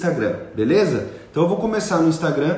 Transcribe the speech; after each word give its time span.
Instagram, 0.00 0.32
beleza? 0.54 1.08
Então 1.30 1.42
eu 1.42 1.48
vou 1.48 1.58
começar 1.58 1.98
no 1.98 2.08
Instagram. 2.08 2.56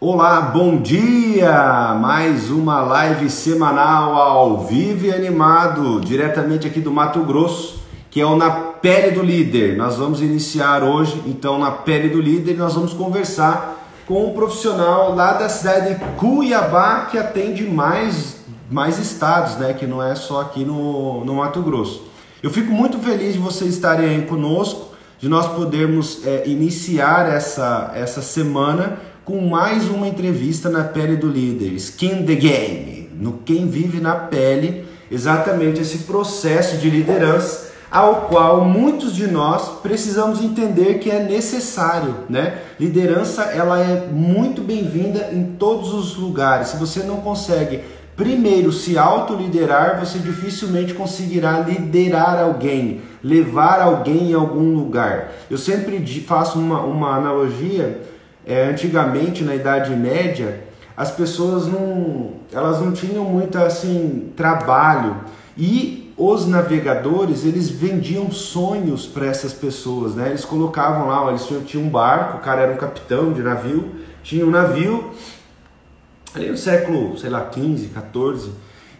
Olá, 0.00 0.40
bom 0.40 0.76
dia! 0.80 1.96
Mais 2.00 2.48
uma 2.48 2.80
live 2.80 3.28
semanal 3.28 4.14
ao 4.14 4.58
vivo 4.58 5.06
e 5.06 5.12
animado, 5.12 6.00
diretamente 6.00 6.64
aqui 6.64 6.80
do 6.80 6.92
Mato 6.92 7.18
Grosso, 7.24 7.82
que 8.08 8.20
é 8.20 8.24
o 8.24 8.36
Na 8.36 8.50
Pele 8.50 9.10
do 9.10 9.20
Líder. 9.20 9.76
Nós 9.76 9.96
vamos 9.96 10.22
iniciar 10.22 10.84
hoje, 10.84 11.20
então, 11.26 11.58
Na 11.58 11.72
Pele 11.72 12.08
do 12.08 12.20
Líder, 12.20 12.56
nós 12.56 12.74
vamos 12.74 12.92
conversar 12.92 13.76
com 14.06 14.26
um 14.26 14.32
profissional 14.32 15.16
lá 15.16 15.32
da 15.32 15.48
cidade 15.48 15.96
de 15.96 16.04
Cuiabá, 16.18 17.06
que 17.10 17.18
atende 17.18 17.64
mais, 17.64 18.36
mais 18.70 18.96
estados, 19.00 19.56
né? 19.56 19.72
Que 19.72 19.88
não 19.88 20.00
é 20.00 20.14
só 20.14 20.42
aqui 20.42 20.64
no, 20.64 21.24
no 21.24 21.34
Mato 21.34 21.60
Grosso. 21.62 22.04
Eu 22.40 22.50
fico 22.50 22.72
muito 22.72 22.96
feliz 23.00 23.32
de 23.32 23.40
vocês 23.40 23.74
estarem 23.74 24.08
aí 24.08 24.22
conosco 24.22 24.87
de 25.18 25.28
nós 25.28 25.48
podermos 25.48 26.24
é, 26.24 26.44
iniciar 26.46 27.28
essa, 27.28 27.92
essa 27.94 28.22
semana 28.22 28.98
com 29.24 29.40
mais 29.42 29.88
uma 29.88 30.08
entrevista 30.08 30.70
na 30.70 30.84
pele 30.84 31.16
do 31.16 31.28
líder, 31.28 31.72
Skin 31.74 32.24
the 32.24 32.34
Game, 32.34 33.10
no 33.20 33.34
Quem 33.44 33.68
Vive 33.68 34.00
na 34.00 34.14
Pele, 34.14 34.86
exatamente 35.10 35.80
esse 35.80 35.98
processo 35.98 36.78
de 36.78 36.88
liderança 36.88 37.68
ao 37.90 38.22
qual 38.22 38.64
muitos 38.64 39.14
de 39.14 39.26
nós 39.26 39.80
precisamos 39.82 40.42
entender 40.42 40.98
que 40.98 41.10
é 41.10 41.22
necessário, 41.22 42.14
né? 42.28 42.58
Liderança 42.78 43.44
ela 43.44 43.80
é 43.80 44.06
muito 44.06 44.62
bem-vinda 44.62 45.30
em 45.32 45.56
todos 45.58 45.92
os 45.94 46.16
lugares. 46.16 46.68
Se 46.68 46.76
você 46.76 47.00
não 47.00 47.16
consegue 47.16 47.82
primeiro 48.18 48.70
se 48.70 48.98
autoliderar, 48.98 49.98
você 50.04 50.18
dificilmente 50.18 50.92
conseguirá 50.92 51.60
liderar 51.60 52.38
alguém 52.38 53.00
levar 53.22 53.80
alguém 53.80 54.30
em 54.30 54.34
algum 54.34 54.74
lugar. 54.74 55.32
Eu 55.50 55.58
sempre 55.58 56.04
faço 56.20 56.58
uma, 56.58 56.80
uma 56.80 57.16
analogia, 57.16 58.02
é, 58.46 58.66
antigamente 58.66 59.44
na 59.44 59.54
Idade 59.54 59.94
Média, 59.94 60.64
as 60.96 61.10
pessoas 61.10 61.66
não, 61.66 62.32
elas 62.52 62.80
não 62.80 62.92
tinham 62.92 63.24
muito 63.24 63.58
assim 63.58 64.32
trabalho 64.36 65.16
e 65.56 66.12
os 66.16 66.46
navegadores 66.46 67.44
eles 67.44 67.68
vendiam 67.68 68.30
sonhos 68.32 69.06
para 69.06 69.26
essas 69.26 69.52
pessoas, 69.52 70.14
né? 70.14 70.30
Eles 70.30 70.44
colocavam 70.44 71.06
lá, 71.06 71.28
eles 71.28 71.46
tinham, 71.46 71.62
tinham 71.62 71.86
um 71.86 71.88
barco, 71.88 72.38
o 72.38 72.40
cara 72.40 72.62
era 72.62 72.72
um 72.72 72.76
capitão 72.76 73.32
de 73.32 73.42
navio, 73.42 73.92
tinha 74.24 74.44
um 74.44 74.50
navio 74.50 75.12
ali 76.34 76.50
no 76.50 76.56
século, 76.56 77.16
sei 77.18 77.30
lá, 77.30 77.44
15, 77.46 77.88
14 77.88 78.50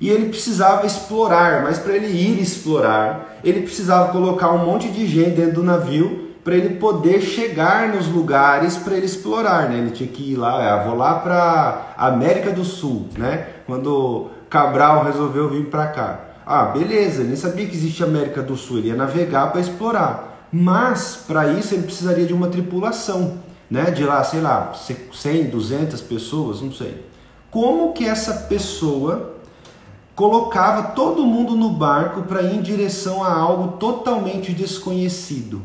e 0.01 0.09
ele 0.11 0.29
precisava 0.29 0.87
explorar, 0.87 1.62
mas 1.62 1.79
para 1.79 1.95
ele 1.95 2.07
ir 2.07 2.41
explorar, 2.41 3.41
ele 3.43 3.62
precisava 3.62 4.12
colocar 4.12 4.53
um 4.53 4.65
monte 4.65 4.89
de 4.89 5.07
gente 5.07 5.31
dentro 5.31 5.56
do 5.56 5.62
navio 5.62 6.29
para 6.45 6.56
ele 6.56 6.77
poder 6.77 7.21
chegar 7.21 7.89
nos 7.89 8.06
lugares 8.06 8.77
para 8.77 8.97
ele 8.97 9.06
explorar, 9.06 9.69
né? 9.69 9.79
Ele 9.79 9.91
tinha 9.91 10.09
que 10.09 10.33
ir 10.33 10.37
lá, 10.37 10.75
ah, 10.75 10.84
vou 10.84 10.97
lá 10.97 11.17
para 11.17 11.95
América 11.97 12.53
do 12.53 12.65
Sul, 12.65 13.09
né? 13.19 13.47
Quando 13.67 14.31
Cabral 14.49 15.05
resolveu 15.05 15.49
vir 15.49 15.67
para 15.67 15.89
cá. 15.89 16.21
Ah, 16.47 16.67
beleza, 16.67 17.21
ele 17.21 17.29
nem 17.29 17.37
sabia 17.37 17.67
que 17.67 17.77
existia 17.77 18.06
América 18.06 18.41
do 18.41 18.56
Sul, 18.56 18.79
ele 18.79 18.89
ia 18.89 18.95
navegar 18.95 19.51
para 19.51 19.61
explorar. 19.61 20.47
Mas 20.51 21.25
para 21.27 21.49
isso 21.49 21.75
ele 21.75 21.83
precisaria 21.83 22.25
de 22.25 22.33
uma 22.33 22.49
tripulação, 22.49 23.39
né? 23.69 23.91
De 23.91 24.05
lá, 24.05 24.23
sei 24.23 24.41
lá, 24.41 24.73
100, 25.12 25.51
200 25.51 26.01
pessoas, 26.03 26.62
não 26.62 26.73
sei. 26.73 27.09
Como 27.51 27.93
que 27.93 28.05
essa 28.05 28.35
pessoa 28.49 29.39
colocava 30.19 30.95
todo 30.95 31.25
mundo 31.25 31.55
no 31.55 31.71
barco 31.71 32.23
para 32.23 32.43
ir 32.43 32.57
em 32.57 32.61
direção 32.61 33.23
a 33.23 33.33
algo 33.33 33.77
totalmente 33.77 34.53
desconhecido. 34.53 35.63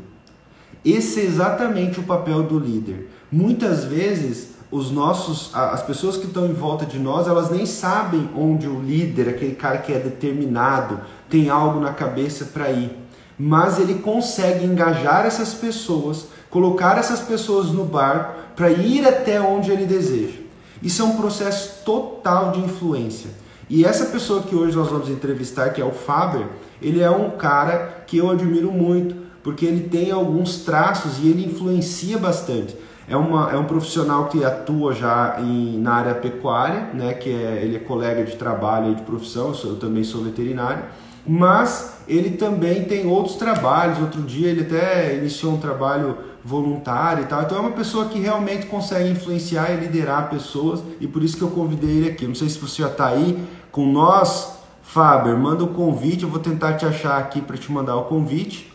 Esse 0.86 1.22
é 1.22 1.24
exatamente 1.24 2.00
o 2.00 2.04
papel 2.04 2.44
do 2.44 2.60
líder. 2.60 3.10
Muitas 3.32 3.84
vezes 3.84 4.50
os 4.70 4.92
nossos, 4.92 5.50
as 5.56 5.82
pessoas 5.82 6.18
que 6.18 6.28
estão 6.28 6.46
em 6.46 6.54
volta 6.54 6.86
de 6.86 7.00
nós, 7.00 7.28
elas 7.28 7.50
nem 7.50 7.66
sabem 7.66 8.30
onde 8.38 8.68
o 8.68 8.80
líder, 8.80 9.30
aquele 9.30 9.56
cara 9.56 9.80
que 9.80 9.92
é 9.92 9.98
determinado, 9.98 11.00
tem 11.28 11.50
algo 11.50 11.80
na 11.80 11.92
cabeça 11.92 12.46
para 12.46 12.70
ir. 12.70 12.96
Mas 13.40 13.80
ele 13.80 13.96
consegue 13.96 14.64
engajar 14.64 15.26
essas 15.26 15.56
pessoas, 15.56 16.28
colocar 16.52 17.00
essas 17.00 17.22
pessoas 17.22 17.70
no 17.70 17.86
barco 17.86 18.36
para 18.56 18.70
ir 18.70 19.04
até 19.08 19.42
onde 19.42 19.72
ele 19.72 19.88
deseja. 19.88 20.43
Isso 20.84 21.02
é 21.02 21.06
um 21.06 21.16
processo 21.16 21.84
total 21.86 22.52
de 22.52 22.60
influência. 22.60 23.30
E 23.70 23.86
essa 23.86 24.06
pessoa 24.06 24.44
que 24.44 24.54
hoje 24.54 24.76
nós 24.76 24.90
vamos 24.90 25.10
entrevistar, 25.10 25.70
que 25.70 25.82
é 25.82 25.86
o 25.86 25.92
Faber, 25.92 26.46
ele 26.82 27.02
é 27.02 27.10
um 27.10 27.32
cara 27.32 28.04
que 28.06 28.18
eu 28.18 28.30
admiro 28.30 28.72
muito, 28.72 29.16
porque 29.42 29.66
ele 29.66 29.88
tem 29.88 30.12
alguns 30.12 30.58
traços 30.58 31.20
e 31.24 31.30
ele 31.30 31.46
influencia 31.46 32.18
bastante. 32.18 32.76
É, 33.08 33.16
uma, 33.16 33.52
é 33.52 33.58
um 33.58 33.66
profissional 33.66 34.28
que 34.28 34.44
atua 34.44 34.94
já 34.94 35.38
em, 35.40 35.78
na 35.80 35.94
área 35.94 36.16
pecuária, 36.16 36.90
né, 36.94 37.14
que 37.14 37.30
é, 37.30 37.62
ele 37.64 37.78
é 37.78 37.80
colega 37.80 38.24
de 38.24 38.36
trabalho 38.36 38.92
e 38.92 38.96
de 38.96 39.02
profissão, 39.04 39.50
eu, 39.50 39.54
sou, 39.54 39.72
eu 39.72 39.78
também 39.78 40.04
sou 40.04 40.24
veterinário, 40.24 40.84
mas 41.26 41.94
ele 42.08 42.32
também 42.32 42.84
tem 42.84 43.08
outros 43.08 43.36
trabalhos. 43.36 44.00
Outro 44.00 44.22
dia 44.22 44.50
ele 44.50 44.62
até 44.62 45.16
iniciou 45.16 45.54
um 45.54 45.58
trabalho 45.58 46.18
voluntário 46.44 47.24
e 47.24 47.28
tal. 47.28 47.44
Então 47.44 47.58
é 47.58 47.62
uma 47.62 47.72
pessoa 47.72 48.10
que 48.10 48.20
realmente 48.20 48.66
consegue 48.66 49.10
influenciar 49.10 49.72
e 49.72 49.78
liderar 49.78 50.30
pessoas 50.30 50.84
e 51.00 51.08
por 51.08 51.24
isso 51.24 51.38
que 51.38 51.44
eu 51.44 51.50
convidei 51.50 51.90
ele 51.90 52.10
aqui. 52.10 52.28
Não 52.28 52.36
sei 52.36 52.50
se 52.50 52.60
você 52.60 52.82
já 52.82 52.90
está 52.90 53.08
aí 53.08 53.42
com 53.72 53.92
nós, 53.92 54.60
Faber. 54.82 55.38
Manda 55.38 55.64
o 55.64 55.68
um 55.68 55.74
convite, 55.74 56.24
eu 56.24 56.30
vou 56.30 56.40
tentar 56.40 56.74
te 56.74 56.86
achar 56.86 57.18
aqui 57.18 57.42
para 57.42 57.58
te 57.58 57.72
mandar 57.72 57.96
o 57.96 58.04
convite. 58.04 58.72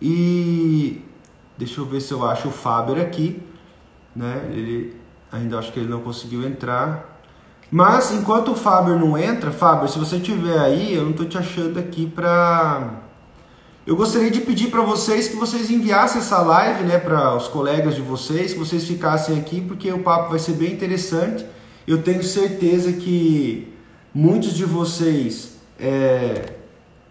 E 0.00 1.02
deixa 1.56 1.80
eu 1.80 1.86
ver 1.86 2.00
se 2.00 2.12
eu 2.12 2.26
acho 2.26 2.48
o 2.48 2.52
Faber 2.52 3.00
aqui, 3.00 3.42
né? 4.16 4.48
Ele 4.50 4.96
ainda 5.30 5.58
acho 5.58 5.72
que 5.72 5.78
ele 5.78 5.88
não 5.88 6.00
conseguiu 6.00 6.46
entrar. 6.46 7.20
Mas 7.70 8.10
enquanto 8.12 8.52
o 8.52 8.54
Faber 8.54 8.98
não 8.98 9.18
entra, 9.18 9.50
Faber, 9.50 9.88
se 9.88 9.98
você 9.98 10.16
estiver 10.16 10.58
aí, 10.58 10.94
eu 10.94 11.02
não 11.02 11.10
estou 11.10 11.26
te 11.26 11.36
achando 11.36 11.78
aqui 11.78 12.06
para 12.06 13.07
eu 13.88 13.96
gostaria 13.96 14.30
de 14.30 14.42
pedir 14.42 14.70
para 14.70 14.82
vocês 14.82 15.28
que 15.28 15.36
vocês 15.36 15.70
enviassem 15.70 16.20
essa 16.20 16.42
live 16.42 16.84
né, 16.84 16.98
para 16.98 17.34
os 17.34 17.48
colegas 17.48 17.94
de 17.94 18.02
vocês, 18.02 18.52
que 18.52 18.58
vocês 18.58 18.86
ficassem 18.86 19.38
aqui, 19.38 19.62
porque 19.62 19.90
o 19.90 20.00
papo 20.00 20.28
vai 20.28 20.38
ser 20.38 20.52
bem 20.52 20.74
interessante. 20.74 21.46
Eu 21.86 22.02
tenho 22.02 22.22
certeza 22.22 22.92
que 22.92 23.72
muitos 24.12 24.52
de 24.52 24.66
vocês. 24.66 25.56
É... 25.80 26.52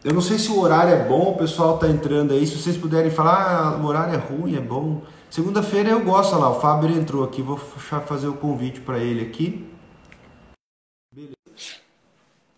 Eu 0.04 0.14
não 0.14 0.22
sei 0.22 0.38
se 0.38 0.52
o 0.52 0.60
horário 0.60 0.94
é 0.94 1.04
bom, 1.04 1.32
o 1.32 1.36
pessoal 1.36 1.74
está 1.74 1.88
entrando 1.88 2.32
aí. 2.32 2.46
Se 2.46 2.56
vocês 2.56 2.78
puderem 2.78 3.10
falar, 3.10 3.76
ah, 3.76 3.82
o 3.82 3.86
horário 3.88 4.14
é 4.14 4.18
ruim, 4.18 4.56
é 4.56 4.62
bom. 4.62 5.02
Segunda-feira 5.32 5.90
eu 5.90 6.02
gosto, 6.02 6.36
olha 6.36 6.44
lá, 6.44 6.52
o 6.52 6.62
Fábio 6.62 6.92
entrou 6.92 7.24
aqui, 7.24 7.42
vou 7.42 7.58
fazer 7.58 8.28
o 8.28 8.34
convite 8.34 8.82
para 8.82 9.00
ele 9.00 9.24
aqui. 9.24 9.68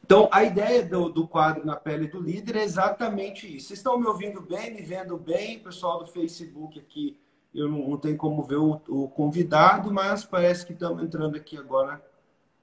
Então, 0.09 0.27
a 0.31 0.43
ideia 0.43 0.83
do, 0.83 1.07
do, 1.07 1.27
quadro 1.27 1.63
na 1.63 1.75
pele 1.75 2.07
do 2.07 2.19
líder 2.19 2.55
é 2.55 2.63
exatamente 2.63 3.45
isso. 3.45 3.67
Vocês 3.67 3.77
estão 3.77 3.99
me 3.99 4.07
ouvindo 4.07 4.41
bem, 4.41 4.73
me 4.73 4.81
vendo 4.81 5.15
bem? 5.15 5.59
Pessoal 5.59 5.99
do 5.99 6.07
Facebook 6.07 6.79
aqui, 6.79 7.15
eu 7.53 7.69
não, 7.69 7.89
não 7.89 7.95
tenho 7.95 8.17
como 8.17 8.41
ver 8.41 8.55
o, 8.55 8.81
o, 8.89 9.07
convidado, 9.07 9.93
mas 9.93 10.25
parece 10.25 10.65
que 10.65 10.73
estamos 10.73 11.03
entrando 11.03 11.35
aqui 11.35 11.55
agora 11.55 12.03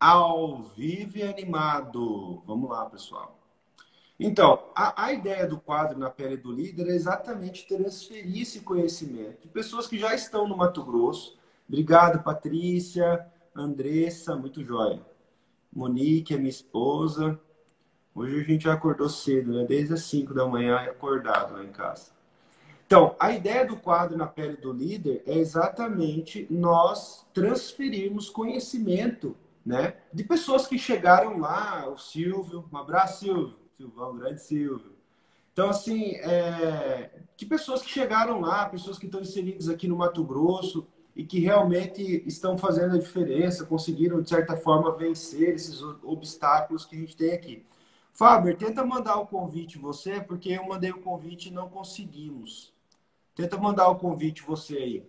ao 0.01 0.61
vivo 0.61 1.19
e 1.19 1.23
animado. 1.23 2.43
Vamos 2.45 2.69
lá, 2.69 2.85
pessoal. 2.87 3.39
Então, 4.19 4.65
a, 4.75 5.05
a 5.05 5.13
ideia 5.13 5.47
do 5.47 5.61
quadro 5.61 5.97
na 5.97 6.11
pele 6.11 6.37
do 6.37 6.51
líder 6.51 6.89
é 6.89 6.97
exatamente 6.97 7.65
transferir 7.69 8.43
esse 8.43 8.59
conhecimento 8.59 9.43
de 9.43 9.49
pessoas 9.51 9.87
que 9.87 10.01
já 10.01 10.13
estão 10.13 10.49
no 10.49 10.57
Mato 10.57 10.83
Grosso. 10.85 11.39
Obrigado, 11.69 12.25
Patrícia, 12.25 13.25
Andressa, 13.55 14.35
muito 14.35 14.65
jóia. 14.65 15.01
Monique 15.77 16.33
é 16.33 16.39
minha 16.39 16.49
esposa. 16.49 17.39
Hoje 18.15 18.41
a 18.41 18.43
gente 18.45 18.65
já 18.65 18.73
acordou 18.73 19.11
cedo, 19.11 19.53
né? 19.53 19.67
Desde 19.67 19.93
as 19.93 20.05
5 20.05 20.33
da 20.33 20.47
manhã 20.47 20.77
acordado 20.77 21.53
lá 21.53 21.63
em 21.63 21.71
casa. 21.71 22.13
Então, 22.87 23.15
a 23.21 23.31
ideia 23.33 23.67
do 23.67 23.77
quadro 23.77 24.17
na 24.17 24.27
pele 24.27 24.57
do 24.57 24.73
líder 24.73 25.23
é 25.27 25.37
exatamente 25.37 26.47
nós 26.49 27.27
transferirmos 27.35 28.31
conhecimento, 28.31 29.37
né? 29.65 29.97
De 30.11 30.25
pessoas 30.25 30.67
que 30.67 30.79
chegaram 30.79 31.39
lá, 31.39 31.87
o 31.91 31.99
Silvio, 31.99 32.65
um 32.73 32.77
abraço, 32.79 33.25
Silvio, 33.25 33.57
Silvão, 33.77 34.17
grande 34.17 34.41
Silvio. 34.41 34.97
Então, 35.53 35.69
assim, 35.69 36.13
é, 36.17 37.11
de 37.37 37.45
pessoas 37.45 37.83
que 37.83 37.91
chegaram 37.91 38.41
lá, 38.41 38.67
pessoas 38.67 38.99
que 38.99 39.05
estão 39.05 39.21
inseridas 39.21 39.69
aqui 39.69 39.87
no 39.87 39.97
Mato 39.97 40.25
Grosso, 40.25 40.87
e 41.17 41.25
que 41.25 41.41
realmente 41.41 42.23
estão 42.27 42.59
fazendo 42.59 42.95
a 42.95 42.99
diferença, 42.99 43.65
conseguiram, 43.65 44.21
de 44.21 44.29
certa 44.29 44.57
forma, 44.57 44.95
vencer 44.95 45.55
esses 45.55 45.83
obstáculos 46.03 46.85
que 46.85 46.95
a 46.95 46.99
gente 46.99 47.17
tem 47.17 47.33
aqui. 47.33 47.67
Faber, 48.13 48.57
tenta 48.57 48.85
mandar 48.85 49.17
o 49.17 49.27
convite 49.27 49.79
você, 49.79 50.21
porque 50.21 50.51
eu 50.51 50.67
mandei 50.67 50.91
o 50.91 51.01
convite 51.01 51.49
e 51.49 51.53
não 51.53 51.69
conseguimos. 51.69 52.73
Tenta 53.35 53.57
mandar 53.57 53.89
o 53.89 53.97
convite 53.97 54.43
você 54.43 54.77
aí. 54.77 55.07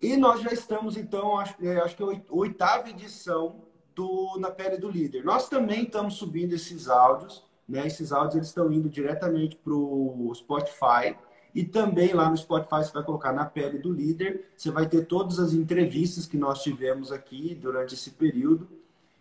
E 0.00 0.16
nós 0.16 0.40
já 0.40 0.52
estamos, 0.52 0.96
então, 0.96 1.38
acho, 1.38 1.54
é, 1.64 1.80
acho 1.80 1.96
que 1.96 2.02
é 2.02 2.06
a 2.06 2.20
oitava 2.30 2.88
edição 2.88 3.62
do 3.94 4.38
Na 4.38 4.50
Pele 4.50 4.76
do 4.76 4.90
Líder. 4.90 5.24
Nós 5.24 5.48
também 5.48 5.82
estamos 5.82 6.14
subindo 6.14 6.52
esses 6.52 6.88
áudios 6.88 7.44
né? 7.68 7.86
Esses 7.86 8.12
áudios 8.12 8.36
eles 8.36 8.48
estão 8.48 8.70
indo 8.72 8.88
diretamente 8.88 9.56
para 9.56 9.72
o 9.72 10.32
Spotify. 10.34 11.16
E 11.54 11.62
também 11.62 12.12
lá 12.12 12.28
no 12.28 12.36
Spotify 12.36 12.82
você 12.84 12.92
vai 12.92 13.04
colocar 13.04 13.32
na 13.32 13.44
pele 13.44 13.78
do 13.78 13.92
líder. 13.92 14.50
Você 14.56 14.72
vai 14.72 14.88
ter 14.88 15.06
todas 15.06 15.38
as 15.38 15.52
entrevistas 15.52 16.26
que 16.26 16.36
nós 16.36 16.62
tivemos 16.62 17.12
aqui 17.12 17.54
durante 17.54 17.94
esse 17.94 18.10
período. 18.10 18.68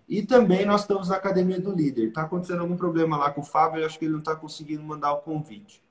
E 0.09 0.25
também 0.25 0.65
nós 0.65 0.81
estamos 0.81 1.09
na 1.09 1.15
Academia 1.15 1.61
do 1.61 1.71
Líder. 1.71 2.07
Está 2.07 2.23
acontecendo 2.23 2.61
algum 2.61 2.75
problema 2.75 3.17
lá 3.17 3.31
com 3.31 3.41
o 3.41 3.45
Fábio, 3.45 3.81
eu 3.81 3.85
acho 3.85 3.97
que 3.97 4.05
ele 4.05 4.13
não 4.13 4.19
está 4.19 4.35
conseguindo 4.35 4.83
mandar 4.83 5.13
o 5.13 5.21
convite. 5.21 5.81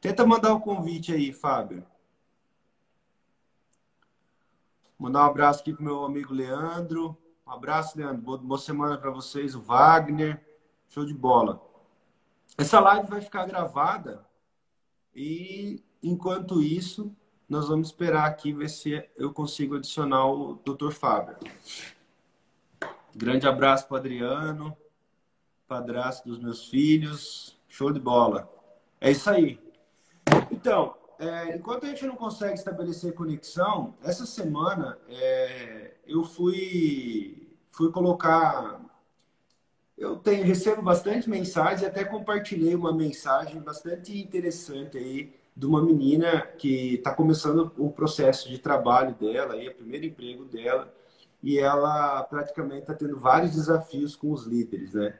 Tenta 0.00 0.26
mandar 0.26 0.54
o 0.54 0.60
convite 0.60 1.12
aí, 1.12 1.32
Fábio. 1.32 1.84
Mandar 4.98 5.20
um 5.20 5.30
abraço 5.30 5.60
aqui 5.60 5.72
pro 5.72 5.84
meu 5.84 6.04
amigo 6.04 6.32
Leandro. 6.32 7.16
Um 7.46 7.52
abraço, 7.52 7.96
Leandro. 7.98 8.38
Boa 8.38 8.58
semana 8.58 8.96
para 8.96 9.10
vocês, 9.10 9.54
o 9.54 9.60
Wagner. 9.60 10.42
Show 10.88 11.04
de 11.04 11.14
bola. 11.14 11.62
Essa 12.56 12.80
live 12.80 13.08
vai 13.08 13.20
ficar 13.20 13.46
gravada 13.46 14.24
e 15.14 15.82
enquanto 16.02 16.62
isso, 16.62 17.14
nós 17.48 17.68
vamos 17.68 17.88
esperar 17.88 18.26
aqui 18.26 18.52
ver 18.52 18.68
se 18.68 19.08
eu 19.16 19.32
consigo 19.32 19.76
adicionar 19.76 20.26
o 20.26 20.54
Dr. 20.64 20.90
Fábio. 20.90 21.36
Grande 23.14 23.46
abraço 23.46 23.86
para 23.86 23.98
Adriano, 23.98 24.76
padrasto 25.68 26.28
dos 26.28 26.38
meus 26.38 26.68
filhos. 26.68 27.56
Show 27.68 27.92
de 27.92 28.00
bola. 28.00 28.50
É 29.00 29.10
isso 29.10 29.28
aí. 29.28 29.60
Então, 30.50 30.94
é, 31.18 31.56
enquanto 31.56 31.84
a 31.84 31.88
gente 31.88 32.06
não 32.06 32.16
consegue 32.16 32.54
estabelecer 32.54 33.14
conexão, 33.14 33.94
essa 34.02 34.26
semana 34.26 34.98
é, 35.08 35.94
eu 36.06 36.24
fui, 36.24 37.56
fui 37.70 37.90
colocar. 37.90 38.80
Eu 39.96 40.16
tenho, 40.16 40.44
recebo 40.44 40.82
bastante 40.82 41.30
mensagens 41.30 41.84
até 41.84 42.04
compartilhei 42.04 42.74
uma 42.74 42.92
mensagem 42.92 43.60
bastante 43.60 44.16
interessante 44.18 44.98
aí 44.98 45.32
de 45.56 45.66
uma 45.66 45.80
menina 45.80 46.42
que 46.42 46.94
está 46.94 47.14
começando 47.14 47.72
o 47.78 47.90
processo 47.90 48.48
de 48.48 48.58
trabalho 48.58 49.14
dela, 49.14 49.54
aí, 49.54 49.68
o 49.68 49.74
primeiro 49.74 50.06
emprego 50.06 50.44
dela, 50.44 50.92
e 51.40 51.58
ela 51.58 52.22
praticamente 52.24 52.82
está 52.82 52.94
tendo 52.94 53.18
vários 53.18 53.52
desafios 53.54 54.16
com 54.16 54.32
os 54.32 54.46
líderes, 54.46 54.94
né? 54.94 55.16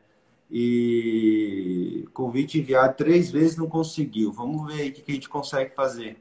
E 0.50 2.06
convite 2.12 2.58
enviado 2.58 2.96
três 2.96 3.30
vezes 3.30 3.56
não 3.56 3.68
conseguiu. 3.68 4.32
Vamos 4.32 4.72
ver 4.72 4.88
o 4.88 4.92
que 4.92 5.10
a 5.10 5.14
gente 5.14 5.28
consegue 5.28 5.74
fazer. 5.74 6.18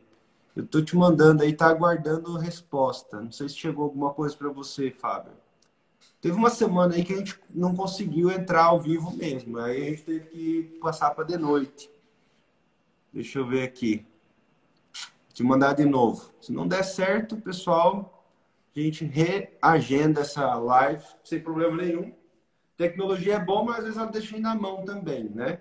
Eu 0.56 0.66
tô 0.66 0.82
te 0.82 0.96
mandando 0.96 1.44
aí, 1.44 1.54
tá 1.54 1.68
aguardando 1.68 2.38
resposta. 2.38 3.20
Não 3.20 3.32
sei 3.32 3.50
se 3.50 3.56
chegou 3.56 3.86
alguma 3.86 4.14
coisa 4.14 4.36
para 4.36 4.50
você, 4.50 4.92
Fábio. 4.92 5.34
Teve 6.24 6.38
uma 6.38 6.50
semana 6.50 6.96
aí 6.96 7.04
que 7.04 7.12
a 7.12 7.18
gente 7.18 7.38
não 7.54 7.76
conseguiu 7.76 8.32
entrar 8.32 8.64
ao 8.64 8.80
vivo 8.80 9.12
mesmo. 9.12 9.58
Aí 9.60 9.82
a 9.82 9.90
gente 9.90 10.04
teve 10.04 10.30
que 10.30 10.80
passar 10.80 11.12
para 11.12 11.26
de 11.26 11.36
noite. 11.36 11.92
Deixa 13.12 13.40
eu 13.40 13.46
ver 13.46 13.64
aqui. 13.64 14.06
Te 15.34 15.44
mandar 15.44 15.74
de 15.74 15.84
novo. 15.84 16.34
Se 16.40 16.54
não 16.54 16.66
der 16.66 16.86
certo, 16.86 17.36
pessoal, 17.36 18.26
a 18.74 18.80
gente 18.80 19.04
reagenda 19.04 20.22
essa 20.22 20.56
live 20.56 21.04
sem 21.26 21.42
problema 21.42 21.84
nenhum. 21.84 22.16
Tecnologia 22.78 23.36
é 23.36 23.40
bom, 23.40 23.66
mas 23.66 23.80
às 23.80 23.84
vezes 23.84 24.00
ela 24.00 24.10
deixa 24.10 24.40
na 24.40 24.56
mão 24.56 24.86
também, 24.86 25.26
né? 25.26 25.60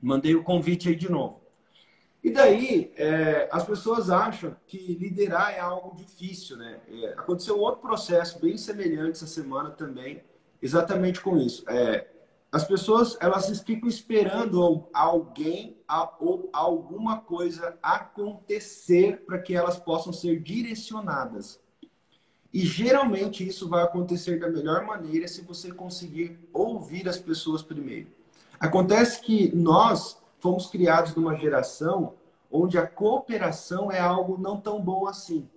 Mandei 0.00 0.34
o 0.34 0.42
convite 0.42 0.88
aí 0.88 0.96
de 0.96 1.10
novo. 1.10 1.42
E 2.26 2.30
daí, 2.32 2.92
é, 2.96 3.48
as 3.52 3.64
pessoas 3.64 4.10
acham 4.10 4.56
que 4.66 4.78
liderar 4.94 5.54
é 5.54 5.60
algo 5.60 5.94
difícil, 5.94 6.56
né? 6.56 6.80
É, 6.88 7.10
aconteceu 7.10 7.56
outro 7.56 7.80
processo 7.80 8.40
bem 8.40 8.56
semelhante 8.56 9.12
essa 9.12 9.28
semana 9.28 9.70
também, 9.70 10.24
exatamente 10.60 11.20
com 11.20 11.36
isso. 11.36 11.62
É, 11.70 12.04
as 12.50 12.64
pessoas, 12.64 13.16
elas 13.20 13.60
ficam 13.60 13.88
esperando 13.88 14.88
alguém 14.92 15.76
ou 16.18 16.50
alguma 16.52 17.20
coisa 17.20 17.78
acontecer 17.80 19.24
para 19.24 19.38
que 19.38 19.54
elas 19.54 19.78
possam 19.78 20.12
ser 20.12 20.42
direcionadas. 20.42 21.60
E 22.52 22.66
geralmente 22.66 23.46
isso 23.46 23.68
vai 23.68 23.84
acontecer 23.84 24.40
da 24.40 24.50
melhor 24.50 24.84
maneira 24.84 25.28
se 25.28 25.42
você 25.42 25.70
conseguir 25.70 26.40
ouvir 26.52 27.08
as 27.08 27.20
pessoas 27.20 27.62
primeiro. 27.62 28.08
Acontece 28.58 29.20
que 29.20 29.54
nós 29.54 30.20
fomos 30.38 30.66
criados 30.66 31.14
numa 31.14 31.36
geração 31.36 32.14
onde 32.50 32.78
a 32.78 32.86
cooperação 32.86 33.90
é 33.90 34.00
algo 34.00 34.38
não 34.38 34.60
tão 34.60 34.80
bom 34.80 35.06
assim. 35.06 35.48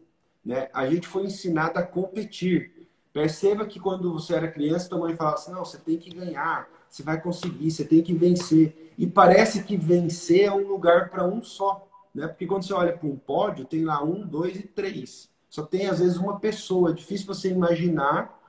Né? 0.43 0.69
A 0.73 0.87
gente 0.89 1.07
foi 1.07 1.25
ensinado 1.25 1.77
a 1.79 1.83
competir. 1.83 2.87
Perceba 3.11 3.65
que 3.65 3.79
quando 3.79 4.13
você 4.13 4.35
era 4.35 4.51
criança, 4.51 4.89
tua 4.89 4.99
mãe 4.99 5.15
falava 5.15 5.35
assim: 5.35 5.51
não, 5.51 5.65
você 5.65 5.77
tem 5.77 5.97
que 5.97 6.09
ganhar, 6.09 6.67
você 6.89 7.03
vai 7.03 7.19
conseguir, 7.19 7.71
você 7.71 7.83
tem 7.83 8.01
que 8.01 8.13
vencer. 8.13 8.93
E 8.97 9.07
parece 9.07 9.63
que 9.63 9.77
vencer 9.77 10.41
é 10.41 10.51
um 10.51 10.67
lugar 10.67 11.09
para 11.09 11.25
um 11.25 11.41
só. 11.41 11.87
Né? 12.13 12.27
Porque 12.27 12.45
quando 12.45 12.63
você 12.63 12.73
olha 12.73 12.95
para 12.95 13.07
um 13.07 13.15
pódio, 13.15 13.65
tem 13.65 13.83
lá 13.83 14.03
um, 14.03 14.25
dois 14.25 14.57
e 14.57 14.63
três. 14.63 15.29
Só 15.47 15.63
tem, 15.63 15.87
às 15.87 15.99
vezes, 15.99 16.17
uma 16.17 16.39
pessoa. 16.39 16.91
É 16.91 16.93
difícil 16.93 17.25
você 17.25 17.49
imaginar. 17.49 18.39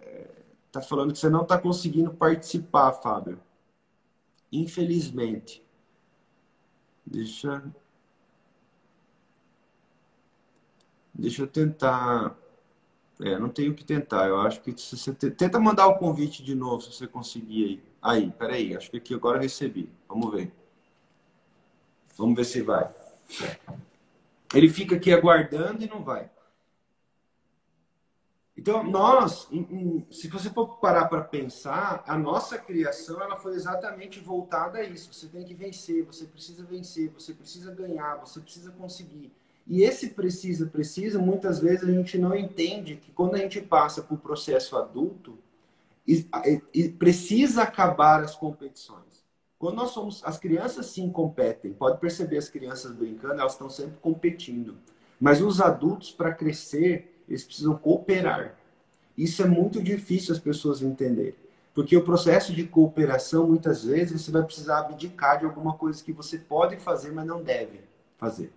É, 0.00 0.26
tá 0.70 0.82
falando 0.82 1.12
que 1.12 1.18
você 1.18 1.30
não 1.30 1.42
está 1.42 1.56
conseguindo 1.56 2.12
participar, 2.12 2.92
Fábio. 2.92 3.40
Infelizmente. 4.52 5.62
Deixa. 7.04 7.62
Deixa 11.14 11.42
eu 11.42 11.46
tentar. 11.46 12.36
É, 13.20 13.38
não 13.38 13.48
tenho 13.48 13.74
que 13.74 13.84
tentar. 13.84 14.28
Eu 14.28 14.40
acho 14.40 14.60
que 14.60 14.78
se 14.78 14.96
você 14.96 15.14
tenta 15.30 15.58
mandar 15.58 15.86
o 15.86 15.98
convite 15.98 16.42
de 16.42 16.54
novo, 16.54 16.82
se 16.82 16.92
você 16.92 17.06
conseguir 17.06 17.64
aí. 17.64 17.82
Aí, 18.02 18.30
peraí. 18.32 18.76
Acho 18.76 18.90
que 18.90 18.98
aqui 18.98 19.14
agora 19.14 19.38
eu 19.38 19.42
recebi. 19.42 19.90
Vamos 20.08 20.30
ver. 20.32 20.52
Vamos 22.16 22.36
ver 22.36 22.44
se 22.44 22.62
vai. 22.62 22.88
Ele 24.54 24.68
fica 24.68 24.96
aqui 24.96 25.12
aguardando 25.12 25.82
e 25.82 25.88
não 25.88 26.02
vai. 26.02 26.30
Então, 28.56 28.82
nós, 28.82 29.48
se 30.10 30.28
você 30.28 30.48
for 30.48 30.78
parar 30.78 31.06
para 31.06 31.20
pensar, 31.20 32.02
a 32.06 32.16
nossa 32.16 32.56
criação 32.56 33.20
ela 33.20 33.36
foi 33.36 33.54
exatamente 33.54 34.18
voltada 34.18 34.78
a 34.78 34.82
isso. 34.82 35.12
Você 35.12 35.26
tem 35.26 35.44
que 35.44 35.52
vencer, 35.52 36.04
você 36.04 36.24
precisa 36.24 36.64
vencer, 36.64 37.10
você 37.10 37.34
precisa 37.34 37.70
ganhar, 37.70 38.16
você 38.16 38.40
precisa 38.40 38.70
conseguir. 38.70 39.30
E 39.66 39.82
esse 39.82 40.10
precisa, 40.10 40.66
precisa, 40.66 41.18
muitas 41.18 41.58
vezes 41.58 41.86
a 41.86 41.92
gente 41.92 42.16
não 42.16 42.34
entende 42.34 42.96
que 42.96 43.12
quando 43.12 43.34
a 43.34 43.38
gente 43.38 43.60
passa 43.60 44.00
por 44.00 44.18
processo 44.18 44.76
adulto, 44.76 45.38
precisa 46.98 47.64
acabar 47.64 48.22
as 48.22 48.34
competições. 48.34 49.26
Quando 49.58 49.76
nós 49.76 49.90
somos. 49.90 50.22
As 50.24 50.38
crianças 50.38 50.86
sim 50.86 51.10
competem. 51.10 51.72
Pode 51.72 51.98
perceber 51.98 52.36
as 52.38 52.48
crianças 52.48 52.92
brincando, 52.92 53.40
elas 53.40 53.52
estão 53.52 53.68
sempre 53.68 53.96
competindo. 54.00 54.78
Mas 55.20 55.40
os 55.40 55.60
adultos, 55.60 56.10
para 56.10 56.32
crescer, 56.32 57.15
eles 57.28 57.44
precisam 57.44 57.76
cooperar. 57.76 58.54
Isso 59.16 59.42
é 59.42 59.46
muito 59.46 59.82
difícil 59.82 60.34
as 60.34 60.40
pessoas 60.40 60.82
entenderem. 60.82 61.34
Porque 61.74 61.96
o 61.96 62.04
processo 62.04 62.54
de 62.54 62.64
cooperação, 62.64 63.46
muitas 63.46 63.84
vezes, 63.84 64.22
você 64.22 64.30
vai 64.30 64.42
precisar 64.42 64.78
abdicar 64.78 65.38
de 65.38 65.44
alguma 65.44 65.74
coisa 65.74 66.02
que 66.02 66.12
você 66.12 66.38
pode 66.38 66.76
fazer, 66.76 67.12
mas 67.12 67.26
não 67.26 67.42
deve 67.42 67.80
fazer. 68.16 68.50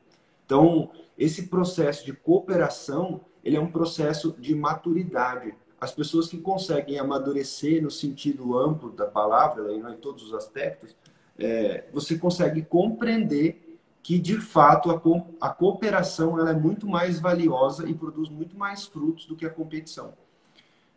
Então, 0.45 0.89
esse 1.17 1.47
processo 1.47 2.05
de 2.05 2.13
cooperação, 2.13 3.21
ele 3.43 3.57
é 3.57 3.59
um 3.59 3.71
processo 3.71 4.35
de 4.39 4.55
maturidade 4.55 5.53
as 5.79 5.91
pessoas 5.91 6.27
que 6.27 6.37
conseguem 6.37 6.99
amadurecer 6.99 7.81
no 7.81 7.89
sentido 7.89 8.57
amplo 8.57 8.91
da 8.91 9.05
palavra, 9.05 9.63
não 9.77 9.93
em 9.93 9.97
todos 9.97 10.23
os 10.23 10.33
aspectos, 10.33 10.95
é, 11.37 11.85
você 11.93 12.17
consegue 12.17 12.61
compreender 12.61 13.68
que, 14.01 14.17
de 14.17 14.39
fato, 14.39 14.89
a, 14.91 14.99
co 14.99 15.35
a 15.39 15.49
cooperação 15.49 16.39
ela 16.39 16.51
é 16.51 16.53
muito 16.53 16.87
mais 16.87 17.19
valiosa 17.19 17.87
e 17.87 17.93
produz 17.93 18.29
muito 18.29 18.57
mais 18.57 18.85
frutos 18.85 19.25
do 19.25 19.35
que 19.35 19.45
a 19.45 19.49
competição. 19.49 20.13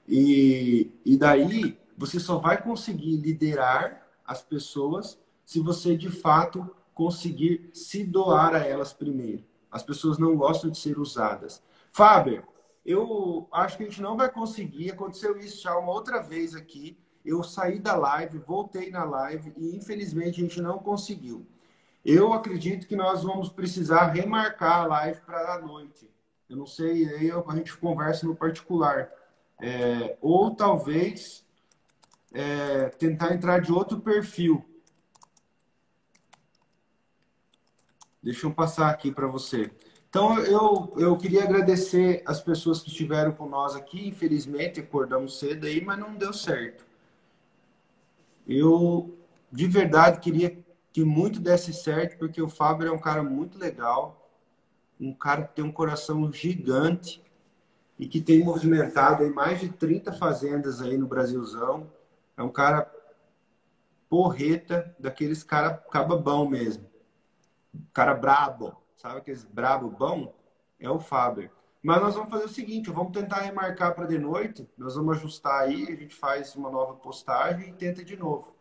E, 0.08 0.90
e 1.04 1.16
daí, 1.16 1.78
você 1.96 2.18
só 2.18 2.38
vai 2.38 2.60
conseguir 2.62 3.16
liderar 3.16 4.06
as 4.26 4.42
pessoas 4.42 5.18
se 5.44 5.60
você, 5.60 5.96
de 5.96 6.10
fato, 6.10 6.68
conseguir 6.94 7.70
se 7.72 8.04
doar 8.04 8.54
a 8.54 8.66
elas 8.66 8.92
primeiro. 8.92 9.44
As 9.70 9.82
pessoas 9.82 10.18
não 10.18 10.36
gostam 10.36 10.70
de 10.70 10.78
ser 10.78 10.98
usadas. 10.98 11.62
Fábio, 11.90 12.44
eu 12.84 13.48
acho 13.52 13.76
que 13.76 13.84
a 13.84 13.86
gente 13.86 14.02
não 14.02 14.16
vai 14.16 14.30
conseguir. 14.30 14.90
Aconteceu 14.90 15.38
isso 15.38 15.62
já 15.62 15.76
uma 15.76 15.92
outra 15.92 16.20
vez 16.20 16.54
aqui. 16.54 16.98
Eu 17.24 17.42
saí 17.42 17.78
da 17.78 17.94
live, 17.94 18.38
voltei 18.38 18.90
na 18.90 19.04
live 19.04 19.52
e 19.56 19.76
infelizmente 19.76 20.40
a 20.40 20.44
gente 20.44 20.60
não 20.60 20.78
conseguiu. 20.78 21.46
Eu 22.04 22.32
acredito 22.32 22.86
que 22.86 22.96
nós 22.96 23.22
vamos 23.22 23.48
precisar 23.48 24.06
remarcar 24.08 24.82
a 24.82 24.86
live 24.86 25.20
para 25.20 25.54
a 25.54 25.60
noite. 25.60 26.10
Eu 26.48 26.56
não 26.56 26.66
sei, 26.66 27.08
aí 27.08 27.30
a 27.30 27.56
gente 27.56 27.76
conversa 27.76 28.26
no 28.26 28.34
particular. 28.34 29.08
É, 29.60 30.16
ou 30.20 30.54
talvez 30.54 31.46
é, 32.32 32.88
tentar 32.90 33.32
entrar 33.32 33.60
de 33.60 33.72
outro 33.72 34.00
perfil. 34.00 34.64
Deixa 38.22 38.46
eu 38.46 38.52
passar 38.52 38.90
aqui 38.90 39.12
para 39.12 39.26
você. 39.26 39.70
Então, 40.08 40.38
eu, 40.40 40.92
eu 40.98 41.16
queria 41.16 41.42
agradecer 41.42 42.22
as 42.26 42.40
pessoas 42.40 42.82
que 42.82 42.88
estiveram 42.88 43.32
com 43.32 43.48
nós 43.48 43.74
aqui. 43.74 44.08
Infelizmente, 44.08 44.80
acordamos 44.80 45.38
cedo 45.38 45.66
aí, 45.66 45.82
mas 45.82 45.98
não 45.98 46.14
deu 46.14 46.32
certo. 46.32 46.84
Eu, 48.46 49.16
de 49.50 49.66
verdade, 49.66 50.20
queria 50.20 50.61
que 50.92 51.04
muito 51.04 51.40
desse 51.40 51.72
certo, 51.72 52.18
porque 52.18 52.40
o 52.42 52.48
Fábio 52.48 52.86
é 52.86 52.92
um 52.92 52.98
cara 52.98 53.22
muito 53.22 53.58
legal, 53.58 54.30
um 55.00 55.12
cara 55.14 55.44
que 55.44 55.54
tem 55.54 55.64
um 55.64 55.72
coração 55.72 56.30
gigante 56.30 57.22
e 57.98 58.06
que 58.06 58.20
tem 58.20 58.44
movimentado 58.44 59.22
aí 59.22 59.30
mais 59.30 59.60
de 59.60 59.70
30 59.70 60.12
fazendas 60.12 60.82
aí 60.82 60.98
no 60.98 61.06
Brasilzão. 61.06 61.90
É 62.36 62.42
um 62.42 62.50
cara 62.50 62.92
porreta, 64.08 64.94
daqueles 64.98 65.42
cara 65.42 65.74
cababão 65.74 66.46
mesmo. 66.48 66.86
Cara 67.92 68.14
brabo, 68.14 68.76
sabe 68.96 69.18
aqueles 69.18 69.44
brabo 69.44 69.88
bom? 69.88 70.34
É 70.78 70.90
o 70.90 71.00
Fábio. 71.00 71.50
Mas 71.82 72.00
nós 72.00 72.14
vamos 72.14 72.30
fazer 72.30 72.44
o 72.44 72.48
seguinte, 72.48 72.90
vamos 72.90 73.12
tentar 73.12 73.40
remarcar 73.40 73.94
para 73.94 74.06
de 74.06 74.18
noite, 74.18 74.68
nós 74.76 74.94
vamos 74.94 75.16
ajustar 75.16 75.62
aí, 75.62 75.84
a 75.84 75.96
gente 75.96 76.14
faz 76.14 76.54
uma 76.54 76.70
nova 76.70 76.94
postagem 76.94 77.70
e 77.70 77.72
tenta 77.72 78.04
de 78.04 78.16
novo 78.16 78.51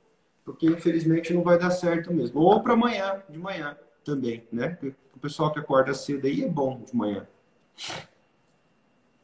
porque 0.43 0.65
infelizmente 0.65 1.33
não 1.33 1.43
vai 1.43 1.57
dar 1.57 1.71
certo 1.71 2.13
mesmo. 2.13 2.41
Ou 2.41 2.62
para 2.62 2.74
amanhã, 2.74 3.21
de 3.29 3.38
manhã 3.38 3.77
também, 4.03 4.48
né? 4.51 4.77
O 5.15 5.19
pessoal 5.19 5.51
que 5.51 5.60
acorda 5.60 5.93
cedo 5.93 6.25
aí 6.25 6.43
é 6.43 6.48
bom 6.48 6.81
de 6.81 6.95
manhã. 6.95 7.27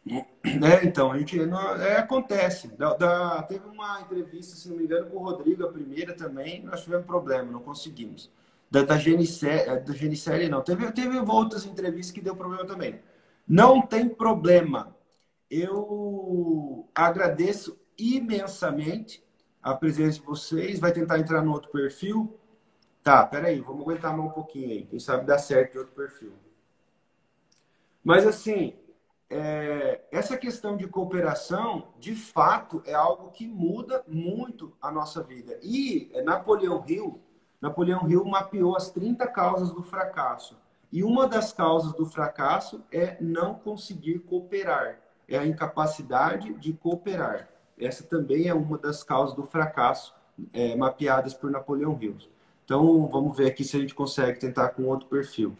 É, 0.10 0.86
então, 0.86 1.12
a 1.12 1.18
gente 1.20 1.38
não, 1.46 1.76
é, 1.76 1.98
acontece. 1.98 2.70
Da, 2.70 2.94
da, 2.94 3.44
teve 3.44 3.68
uma 3.68 4.02
entrevista, 4.02 4.56
se 4.56 4.70
não 4.70 4.78
me 4.78 4.86
engano, 4.86 5.10
com 5.10 5.18
o 5.18 5.24
Rodrigo, 5.24 5.66
a 5.66 5.72
primeira 5.72 6.14
também, 6.14 6.64
nós 6.64 6.84
tivemos 6.84 7.06
problema, 7.06 7.52
não 7.52 7.60
conseguimos. 7.60 8.32
Da, 8.70 8.84
da 8.84 8.98
Genicele, 8.98 9.62
é, 9.62 9.80
da 9.80 10.50
não. 10.50 10.62
Teve, 10.62 10.92
teve 10.92 11.18
outras 11.20 11.66
entrevistas 11.66 12.12
que 12.12 12.22
deu 12.22 12.36
problema 12.36 12.66
também. 12.66 13.00
Não 13.48 13.82
tem 13.82 14.08
problema. 14.08 14.96
Eu 15.50 16.88
agradeço 16.94 17.78
imensamente 17.98 19.24
a 19.62 19.74
presença 19.74 20.20
de 20.20 20.26
vocês. 20.26 20.80
Vai 20.80 20.92
tentar 20.92 21.20
entrar 21.20 21.42
no 21.42 21.52
outro 21.52 21.72
perfil. 21.72 22.38
Tá, 23.04 23.26
peraí, 23.26 23.62
vamos 23.62 23.84
aguentar 23.84 24.16
mais 24.16 24.30
um 24.30 24.34
pouquinho 24.34 24.70
aí. 24.70 24.86
Quem 24.86 25.00
sabe 25.00 25.26
dá 25.26 25.38
certo 25.38 25.74
de 25.74 25.78
outro 25.80 25.94
perfil. 25.94 26.34
Mas 28.04 28.26
assim, 28.26 28.76
é, 29.30 30.02
essa 30.12 30.38
questão 30.38 30.78
de 30.78 30.88
cooperação, 30.88 31.90
de 32.00 32.16
fato, 32.16 32.82
é 32.86 32.94
algo 32.94 33.32
que 33.32 33.48
muda 33.48 34.04
muito 34.08 34.74
a 34.82 34.92
nossa 34.92 35.22
vida. 35.22 35.60
E 35.62 36.10
é, 36.14 36.22
Napoleão 36.22 36.84
Hill, 36.88 37.22
Napoleão 37.62 38.10
Hill 38.10 38.24
mapeou 38.26 38.76
as 38.76 38.90
30 38.92 39.28
causas 39.28 39.72
do 39.72 39.84
fracasso. 39.84 40.58
E 40.92 41.04
uma 41.04 41.28
das 41.28 41.52
causas 41.52 41.94
do 41.94 42.06
fracasso 42.06 42.84
é 42.92 43.18
não 43.20 43.56
conseguir 43.56 44.20
cooperar, 44.20 45.02
é 45.28 45.38
a 45.38 45.46
incapacidade 45.46 46.54
de 46.54 46.72
cooperar. 46.72 47.50
Essa 47.80 48.04
também 48.04 48.48
é 48.48 48.54
uma 48.54 48.78
das 48.78 49.04
causas 49.04 49.36
do 49.36 49.44
fracasso 49.44 50.14
é, 50.54 50.76
mapeadas 50.76 51.34
por 51.34 51.52
Napoleão 51.52 51.98
Hill. 52.02 52.16
Então, 52.66 53.08
vamos 53.08 53.38
ver 53.38 53.48
aqui 53.48 53.64
se 53.64 53.78
a 53.78 53.80
gente 53.80 53.96
consegue 53.96 54.40
tentar 54.40 54.70
com 54.70 54.84
outro 54.84 55.08
perfil. 55.08 55.56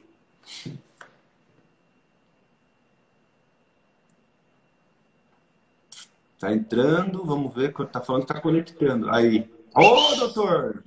Tá 6.40 6.52
entrando, 6.52 7.24
vamos 7.24 7.54
ver, 7.54 7.74
tá 7.92 8.02
falando 8.02 8.24
que 8.24 8.34
tá 8.34 8.40
conectando. 8.40 9.10
Aí. 9.10 9.50
Ô, 9.76 10.16
doutor! 10.16 10.84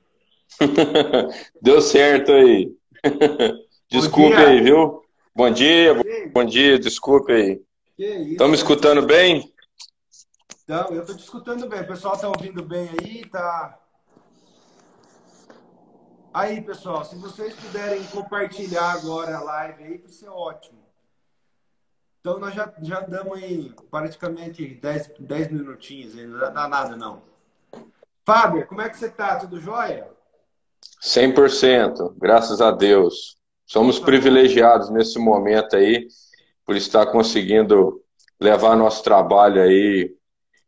Deu 1.61 1.81
certo 1.81 2.33
aí. 2.33 2.73
Desculpe 3.91 4.37
aí, 4.37 4.61
viu? 4.61 5.03
Bom 5.35 5.51
dia, 5.51 5.95
bom 6.33 6.45
dia, 6.45 6.79
desculpe 6.79 7.33
aí. 7.33 7.63
Estão 7.99 8.49
me 8.49 8.55
escutando 8.55 9.03
bem? 9.03 9.53
Então, 10.73 10.87
eu 10.95 11.01
estou 11.01 11.17
te 11.17 11.25
escutando 11.25 11.69
bem. 11.69 11.81
O 11.81 11.87
pessoal 11.89 12.15
está 12.15 12.29
ouvindo 12.29 12.63
bem 12.63 12.89
aí? 12.91 13.25
Tá. 13.25 13.77
Aí, 16.33 16.63
pessoal, 16.63 17.05
se 17.05 17.17
vocês 17.17 17.57
puderem 17.57 18.05
compartilhar 18.05 18.93
agora 18.93 19.37
a 19.37 19.43
live 19.43 19.83
aí, 19.83 19.99
vai 19.99 20.09
ser 20.09 20.29
ótimo. 20.29 20.79
Então, 22.21 22.39
nós 22.39 22.55
já, 22.55 22.73
já 22.83 23.01
damos 23.01 23.43
aí 23.43 23.75
praticamente 23.91 24.65
10, 24.65 25.15
10 25.19 25.51
minutinhos, 25.51 26.17
aí, 26.17 26.25
não 26.25 26.39
dá 26.39 26.69
nada, 26.69 26.95
não. 26.95 27.21
Fábio, 28.25 28.65
como 28.69 28.81
é 28.81 28.89
que 28.89 28.97
você 28.97 29.07
está? 29.07 29.41
Tudo 29.41 29.59
jóia? 29.59 30.09
100%, 31.03 32.15
graças 32.17 32.61
a 32.61 32.71
Deus. 32.71 33.37
Somos 33.67 33.99
tá 33.99 34.05
privilegiados 34.05 34.89
nesse 34.89 35.19
momento 35.19 35.75
aí, 35.75 36.07
por 36.65 36.77
estar 36.77 37.07
conseguindo 37.07 38.01
levar 38.39 38.77
nosso 38.77 39.03
trabalho 39.03 39.61
aí 39.61 40.20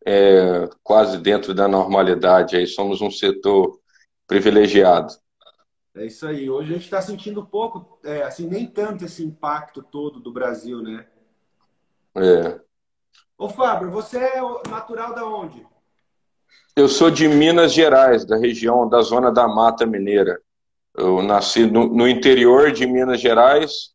é, 0.07 0.69
quase 0.83 1.19
dentro 1.19 1.55
da 1.55 1.69
normalidade. 1.69 2.57
Aí 2.57 2.67
somos 2.67 3.01
um 3.01 3.11
setor 3.11 3.79
privilegiado. 4.27 5.15
É 5.95 6.07
isso 6.07 6.27
aí. 6.27 6.49
Hoje 6.49 6.71
a 6.71 6.75
gente 6.75 6.85
está 6.85 7.03
sentindo 7.03 7.45
pouco, 7.45 7.99
é, 8.05 8.23
assim, 8.23 8.47
nem 8.47 8.67
tanto 8.67 9.05
esse 9.05 9.23
impacto 9.25 9.83
todo 9.83 10.21
do 10.21 10.33
Brasil, 10.33 10.83
né? 10.83 11.07
É. 12.15 12.61
Ô 13.37 13.49
Fábio, 13.49 13.91
você 13.91 14.19
é 14.19 14.41
natural 14.69 15.15
da 15.15 15.27
onde? 15.27 15.67
Eu 16.75 16.89
sou 16.89 17.11
de 17.11 17.29
Minas 17.29 17.73
Gerais, 17.73 18.25
da 18.25 18.37
região 18.37 18.89
da 18.89 19.03
zona 19.03 19.31
da 19.31 19.47
Mata 19.47 19.85
Mineira. 19.85 20.41
Eu 20.97 21.23
nasci 21.23 21.67
no, 21.67 21.87
no 21.87 22.09
interior 22.09 22.73
de 22.73 22.87
Minas 22.87 23.21
Gerais, 23.21 23.93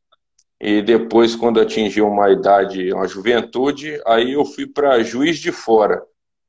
e 0.59 0.81
depois, 0.81 1.35
quando 1.35 1.59
atingi 1.59 2.01
uma 2.01 2.31
idade, 2.31 2.91
uma 2.91 3.07
juventude, 3.07 4.01
aí 4.05 4.33
eu 4.33 4.43
fui 4.43 4.65
para 4.65 5.03
Juiz 5.03 5.37
de 5.37 5.51
Fora, 5.51 6.03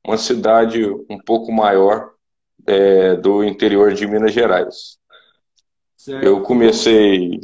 uma 0.05 0.17
cidade 0.17 0.83
um 1.09 1.19
pouco 1.19 1.51
maior 1.51 2.11
é, 2.65 3.15
do 3.15 3.43
interior 3.43 3.93
de 3.93 4.07
Minas 4.07 4.33
Gerais. 4.33 4.97
Certo. 5.95 6.25
Eu 6.25 6.41
comecei. 6.41 7.39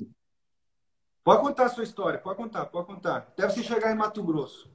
Pode 1.23 1.41
contar 1.41 1.65
a 1.65 1.69
sua 1.69 1.83
história, 1.83 2.17
pode 2.19 2.37
contar, 2.37 2.65
pode 2.65 2.87
contar. 2.87 3.31
Deve 3.37 3.53
se 3.53 3.63
chegar 3.63 3.91
em 3.91 3.95
Mato 3.95 4.23
Grosso. 4.23 4.69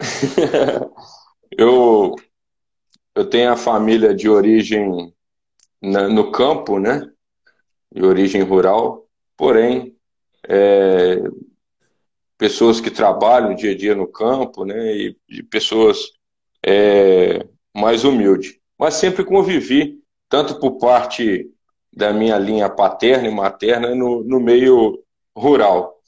eu, 1.58 2.14
eu 3.14 3.28
tenho 3.28 3.52
a 3.52 3.56
família 3.56 4.14
de 4.14 4.30
origem 4.30 5.14
na, 5.80 6.08
no 6.08 6.32
campo, 6.32 6.78
né? 6.78 7.10
De 7.94 8.02
origem 8.02 8.42
rural, 8.42 9.06
porém 9.36 9.91
é, 10.48 11.22
pessoas 12.36 12.80
que 12.80 12.90
trabalham 12.90 13.54
dia 13.54 13.72
a 13.72 13.76
dia 13.76 13.94
no 13.94 14.06
campo, 14.06 14.64
né, 14.64 14.96
e, 14.96 15.42
pessoas 15.44 16.10
é, 16.64 17.46
mais 17.74 18.04
humildes. 18.04 18.58
Mas 18.78 18.94
sempre 18.94 19.24
convivi, 19.24 20.00
tanto 20.28 20.58
por 20.58 20.78
parte 20.78 21.48
da 21.92 22.12
minha 22.12 22.38
linha 22.38 22.68
paterna 22.70 23.28
e 23.28 23.30
materna, 23.30 23.94
no, 23.94 24.24
no 24.24 24.40
meio 24.40 25.04
rural. 25.36 26.00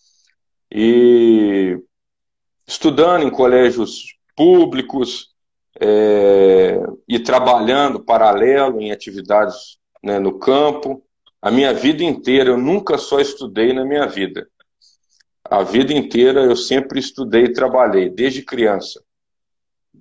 E 0.73 1.79
estudando 2.67 3.23
em 3.23 3.31
colégios 3.31 4.17
públicos 4.35 5.35
é, 5.81 6.81
e 7.07 7.19
trabalhando 7.19 8.03
paralelo 8.03 8.81
em 8.81 8.91
atividades 8.91 9.79
né, 10.03 10.19
no 10.19 10.39
campo, 10.39 11.04
a 11.45 11.51
minha 11.51 11.75
vida 11.75 12.03
inteira, 12.03 12.49
eu 12.49 12.57
nunca 12.57 12.97
só 12.97 13.21
estudei 13.21 13.75
na 13.75 13.85
minha 13.85 14.07
vida. 14.07 14.49
A 15.45 15.63
vida 15.63 15.93
inteira 15.93 16.43
eu 16.43 16.57
sempre 16.57 16.99
estudei 16.99 17.45
e 17.45 17.53
trabalhei, 17.53 18.09
desde 18.09 18.41
criança. 18.41 19.05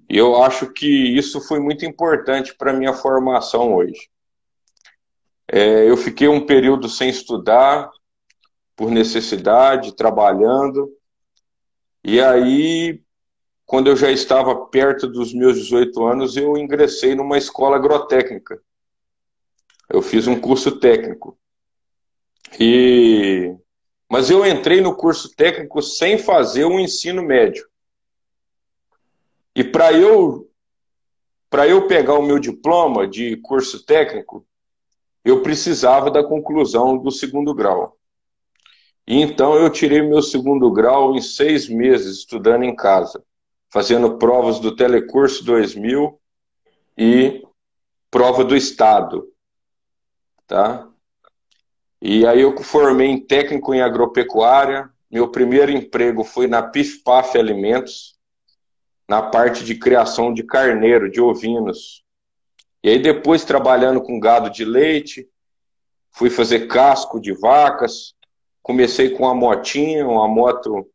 E 0.09 0.17
eu 0.17 0.41
acho 0.41 0.71
que 0.71 0.87
isso 0.87 1.41
foi 1.41 1.59
muito 1.59 1.83
importante 1.83 2.55
para 2.55 2.71
a 2.71 2.73
minha 2.73 2.93
formação 2.93 3.75
hoje. 3.75 4.07
É, 5.45 5.83
eu 5.89 5.97
fiquei 5.97 6.29
um 6.29 6.45
período 6.45 6.87
sem 6.87 7.09
estudar, 7.09 7.91
por 8.73 8.89
necessidade, 8.89 9.97
trabalhando. 9.97 10.89
E 12.05 12.21
aí, 12.21 13.03
quando 13.65 13.87
eu 13.87 13.97
já 13.97 14.09
estava 14.09 14.67
perto 14.67 15.09
dos 15.09 15.33
meus 15.33 15.57
18 15.57 16.05
anos, 16.05 16.37
eu 16.37 16.55
ingressei 16.55 17.15
numa 17.15 17.37
escola 17.37 17.75
agrotécnica. 17.75 18.61
Eu 19.89 20.01
fiz 20.01 20.27
um 20.27 20.39
curso 20.39 20.79
técnico. 20.79 21.37
E 22.59 23.55
mas 24.09 24.29
eu 24.29 24.45
entrei 24.45 24.79
no 24.79 24.95
curso 24.95 25.35
técnico 25.35 25.81
sem 25.81 26.19
fazer 26.19 26.65
o 26.65 26.79
ensino 26.79 27.23
médio. 27.23 27.67
E 29.55 29.63
para 29.63 29.91
eu 29.91 30.47
para 31.49 31.67
eu 31.67 31.87
pegar 31.87 32.15
o 32.15 32.23
meu 32.23 32.39
diploma 32.39 33.07
de 33.07 33.37
curso 33.37 33.85
técnico, 33.85 34.45
eu 35.23 35.41
precisava 35.41 36.09
da 36.09 36.23
conclusão 36.23 36.97
do 36.97 37.11
segundo 37.11 37.53
grau. 37.53 37.97
E 39.07 39.21
então 39.21 39.55
eu 39.55 39.69
tirei 39.69 40.01
meu 40.01 40.21
segundo 40.21 40.71
grau 40.71 41.15
em 41.15 41.21
seis 41.21 41.67
meses 41.67 42.19
estudando 42.19 42.63
em 42.63 42.75
casa, 42.75 43.23
fazendo 43.71 44.17
provas 44.17 44.59
do 44.59 44.75
Telecurso 44.75 45.43
2000 45.43 46.19
e 46.97 47.43
prova 48.09 48.43
do 48.43 48.55
Estado 48.55 49.32
tá? 50.47 50.87
E 52.01 52.25
aí 52.25 52.41
eu 52.41 52.57
formei 52.61 53.07
em 53.07 53.19
técnico 53.19 53.73
em 53.73 53.81
agropecuária. 53.81 54.89
Meu 55.09 55.29
primeiro 55.29 55.71
emprego 55.71 56.23
foi 56.23 56.47
na 56.47 56.61
PIF-PAF 56.61 57.37
Alimentos, 57.37 58.17
na 59.07 59.21
parte 59.21 59.63
de 59.63 59.75
criação 59.75 60.33
de 60.33 60.43
carneiro, 60.43 61.09
de 61.09 61.21
ovinos. 61.21 62.03
E 62.83 62.89
aí 62.89 62.99
depois 62.99 63.45
trabalhando 63.45 64.01
com 64.01 64.19
gado 64.19 64.49
de 64.49 64.65
leite, 64.65 65.29
fui 66.11 66.29
fazer 66.29 66.67
casco 66.67 67.19
de 67.21 67.31
vacas, 67.31 68.13
comecei 68.61 69.11
com 69.11 69.23
uma 69.23 69.33
motinha, 69.33 70.05
uma 70.05 70.27
moto, 70.27 70.89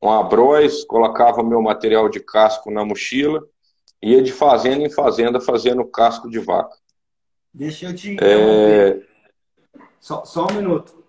uma 0.00 0.22
Bros, 0.22 0.84
colocava 0.84 1.42
meu 1.42 1.62
material 1.62 2.08
de 2.08 2.20
casco 2.20 2.70
na 2.70 2.84
mochila, 2.84 3.42
ia 4.02 4.22
de 4.22 4.32
fazenda 4.32 4.84
em 4.84 4.90
fazenda 4.90 5.40
fazendo 5.40 5.84
casco 5.86 6.28
de 6.28 6.38
vaca. 6.38 6.76
Deixa 7.52 7.86
eu 7.86 7.94
te. 7.94 8.16
É... 8.22 9.04
Só, 9.98 10.24
só 10.24 10.46
um 10.46 10.54
minuto. 10.54 11.04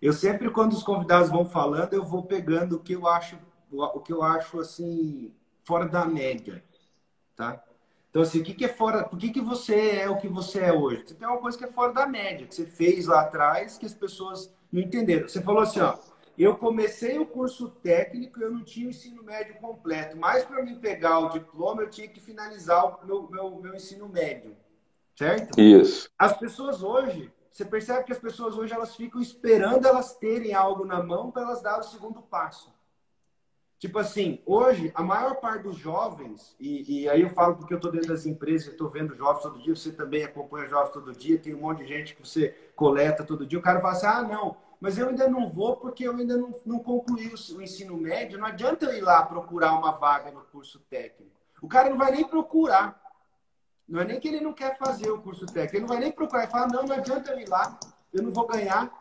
Eu 0.00 0.12
sempre, 0.12 0.50
quando 0.50 0.72
os 0.72 0.82
convidados 0.82 1.30
vão 1.30 1.44
falando, 1.44 1.92
eu 1.94 2.04
vou 2.04 2.24
pegando 2.24 2.76
o 2.76 2.80
que 2.80 2.94
eu 2.94 3.06
acho, 3.06 3.38
o 3.70 4.00
que 4.00 4.12
eu 4.12 4.22
acho 4.22 4.60
assim, 4.60 5.32
fora 5.62 5.86
da 5.86 6.04
média, 6.04 6.62
tá? 7.36 7.62
Então, 8.10 8.22
assim, 8.22 8.40
o 8.40 8.44
que, 8.44 8.54
que 8.54 8.64
é 8.64 8.68
fora. 8.68 9.04
Por 9.04 9.18
que, 9.18 9.30
que 9.30 9.40
você 9.40 9.90
é 10.00 10.08
o 10.08 10.16
que 10.16 10.28
você 10.28 10.60
é 10.60 10.72
hoje? 10.72 11.04
Você 11.06 11.14
tem 11.14 11.26
uma 11.26 11.38
coisa 11.38 11.56
que 11.56 11.64
é 11.64 11.68
fora 11.68 11.92
da 11.92 12.06
média, 12.06 12.46
que 12.46 12.54
você 12.54 12.66
fez 12.66 13.06
lá 13.06 13.22
atrás, 13.22 13.76
que 13.78 13.86
as 13.86 13.94
pessoas 13.94 14.52
não 14.70 14.80
entenderam. 14.80 15.28
Você 15.28 15.42
falou 15.42 15.62
assim, 15.62 15.80
ó. 15.80 15.96
Eu 16.36 16.56
comecei 16.56 17.16
o 17.16 17.26
curso 17.26 17.68
técnico 17.68 18.40
e 18.40 18.42
eu 18.42 18.50
não 18.50 18.64
tinha 18.64 18.88
o 18.88 18.90
ensino 18.90 19.22
médio 19.22 19.54
completo. 19.60 20.16
Mas 20.16 20.44
para 20.44 20.64
mim 20.64 20.80
pegar 20.80 21.20
o 21.20 21.28
diploma, 21.28 21.82
eu 21.82 21.88
tinha 21.88 22.08
que 22.08 22.20
finalizar 22.20 22.84
o 22.84 23.06
meu, 23.06 23.30
meu, 23.30 23.50
meu 23.60 23.74
ensino 23.74 24.08
médio 24.08 24.56
certo? 25.16 25.60
Isso. 25.60 26.08
As 26.18 26.36
pessoas 26.36 26.82
hoje, 26.82 27.32
você 27.50 27.64
percebe 27.64 28.04
que 28.04 28.12
as 28.12 28.18
pessoas 28.18 28.56
hoje 28.56 28.72
elas 28.72 28.96
ficam 28.96 29.20
esperando 29.20 29.86
elas 29.86 30.16
terem 30.16 30.54
algo 30.54 30.84
na 30.84 31.02
mão 31.02 31.30
para 31.30 31.42
elas 31.42 31.62
dar 31.62 31.78
o 31.78 31.84
segundo 31.84 32.20
passo. 32.20 32.72
Tipo 33.78 33.98
assim, 33.98 34.40
hoje 34.46 34.90
a 34.94 35.02
maior 35.02 35.34
parte 35.36 35.64
dos 35.64 35.76
jovens, 35.76 36.56
e, 36.58 37.02
e 37.02 37.08
aí 37.08 37.20
eu 37.20 37.28
falo 37.30 37.56
porque 37.56 37.74
eu 37.74 37.76
estou 37.76 37.92
dentro 37.92 38.08
das 38.08 38.24
empresas, 38.24 38.68
estou 38.68 38.88
vendo 38.88 39.14
jovens 39.14 39.42
todo 39.42 39.60
dia, 39.60 39.76
você 39.76 39.92
também 39.92 40.24
acompanha 40.24 40.68
jovens 40.68 40.92
todo 40.92 41.12
dia, 41.12 41.38
tem 41.38 41.54
um 41.54 41.60
monte 41.60 41.78
de 41.78 41.88
gente 41.88 42.14
que 42.14 42.26
você 42.26 42.48
coleta 42.74 43.24
todo 43.24 43.46
dia, 43.46 43.58
o 43.58 43.62
cara 43.62 43.80
fala 43.80 43.92
assim, 43.92 44.06
ah, 44.06 44.22
não, 44.22 44.56
mas 44.80 44.96
eu 44.96 45.08
ainda 45.08 45.28
não 45.28 45.48
vou 45.48 45.76
porque 45.76 46.08
eu 46.08 46.16
ainda 46.16 46.36
não, 46.36 46.54
não 46.64 46.78
concluí 46.78 47.26
o, 47.26 47.56
o 47.56 47.62
ensino 47.62 47.96
médio, 47.96 48.38
não 48.38 48.46
adianta 48.46 48.86
eu 48.86 48.96
ir 48.96 49.02
lá 49.02 49.22
procurar 49.22 49.74
uma 49.74 49.92
vaga 49.92 50.30
no 50.30 50.40
curso 50.42 50.78
técnico. 50.88 51.34
O 51.60 51.68
cara 51.68 51.90
não 51.90 51.96
vai 51.96 52.10
nem 52.10 52.24
procurar. 52.24 53.03
Não 53.88 54.00
é 54.00 54.04
nem 54.04 54.18
que 54.18 54.28
ele 54.28 54.40
não 54.40 54.52
quer 54.52 54.78
fazer 54.78 55.10
o 55.10 55.20
curso 55.20 55.46
técnico, 55.46 55.76
ele 55.76 55.80
não 55.82 55.88
vai 55.88 55.98
nem 55.98 56.12
procurar. 56.12 56.42
Ele 56.42 56.50
fala, 56.50 56.68
não, 56.68 56.84
não 56.84 56.96
adianta 56.96 57.32
eu 57.32 57.38
ir 57.38 57.48
lá, 57.48 57.78
eu 58.12 58.22
não 58.22 58.30
vou 58.30 58.46
ganhar. 58.46 58.92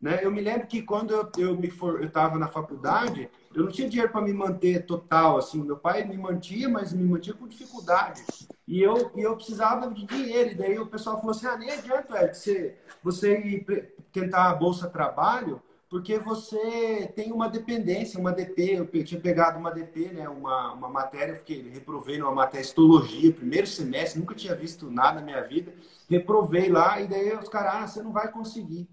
Né? 0.00 0.20
Eu 0.22 0.30
me 0.30 0.42
lembro 0.42 0.66
que 0.66 0.82
quando 0.82 1.14
eu, 1.14 1.30
eu 1.38 1.56
me 1.56 1.70
for, 1.70 2.02
eu 2.02 2.08
estava 2.08 2.38
na 2.38 2.48
faculdade, 2.48 3.30
eu 3.54 3.64
não 3.64 3.72
tinha 3.72 3.88
dinheiro 3.88 4.12
para 4.12 4.20
me 4.20 4.34
manter 4.34 4.84
total. 4.84 5.38
Assim, 5.38 5.62
meu 5.62 5.78
pai 5.78 6.04
me 6.04 6.18
mantinha, 6.18 6.68
mas 6.68 6.92
me 6.92 7.04
mantinha 7.04 7.34
com 7.34 7.48
dificuldade. 7.48 8.22
E 8.68 8.82
eu, 8.82 9.10
e 9.16 9.22
eu 9.22 9.34
precisava 9.34 9.90
de 9.90 10.04
dinheiro. 10.04 10.50
E 10.50 10.54
daí 10.54 10.78
o 10.78 10.86
pessoal 10.86 11.16
falou 11.16 11.30
assim: 11.30 11.46
ah, 11.46 11.56
nem 11.56 11.70
adianta 11.70 12.22
Ed, 12.22 12.36
você, 12.36 12.76
você 13.02 13.64
tentar 14.12 14.50
a 14.50 14.54
bolsa 14.54 14.90
trabalho, 14.90 15.62
porque 15.94 16.18
você 16.18 17.12
tem 17.14 17.30
uma 17.30 17.48
dependência, 17.48 18.18
uma 18.18 18.32
DP. 18.32 18.88
Eu 18.92 19.04
tinha 19.04 19.20
pegado 19.20 19.60
uma 19.60 19.70
DP, 19.70 20.08
né, 20.08 20.28
uma, 20.28 20.72
uma 20.72 20.88
matéria, 20.88 21.36
fiquei, 21.36 21.70
reprovei 21.70 22.18
numa 22.18 22.32
matéria 22.32 22.64
histologia, 22.64 23.32
primeiro 23.32 23.64
semestre, 23.68 24.18
nunca 24.18 24.34
tinha 24.34 24.56
visto 24.56 24.90
nada 24.90 25.20
na 25.20 25.24
minha 25.24 25.40
vida. 25.42 25.72
Reprovei 26.10 26.68
lá, 26.68 27.00
e 27.00 27.06
daí 27.06 27.32
os 27.36 27.48
caras, 27.48 27.74
ah, 27.74 27.86
você 27.86 28.02
não 28.02 28.10
vai 28.10 28.28
conseguir. 28.28 28.88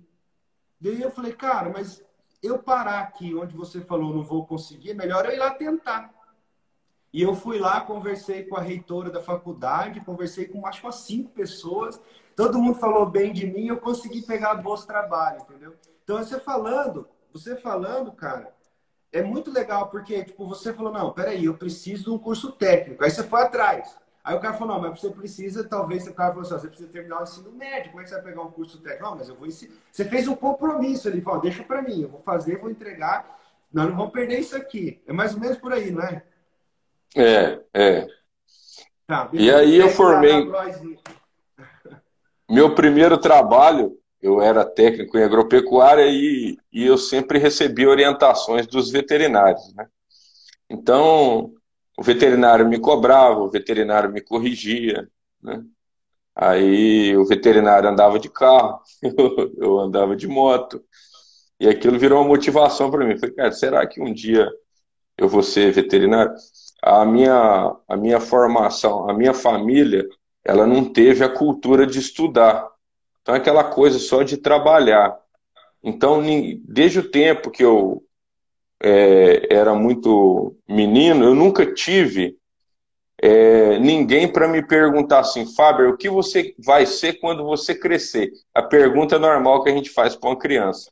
Daí 0.79 1.01
eu 1.01 1.09
falei, 1.09 1.33
cara, 1.33 1.71
mas 1.71 2.03
eu 2.43 2.59
parar 2.59 2.99
aqui 2.99 3.33
onde 3.33 3.57
você 3.57 3.81
falou 3.81 4.13
não 4.13 4.21
vou 4.21 4.45
conseguir, 4.45 4.91
é 4.91 4.93
melhor 4.93 5.25
eu 5.25 5.31
ir 5.31 5.39
lá 5.39 5.49
tentar. 5.49 6.13
E 7.11 7.19
eu 7.19 7.33
fui 7.33 7.57
lá, 7.57 7.81
conversei 7.81 8.43
com 8.43 8.57
a 8.57 8.61
reitora 8.61 9.09
da 9.09 9.23
faculdade, 9.23 10.01
conversei 10.01 10.45
com 10.45 10.67
acho 10.67 10.81
que 10.81 10.85
umas 10.85 10.97
cinco 10.97 11.31
pessoas, 11.31 11.99
todo 12.35 12.59
mundo 12.59 12.77
falou 12.77 13.07
bem 13.07 13.33
de 13.33 13.47
mim, 13.47 13.65
eu 13.65 13.77
consegui 13.77 14.21
pegar 14.21 14.51
a 14.51 14.55
bolsa 14.55 14.85
trabalho, 14.85 15.41
entendeu? 15.41 15.73
Então, 16.03 16.17
você 16.17 16.39
falando, 16.39 17.07
você 17.33 17.55
falando, 17.55 18.11
cara, 18.11 18.53
é 19.11 19.21
muito 19.21 19.51
legal, 19.51 19.89
porque, 19.89 20.23
tipo, 20.23 20.45
você 20.45 20.73
falou, 20.73 20.91
não, 20.91 21.11
peraí, 21.11 21.45
eu 21.45 21.53
preciso 21.53 22.05
de 22.05 22.09
um 22.11 22.17
curso 22.17 22.51
técnico. 22.51 23.03
Aí 23.03 23.11
você 23.11 23.23
foi 23.23 23.41
atrás. 23.41 23.97
Aí 24.23 24.35
o 24.35 24.39
cara 24.39 24.53
falou, 24.53 24.75
não, 24.75 24.81
mas 24.81 24.99
você 24.99 25.09
precisa, 25.09 25.67
talvez, 25.67 26.05
o 26.07 26.13
cara 26.13 26.29
falou 26.29 26.43
assim, 26.43 26.59
você 26.59 26.67
precisa 26.67 26.89
terminar 26.89 27.19
o 27.19 27.23
ensino 27.23 27.51
médio, 27.51 27.89
como 27.89 28.01
é 28.01 28.03
que 28.03 28.09
você 28.09 28.15
vai 28.15 28.23
pegar 28.25 28.41
um 28.41 28.51
curso 28.51 28.77
técnico? 28.77 29.03
Não, 29.03 29.15
mas 29.15 29.27
eu 29.27 29.35
vou 29.35 29.47
ensinar. 29.47 29.73
Você 29.91 30.05
fez 30.05 30.27
um 30.27 30.35
compromisso 30.35 31.07
ali, 31.07 31.21
falou, 31.21 31.41
deixa 31.41 31.63
para 31.63 31.81
mim, 31.81 32.03
eu 32.03 32.09
vou 32.09 32.21
fazer, 32.21 32.57
vou 32.57 32.69
entregar, 32.69 33.39
nós 33.73 33.89
não 33.89 33.97
vamos 33.97 34.13
perder 34.13 34.39
isso 34.39 34.55
aqui. 34.55 35.01
É 35.07 35.13
mais 35.13 35.33
ou 35.33 35.39
menos 35.39 35.57
por 35.57 35.73
aí, 35.73 35.91
não 35.91 36.03
é? 36.03 36.23
É, 37.15 37.59
é. 37.73 38.07
Tá, 39.07 39.29
e 39.33 39.51
aí 39.51 39.75
eu 39.75 39.89
formei... 39.89 40.49
Meu 42.49 42.75
primeiro 42.75 43.17
trabalho 43.17 43.97
eu 44.21 44.41
era 44.41 44.63
técnico 44.63 45.17
em 45.17 45.23
agropecuária 45.23 46.07
e, 46.07 46.57
e 46.71 46.85
eu 46.85 46.97
sempre 46.97 47.39
recebi 47.39 47.87
orientações 47.87 48.67
dos 48.67 48.91
veterinários. 48.91 49.73
Né? 49.73 49.87
Então, 50.69 51.53
o 51.97 52.03
veterinário 52.03 52.67
me 52.67 52.79
cobrava, 52.79 53.39
o 53.39 53.49
veterinário 53.49 54.11
me 54.11 54.21
corrigia. 54.21 55.09
Né? 55.41 55.63
Aí 56.35 57.15
o 57.17 57.25
veterinário 57.25 57.89
andava 57.89 58.19
de 58.19 58.29
carro, 58.29 58.79
eu, 59.01 59.53
eu 59.57 59.79
andava 59.79 60.15
de 60.15 60.27
moto. 60.27 60.83
E 61.59 61.67
aquilo 61.67 61.99
virou 61.99 62.19
uma 62.19 62.27
motivação 62.27 62.89
para 62.89 63.05
mim. 63.05 63.17
Falei, 63.19 63.35
cara, 63.35 63.51
será 63.51 63.85
que 63.85 64.01
um 64.01 64.11
dia 64.13 64.49
eu 65.17 65.27
vou 65.27 65.43
ser 65.43 65.71
veterinário? 65.71 66.33
A 66.81 67.05
minha, 67.05 67.75
a 67.87 67.97
minha 67.97 68.19
formação, 68.19 69.09
a 69.09 69.13
minha 69.13 69.33
família, 69.33 70.07
ela 70.43 70.65
não 70.65 70.91
teve 70.91 71.23
a 71.23 71.29
cultura 71.29 71.85
de 71.85 71.99
estudar. 71.99 72.67
Então, 73.21 73.35
é 73.35 73.37
aquela 73.37 73.63
coisa 73.63 73.99
só 73.99 74.23
de 74.23 74.37
trabalhar. 74.37 75.17
Então, 75.83 76.21
desde 76.63 76.99
o 76.99 77.09
tempo 77.09 77.51
que 77.51 77.63
eu 77.63 78.03
é, 78.81 79.53
era 79.53 79.73
muito 79.75 80.55
menino, 80.67 81.25
eu 81.25 81.35
nunca 81.35 81.71
tive 81.71 82.37
é, 83.21 83.77
ninguém 83.77 84.27
para 84.27 84.47
me 84.47 84.65
perguntar 84.65 85.19
assim, 85.19 85.45
Fábio, 85.55 85.91
o 85.91 85.97
que 85.97 86.09
você 86.09 86.55
vai 86.57 86.87
ser 86.87 87.19
quando 87.19 87.43
você 87.43 87.75
crescer? 87.75 88.31
A 88.53 88.63
pergunta 88.63 89.19
normal 89.19 89.63
que 89.63 89.69
a 89.69 89.73
gente 89.73 89.91
faz 89.91 90.15
para 90.15 90.29
uma 90.29 90.39
criança. 90.39 90.91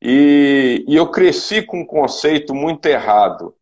E, 0.00 0.84
e, 0.86 0.94
eu 0.94 1.10
cresci 1.10 1.62
com 1.62 1.80
um 1.80 1.86
conceito 1.86 2.54
muito 2.54 2.84
errado, 2.84 3.54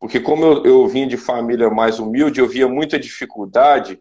porque 0.00 0.18
como 0.18 0.42
eu, 0.42 0.64
eu 0.64 0.86
vim 0.88 1.06
de 1.06 1.18
família 1.18 1.68
mais 1.68 1.98
humilde, 1.98 2.40
eu 2.40 2.48
via 2.48 2.66
muita 2.66 2.98
dificuldade 2.98 4.00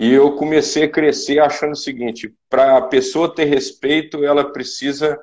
e 0.00 0.12
eu 0.12 0.36
comecei 0.36 0.84
a 0.84 0.90
crescer 0.90 1.40
achando 1.40 1.72
o 1.72 1.76
seguinte: 1.76 2.32
para 2.48 2.76
a 2.76 2.82
pessoa 2.82 3.34
ter 3.34 3.46
respeito, 3.46 4.24
ela 4.24 4.52
precisa 4.52 5.18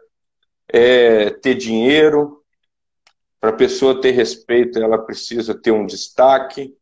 é, 0.67 1.29
ter 1.29 1.55
dinheiro. 1.55 2.43
Para 3.39 3.51
a 3.51 3.55
pessoa 3.55 4.01
ter 4.01 4.11
respeito, 4.11 4.77
ela 4.77 4.97
precisa 4.97 5.55
ter 5.55 5.71
um 5.71 5.85
destaque. 5.85 6.75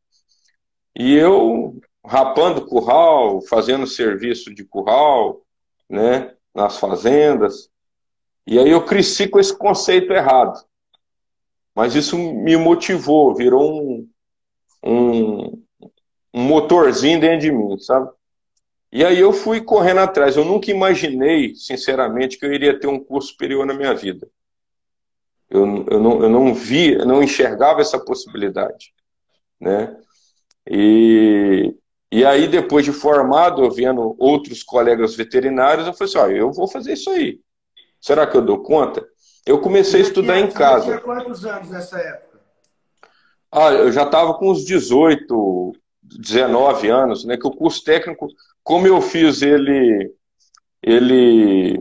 E 0.95 1.13
eu, 1.13 1.79
rapando 2.03 2.65
curral, 2.65 3.41
fazendo 3.43 3.85
serviço 3.85 4.51
de 4.51 4.63
curral, 4.63 5.45
né, 5.87 6.33
nas 6.53 6.77
fazendas. 6.77 7.69
E 8.47 8.57
aí 8.57 8.69
eu 8.69 8.83
cresci 8.85 9.27
com 9.27 9.39
esse 9.39 9.55
conceito 9.55 10.11
errado. 10.13 10.59
Mas 11.75 11.93
isso 11.93 12.17
me 12.17 12.57
motivou, 12.57 13.35
virou 13.35 13.71
um, 13.71 14.09
um, 14.83 15.62
um 16.33 16.41
motorzinho 16.41 17.19
dentro 17.19 17.39
de 17.39 17.51
mim, 17.51 17.77
sabe? 17.79 18.09
E 18.91 19.03
aí 19.03 19.19
eu 19.19 19.33
fui 19.33 19.61
correndo 19.61 19.99
atrás. 19.99 20.35
Eu 20.35 20.45
nunca 20.45 20.71
imaginei, 20.71 21.55
sinceramente, 21.55 22.37
que 22.37 22.45
eu 22.45 22.53
iria 22.53 22.79
ter 22.79 22.87
um 22.87 23.03
curso 23.03 23.29
superior 23.29 23.65
na 23.65 23.73
minha 23.73 23.93
vida. 23.93 24.27
Eu, 25.49 25.85
eu, 25.89 25.99
não, 25.99 26.23
eu 26.23 26.29
não 26.29 26.53
vi, 26.53 26.93
eu 26.93 27.05
não 27.05 27.21
enxergava 27.21 27.81
essa 27.81 27.99
possibilidade, 27.99 28.93
né? 29.59 29.95
E, 30.67 31.75
e 32.11 32.25
aí, 32.25 32.47
depois 32.47 32.85
de 32.85 32.91
formado, 32.91 33.63
eu 33.63 33.69
vendo 33.71 34.15
outros 34.17 34.63
colegas 34.63 35.15
veterinários, 35.15 35.85
eu 35.85 35.93
falei 35.93 36.09
assim, 36.09 36.17
ó, 36.17 36.27
eu 36.27 36.51
vou 36.51 36.67
fazer 36.67 36.93
isso 36.93 37.09
aí. 37.09 37.39
Será 37.99 38.27
que 38.27 38.35
eu 38.37 38.41
dou 38.41 38.61
conta? 38.61 39.05
Eu 39.45 39.59
comecei 39.59 40.01
a 40.01 40.03
estudar 40.03 40.39
em 40.39 40.51
casa. 40.51 40.85
Você 40.85 40.91
tinha 40.91 41.01
quantos 41.01 41.45
anos 41.45 41.69
nessa 41.69 41.99
época? 41.99 42.39
Ah, 43.51 43.71
eu 43.71 43.91
já 43.91 44.03
estava 44.03 44.33
com 44.35 44.51
uns 44.51 44.63
18, 44.63 45.73
19 46.03 46.89
anos, 46.89 47.25
né, 47.25 47.37
que 47.37 47.47
o 47.47 47.51
curso 47.51 47.83
técnico, 47.83 48.27
como 48.63 48.87
eu 48.87 49.01
fiz 49.01 49.41
ele, 49.41 50.13
ele 50.81 51.79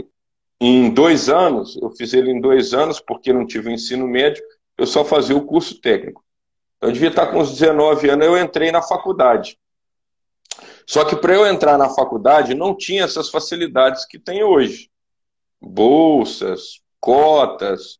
em 0.60 0.90
dois 0.90 1.28
anos, 1.28 1.76
eu 1.82 1.90
fiz 1.90 2.14
ele 2.14 2.30
em 2.30 2.40
dois 2.40 2.72
anos, 2.72 3.00
porque 3.00 3.32
não 3.32 3.46
tive 3.46 3.68
o 3.68 3.72
ensino 3.72 4.06
médio, 4.06 4.42
eu 4.78 4.86
só 4.86 5.04
fazia 5.04 5.36
o 5.36 5.44
curso 5.44 5.80
técnico. 5.80 6.24
Eu 6.80 6.90
devia 6.90 7.08
estar 7.08 7.26
com 7.28 7.40
uns 7.40 7.52
19 7.52 8.10
anos, 8.10 8.26
eu 8.26 8.38
entrei 8.38 8.72
na 8.72 8.82
faculdade. 8.82 9.58
Só 10.86 11.04
que 11.04 11.16
para 11.16 11.34
eu 11.34 11.46
entrar 11.46 11.78
na 11.78 11.88
faculdade 11.88 12.54
não 12.54 12.76
tinha 12.76 13.04
essas 13.04 13.28
facilidades 13.28 14.04
que 14.04 14.18
tem 14.18 14.42
hoje. 14.42 14.90
Bolsas, 15.60 16.80
cotas, 17.00 17.98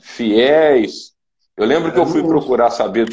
fiéis. 0.00 1.14
Eu 1.56 1.66
lembro 1.66 1.92
que 1.92 1.98
eu 1.98 2.06
fui 2.06 2.22
procurar 2.22 2.70
saber 2.70 3.08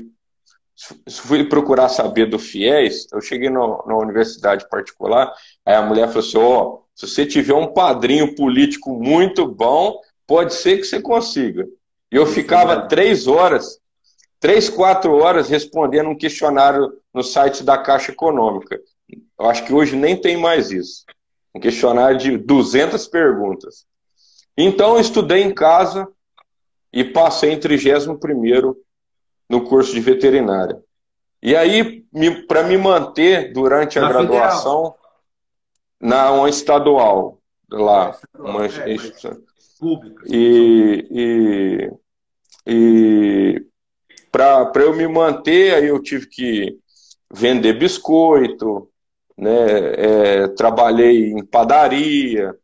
fui 1.09 1.47
procurar 1.47 1.89
saber 1.89 2.29
do 2.29 2.37
FIES, 2.37 3.07
eu 3.11 3.21
cheguei 3.21 3.49
no, 3.49 3.83
na 3.87 3.97
universidade 3.97 4.67
particular, 4.69 5.33
aí 5.65 5.75
a 5.75 5.81
mulher 5.81 6.07
falou 6.07 6.19
assim, 6.19 6.37
ó, 6.37 6.63
oh, 6.63 6.85
se 6.93 7.07
você 7.07 7.25
tiver 7.25 7.53
um 7.53 7.73
padrinho 7.73 8.35
político 8.35 8.91
muito 8.91 9.47
bom, 9.47 9.99
pode 10.27 10.53
ser 10.53 10.77
que 10.77 10.85
você 10.85 11.01
consiga. 11.01 11.65
E 12.11 12.15
eu 12.15 12.25
ficava 12.25 12.87
três 12.87 13.27
horas, 13.27 13.79
três, 14.39 14.69
quatro 14.69 15.13
horas 15.15 15.49
respondendo 15.49 16.09
um 16.09 16.17
questionário 16.17 16.93
no 17.13 17.23
site 17.23 17.63
da 17.63 17.77
Caixa 17.77 18.11
Econômica. 18.11 18.79
Eu 19.39 19.49
acho 19.49 19.65
que 19.65 19.73
hoje 19.73 19.95
nem 19.95 20.19
tem 20.19 20.37
mais 20.37 20.71
isso. 20.71 21.05
Um 21.53 21.59
questionário 21.59 22.17
de 22.17 22.37
200 22.37 23.07
perguntas. 23.07 23.85
Então, 24.57 24.95
eu 24.95 25.01
estudei 25.01 25.41
em 25.41 25.53
casa 25.53 26.07
e 26.93 27.03
passei 27.03 27.51
em 27.51 27.59
31 27.59 28.17
no 29.49 29.63
curso 29.63 29.93
de 29.93 29.99
veterinária. 29.99 30.81
E 31.41 31.55
aí, 31.55 32.03
para 32.47 32.63
me 32.63 32.77
manter 32.77 33.53
durante 33.53 33.99
a 33.99 34.01
na 34.01 34.09
graduação, 34.09 34.93
federal. 34.93 34.99
na 36.01 36.31
uma 36.31 36.49
estadual, 36.49 37.39
lá, 37.69 38.17
uma 38.37 38.65
é, 38.65 38.93
instituição. 38.93 39.37
Pública. 39.79 40.23
E, 40.27 41.07
e, 41.11 41.91
e 42.65 43.65
para 44.31 44.71
eu 44.77 44.95
me 44.95 45.07
manter, 45.07 45.75
aí 45.75 45.87
eu 45.87 46.01
tive 46.01 46.27
que 46.27 46.79
vender 47.31 47.73
biscoito, 47.73 48.89
né, 49.37 49.65
é, 49.97 50.47
trabalhei 50.49 51.31
em 51.31 51.45
padaria, 51.45 52.55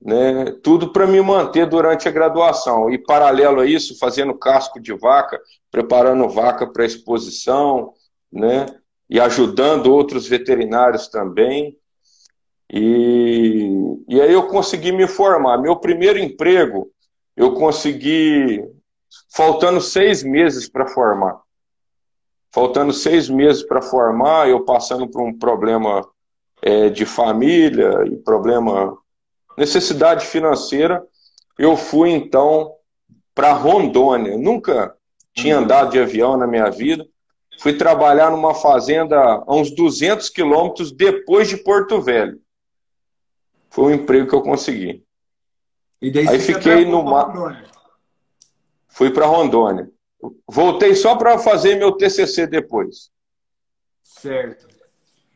né, 0.00 0.52
tudo 0.62 0.92
para 0.92 1.06
me 1.06 1.20
manter 1.20 1.66
durante 1.66 2.08
a 2.08 2.12
graduação. 2.12 2.90
E 2.90 2.98
paralelo 2.98 3.60
a 3.60 3.66
isso, 3.66 3.98
fazendo 3.98 4.34
casco 4.34 4.80
de 4.80 4.92
vaca, 4.92 5.40
preparando 5.70 6.28
vaca 6.28 6.66
para 6.66 6.84
exposição, 6.84 7.92
né, 8.32 8.66
e 9.08 9.18
ajudando 9.18 9.92
outros 9.92 10.26
veterinários 10.26 11.08
também. 11.08 11.76
E, 12.72 13.68
e 14.08 14.20
aí 14.20 14.32
eu 14.32 14.46
consegui 14.46 14.92
me 14.92 15.06
formar. 15.08 15.58
Meu 15.58 15.76
primeiro 15.76 16.18
emprego, 16.18 16.90
eu 17.36 17.54
consegui, 17.54 18.62
faltando 19.34 19.80
seis 19.80 20.22
meses 20.22 20.68
para 20.68 20.86
formar. 20.86 21.40
Faltando 22.52 22.92
seis 22.92 23.28
meses 23.28 23.62
para 23.62 23.82
formar, 23.82 24.48
eu 24.48 24.64
passando 24.64 25.08
por 25.08 25.22
um 25.22 25.36
problema 25.36 26.06
é, 26.62 26.88
de 26.88 27.06
família 27.06 28.04
e 28.06 28.16
problema 28.16 28.96
necessidade 29.56 30.26
financeira, 30.26 31.04
eu 31.58 31.76
fui 31.76 32.10
então 32.10 32.72
para 33.34 33.52
Rondônia. 33.52 34.36
Nunca 34.36 34.94
tinha 35.34 35.56
uhum. 35.56 35.64
andado 35.64 35.90
de 35.90 35.98
avião 35.98 36.36
na 36.36 36.46
minha 36.46 36.70
vida. 36.70 37.06
Fui 37.58 37.76
trabalhar 37.76 38.30
numa 38.30 38.54
fazenda 38.54 39.16
a 39.18 39.54
uns 39.54 39.70
200 39.74 40.28
quilômetros 40.30 40.90
depois 40.92 41.48
de 41.48 41.58
Porto 41.58 42.00
Velho. 42.00 42.40
Foi 43.68 43.84
um 43.84 43.94
emprego 43.94 44.28
que 44.28 44.34
eu 44.34 44.42
consegui. 44.42 45.04
Aí 46.02 46.38
fiquei 46.38 46.84
no 46.84 47.02
mar. 47.04 47.30
Fui 48.88 49.10
para 49.10 49.26
Rondônia. 49.26 49.90
Voltei 50.48 50.94
só 50.94 51.16
para 51.16 51.38
fazer 51.38 51.76
meu 51.76 51.92
TCC 51.92 52.46
depois. 52.46 53.10
Certo. 54.02 54.68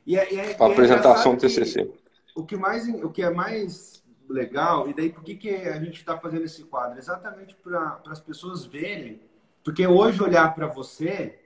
E, 0.06 0.18
é, 0.18 0.34
e, 0.34 0.38
é, 0.38 0.54
para 0.54 0.72
apresentação 0.72 1.34
do 1.34 1.40
TCC. 1.40 1.90
O 2.34 2.44
que 2.44 2.56
mais, 2.56 2.86
o 2.88 3.10
que 3.10 3.22
é 3.22 3.30
mais 3.30 4.02
legal. 4.28 4.88
E 4.88 4.94
daí, 4.94 5.10
por 5.10 5.22
que, 5.22 5.36
que 5.36 5.50
a 5.50 5.78
gente 5.78 5.98
está 5.98 6.18
fazendo 6.18 6.44
esse 6.44 6.64
quadro? 6.64 6.98
Exatamente 6.98 7.54
para 7.56 8.00
as 8.08 8.20
pessoas 8.20 8.64
verem. 8.64 9.20
Porque 9.64 9.86
hoje, 9.86 10.22
olhar 10.22 10.54
para 10.54 10.66
você, 10.66 11.38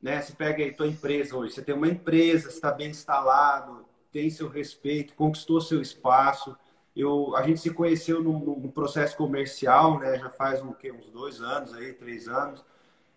né? 0.00 0.20
Você 0.20 0.34
pega 0.34 0.62
aí 0.62 0.72
tua 0.72 0.86
empresa 0.86 1.34
hoje, 1.34 1.54
você 1.54 1.62
tem 1.62 1.74
uma 1.74 1.88
empresa, 1.88 2.48
está 2.48 2.70
bem 2.70 2.90
instalado, 2.90 3.86
tem 4.12 4.28
seu 4.28 4.48
respeito, 4.48 5.14
conquistou 5.14 5.60
seu 5.60 5.80
espaço. 5.80 6.54
Eu, 6.94 7.34
a 7.34 7.42
gente 7.42 7.60
se 7.60 7.70
conheceu 7.70 8.22
num, 8.22 8.38
num 8.38 8.70
processo 8.70 9.16
comercial, 9.16 9.98
né? 9.98 10.18
Já 10.18 10.28
faz 10.28 10.60
um, 10.60 10.74
uns 10.94 11.08
dois 11.10 11.40
anos 11.40 11.72
aí, 11.72 11.94
três 11.94 12.28
anos. 12.28 12.62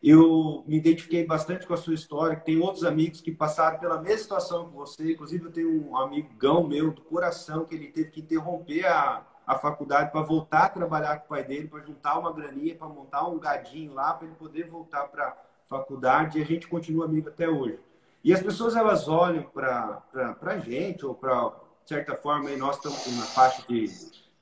Eu 0.02 0.64
me 0.66 0.78
identifiquei 0.78 1.26
bastante 1.26 1.68
com 1.68 1.74
a 1.74 1.78
sua 1.78 1.96
história. 1.96 2.38
Tem 2.38 2.58
outros 2.62 2.86
amigos 2.86 3.20
que 3.20 3.32
passaram 3.32 3.80
pela 3.80 4.02
mesma 4.02 4.20
situação 4.20 4.70
que 4.70 4.76
você. 4.76 5.12
Inclusive, 5.12 5.46
eu 5.46 5.52
tenho 5.52 5.90
um 5.90 5.98
amigão 5.98 6.66
meu 6.66 6.92
do 6.92 7.02
coração 7.02 7.66
que 7.66 7.76
ele 7.76 7.88
teve 7.88 8.12
que 8.12 8.22
interromper 8.22 8.86
a, 8.86 9.26
a 9.46 9.56
faculdade 9.56 10.12
para 10.12 10.22
voltar 10.22 10.64
a 10.66 10.70
trabalhar 10.70 11.18
com 11.20 11.26
o 11.26 11.30
pai 11.30 11.44
dele, 11.44 11.68
para 11.68 11.82
juntar 11.82 12.18
uma 12.18 12.34
graninha, 12.34 12.76
para 12.76 12.88
montar 12.88 13.28
um 13.28 13.38
gadinho 13.38 13.94
lá, 13.94 14.14
para 14.14 14.28
ele 14.28 14.36
poder 14.36 14.68
voltar 14.68 15.08
para 15.08 15.28
a 15.28 15.36
faculdade. 15.70 16.40
E 16.40 16.42
a 16.42 16.46
gente 16.46 16.68
continua 16.68 17.06
amigo 17.06 17.30
até 17.30 17.48
hoje. 17.48 17.80
E 18.24 18.34
as 18.34 18.42
pessoas 18.42 18.76
elas 18.76 19.08
olham 19.08 19.44
para 19.44 20.02
a 20.42 20.58
gente, 20.58 21.06
ou 21.06 21.14
para, 21.14 21.50
de 21.84 21.90
certa 21.90 22.16
forma, 22.16 22.50
aí 22.50 22.58
nós 22.58 22.78
estamos 22.78 23.06
na 23.18 23.26
faixa 23.26 23.64
de 23.68 23.88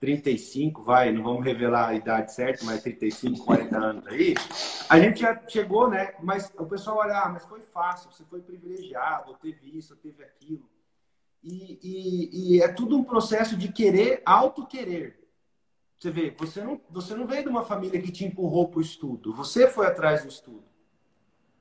35, 0.03 0.83
vai, 0.83 1.13
não 1.13 1.23
vamos 1.23 1.45
revelar 1.45 1.89
a 1.89 1.93
idade 1.93 2.33
certa, 2.33 2.65
mas 2.65 2.83
35, 2.83 3.45
40 3.45 3.77
anos 3.77 4.07
aí, 4.07 4.33
a 4.89 4.99
gente 4.99 5.21
já 5.21 5.41
chegou, 5.47 5.89
né? 5.89 6.13
Mas 6.21 6.51
o 6.57 6.65
pessoal 6.65 6.97
olha, 6.97 7.19
ah, 7.19 7.29
mas 7.29 7.45
foi 7.45 7.61
fácil, 7.61 8.11
você 8.11 8.23
foi 8.25 8.41
privilegiado, 8.41 9.33
teve 9.41 9.77
isso, 9.77 9.95
teve 9.95 10.21
aquilo. 10.21 10.69
E, 11.43 11.79
e, 11.83 12.55
e 12.55 12.61
é 12.61 12.67
tudo 12.69 12.97
um 12.97 13.03
processo 13.03 13.57
de 13.57 13.71
querer, 13.71 14.21
auto-querer. 14.25 15.19
Você 15.99 16.09
vê, 16.09 16.33
você 16.37 16.63
não, 16.63 16.79
você 16.89 17.15
não 17.15 17.25
veio 17.25 17.43
de 17.43 17.49
uma 17.49 17.63
família 17.63 18.01
que 18.01 18.11
te 18.11 18.25
empurrou 18.25 18.67
para 18.67 18.79
o 18.79 18.81
estudo, 18.81 19.33
você 19.33 19.67
foi 19.67 19.87
atrás 19.87 20.21
do 20.23 20.29
estudo. 20.29 20.63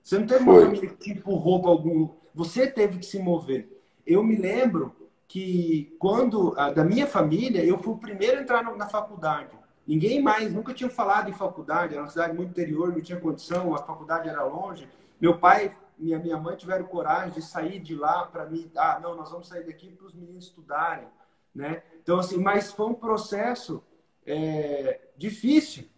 Você 0.02 0.18
não 0.18 0.26
teve 0.26 0.42
uma 0.42 0.54
foi. 0.54 0.64
família 0.64 0.88
que 0.90 0.96
te 0.96 1.10
empurrou 1.12 1.60
para 1.60 1.70
algum. 1.70 2.08
Você 2.34 2.66
teve 2.66 2.98
que 2.98 3.06
se 3.06 3.20
mover. 3.20 3.80
Eu 4.04 4.22
me 4.22 4.34
lembro 4.34 4.94
que 5.28 5.94
quando 5.98 6.54
da 6.74 6.84
minha 6.84 7.06
família 7.06 7.64
eu 7.64 7.78
fui 7.78 7.94
o 7.94 7.98
primeiro 7.98 8.38
a 8.38 8.42
entrar 8.42 8.64
na 8.76 8.88
faculdade. 8.88 9.56
Ninguém 9.86 10.20
mais 10.20 10.52
nunca 10.52 10.74
tinha 10.74 10.90
falado 10.90 11.30
em 11.30 11.32
faculdade. 11.32 11.94
Era 11.94 12.02
uma 12.02 12.10
cidade 12.10 12.36
muito 12.36 12.50
interior, 12.50 12.92
não 12.92 13.00
tinha 13.00 13.20
condição, 13.20 13.74
a 13.74 13.78
faculdade 13.78 14.28
era 14.28 14.44
longe. 14.44 14.88
Meu 15.20 15.38
pai 15.38 15.70
e 15.98 16.14
a 16.14 16.18
minha 16.18 16.36
mãe 16.36 16.56
tiveram 16.56 16.84
coragem 16.84 17.32
de 17.32 17.42
sair 17.42 17.80
de 17.80 17.94
lá 17.94 18.26
para 18.26 18.46
mim. 18.46 18.70
Ah, 18.76 18.98
não, 19.02 19.14
nós 19.14 19.30
vamos 19.30 19.48
sair 19.48 19.64
daqui 19.64 19.92
para 19.92 20.06
os 20.06 20.14
meninos 20.14 20.44
estudarem, 20.44 21.06
né? 21.54 21.82
Então 22.02 22.18
assim, 22.18 22.38
mas 22.38 22.72
foi 22.72 22.86
um 22.86 22.94
processo 22.94 23.82
é, 24.26 25.00
difícil. 25.16 25.88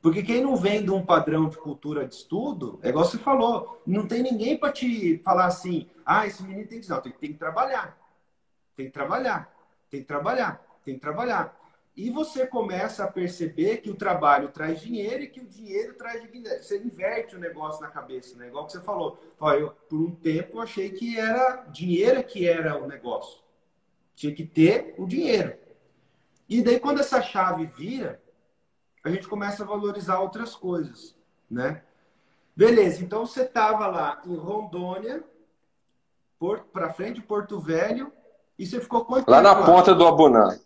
Porque 0.00 0.22
quem 0.22 0.42
não 0.42 0.54
vem 0.54 0.84
de 0.84 0.90
um 0.90 1.04
padrão 1.04 1.48
de 1.48 1.56
cultura 1.56 2.06
de 2.06 2.14
estudo, 2.14 2.78
é 2.82 2.90
igual 2.90 3.06
você 3.06 3.16
falou, 3.16 3.80
não 3.86 4.06
tem 4.06 4.22
ninguém 4.22 4.54
para 4.54 4.70
te 4.70 5.18
falar 5.24 5.46
assim, 5.46 5.88
ah, 6.04 6.26
esse 6.26 6.42
menino 6.42 6.68
tem 6.68 6.78
que 6.78 6.88
não, 6.90 7.00
tem, 7.00 7.12
tem 7.12 7.32
que 7.32 7.38
trabalhar. 7.38 7.96
Tem 8.76 8.86
que 8.86 8.92
trabalhar, 8.92 9.50
tem 9.90 10.00
que 10.00 10.06
trabalhar, 10.06 10.62
tem 10.84 10.94
que 10.94 11.00
trabalhar. 11.00 11.58
E 11.96 12.10
você 12.10 12.44
começa 12.44 13.04
a 13.04 13.10
perceber 13.10 13.76
que 13.76 13.88
o 13.88 13.94
trabalho 13.94 14.48
traz 14.48 14.80
dinheiro 14.80 15.22
e 15.22 15.28
que 15.28 15.40
o 15.40 15.46
dinheiro 15.46 15.94
traz 15.94 16.20
dignidade. 16.20 16.64
Você 16.64 16.78
inverte 16.78 17.36
o 17.36 17.38
negócio 17.38 17.80
na 17.80 17.88
cabeça, 17.88 18.36
né? 18.36 18.48
Igual 18.48 18.66
que 18.66 18.72
você 18.72 18.80
falou. 18.80 19.18
Eu, 19.58 19.70
por 19.88 20.00
um 20.00 20.10
tempo, 20.10 20.56
eu 20.56 20.62
achei 20.62 20.90
que 20.90 21.16
era 21.18 21.64
dinheiro 21.70 22.24
que 22.24 22.48
era 22.48 22.76
o 22.82 22.88
negócio. 22.88 23.38
Tinha 24.16 24.34
que 24.34 24.44
ter 24.44 24.94
o 24.98 25.06
dinheiro. 25.06 25.56
E 26.48 26.62
daí, 26.62 26.80
quando 26.80 27.00
essa 27.00 27.22
chave 27.22 27.66
vira, 27.66 28.20
a 29.04 29.10
gente 29.10 29.28
começa 29.28 29.62
a 29.62 29.66
valorizar 29.66 30.18
outras 30.18 30.56
coisas, 30.56 31.16
né? 31.48 31.82
Beleza, 32.56 33.02
então 33.02 33.24
você 33.26 33.42
estava 33.42 33.86
lá 33.86 34.22
em 34.24 34.34
Rondônia, 34.34 35.22
para 36.72 36.92
frente 36.92 37.16
de 37.16 37.22
Porto 37.22 37.58
Velho, 37.60 38.12
e 38.58 38.66
você 38.66 38.80
ficou 38.80 39.04
quanto 39.04 39.30
Lá 39.30 39.40
na 39.40 39.64
ponta 39.64 39.94
do 39.94 40.06
Abunã. 40.06 40.58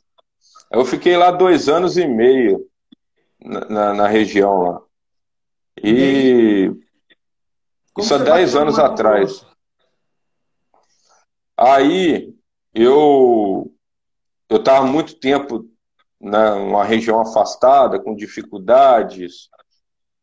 Eu 0.71 0.85
fiquei 0.85 1.17
lá 1.17 1.31
dois 1.31 1.69
anos 1.69 1.97
e 1.97 2.07
meio 2.07 2.67
na, 3.41 3.61
na, 3.69 3.95
na 3.95 4.09
região 4.09 4.59
lá. 4.59 4.83
E, 5.83 6.71
isso 7.99 8.15
há 8.15 8.19
dez 8.19 8.55
anos 8.55 8.79
atrás. 8.79 9.45
Aí 11.57 12.35
eu 12.75 13.73
eu 14.49 14.57
estava 14.57 14.87
muito 14.87 15.19
tempo 15.19 15.69
numa 16.21 16.85
região 16.85 17.21
afastada, 17.21 18.01
com 18.01 18.15
dificuldades, 18.15 19.49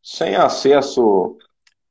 sem 0.02 0.36
acesso, 0.36 1.36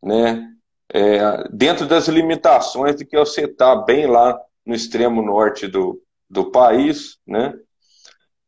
né, 0.04 0.52
é, 0.90 1.48
dentro 1.50 1.88
das 1.88 2.08
limitações 2.08 2.96
de 2.96 3.06
que 3.06 3.18
você 3.18 3.46
está 3.46 3.76
bem 3.76 4.06
lá 4.06 4.40
no 4.66 4.76
extremo 4.76 5.22
norte 5.22 5.68
do, 5.68 6.02
do 6.30 6.52
país, 6.52 7.18
né? 7.26 7.54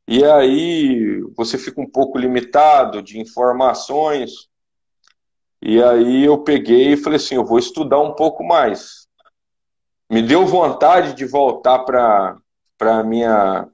E 0.07 0.23
aí 0.23 1.21
você 1.35 1.57
fica 1.57 1.81
um 1.81 1.89
pouco 1.89 2.17
limitado 2.17 3.01
de 3.01 3.19
informações. 3.19 4.47
E 5.61 5.83
aí 5.83 6.23
eu 6.23 6.43
peguei 6.43 6.93
e 6.93 6.97
falei 6.97 7.17
assim, 7.17 7.35
eu 7.35 7.45
vou 7.45 7.59
estudar 7.59 7.99
um 7.99 8.13
pouco 8.13 8.43
mais. 8.43 9.07
Me 10.09 10.21
deu 10.21 10.45
vontade 10.45 11.13
de 11.13 11.25
voltar 11.25 11.79
para 11.79 12.37
para 12.77 13.03
minha 13.03 13.67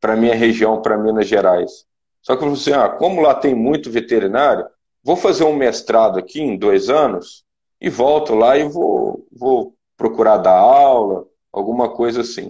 para 0.00 0.16
minha 0.16 0.34
região, 0.34 0.80
para 0.80 0.96
Minas 0.96 1.26
Gerais. 1.26 1.84
Só 2.22 2.36
que 2.36 2.44
eu 2.44 2.48
falei 2.48 2.54
assim, 2.54 2.72
ah, 2.72 2.88
como 2.88 3.20
lá 3.20 3.34
tem 3.34 3.54
muito 3.54 3.90
veterinário, 3.90 4.66
vou 5.02 5.16
fazer 5.16 5.44
um 5.44 5.54
mestrado 5.54 6.18
aqui 6.18 6.40
em 6.40 6.56
dois 6.56 6.88
anos 6.88 7.44
e 7.80 7.90
volto 7.90 8.34
lá 8.34 8.56
e 8.56 8.64
vou, 8.64 9.26
vou 9.32 9.74
procurar 9.96 10.38
dar 10.38 10.56
aula, 10.56 11.26
alguma 11.52 11.90
coisa 11.90 12.20
assim. 12.22 12.48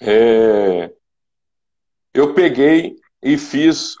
É, 0.00 0.92
eu 2.16 2.32
peguei 2.32 2.96
e 3.22 3.36
fiz. 3.36 3.94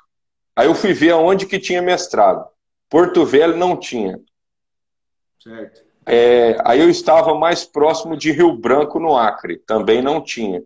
Aí 0.54 0.66
eu 0.66 0.74
fui 0.74 0.92
ver 0.92 1.10
aonde 1.10 1.46
que 1.46 1.58
tinha 1.58 1.82
mestrado. 1.82 2.46
Porto 2.88 3.24
Velho 3.24 3.56
não 3.56 3.76
tinha. 3.76 4.18
Certo. 5.42 5.84
É, 6.06 6.56
aí 6.64 6.80
eu 6.80 6.88
estava 6.88 7.34
mais 7.34 7.64
próximo 7.64 8.16
de 8.16 8.30
Rio 8.30 8.56
Branco, 8.56 8.98
no 8.98 9.16
Acre. 9.16 9.58
Também 9.58 10.00
não 10.00 10.22
tinha 10.22 10.62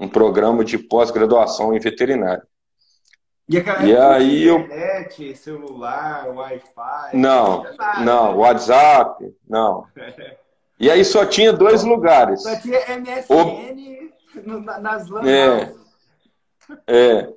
um 0.00 0.08
programa 0.08 0.64
de 0.64 0.78
pós-graduação 0.78 1.74
em 1.74 1.78
veterinária. 1.78 2.42
E, 3.48 3.56
e 3.56 3.96
aí 3.96 4.48
internet, 4.48 5.24
eu... 5.24 5.36
celular, 5.36 6.28
Wi-Fi? 6.28 7.16
Não, 7.16 7.64
não, 7.64 8.04
não, 8.04 8.36
WhatsApp, 8.38 9.34
não. 9.46 9.86
E 10.80 10.90
aí 10.90 11.04
só 11.04 11.26
tinha 11.26 11.52
dois 11.52 11.84
lugares. 11.84 12.42
Só 12.42 12.58
tinha 12.60 12.80
MSN 12.98 14.10
o... 14.46 14.60
nas 14.80 15.08
lan 15.08 15.28
é. 15.28 15.81
É. 16.86 17.28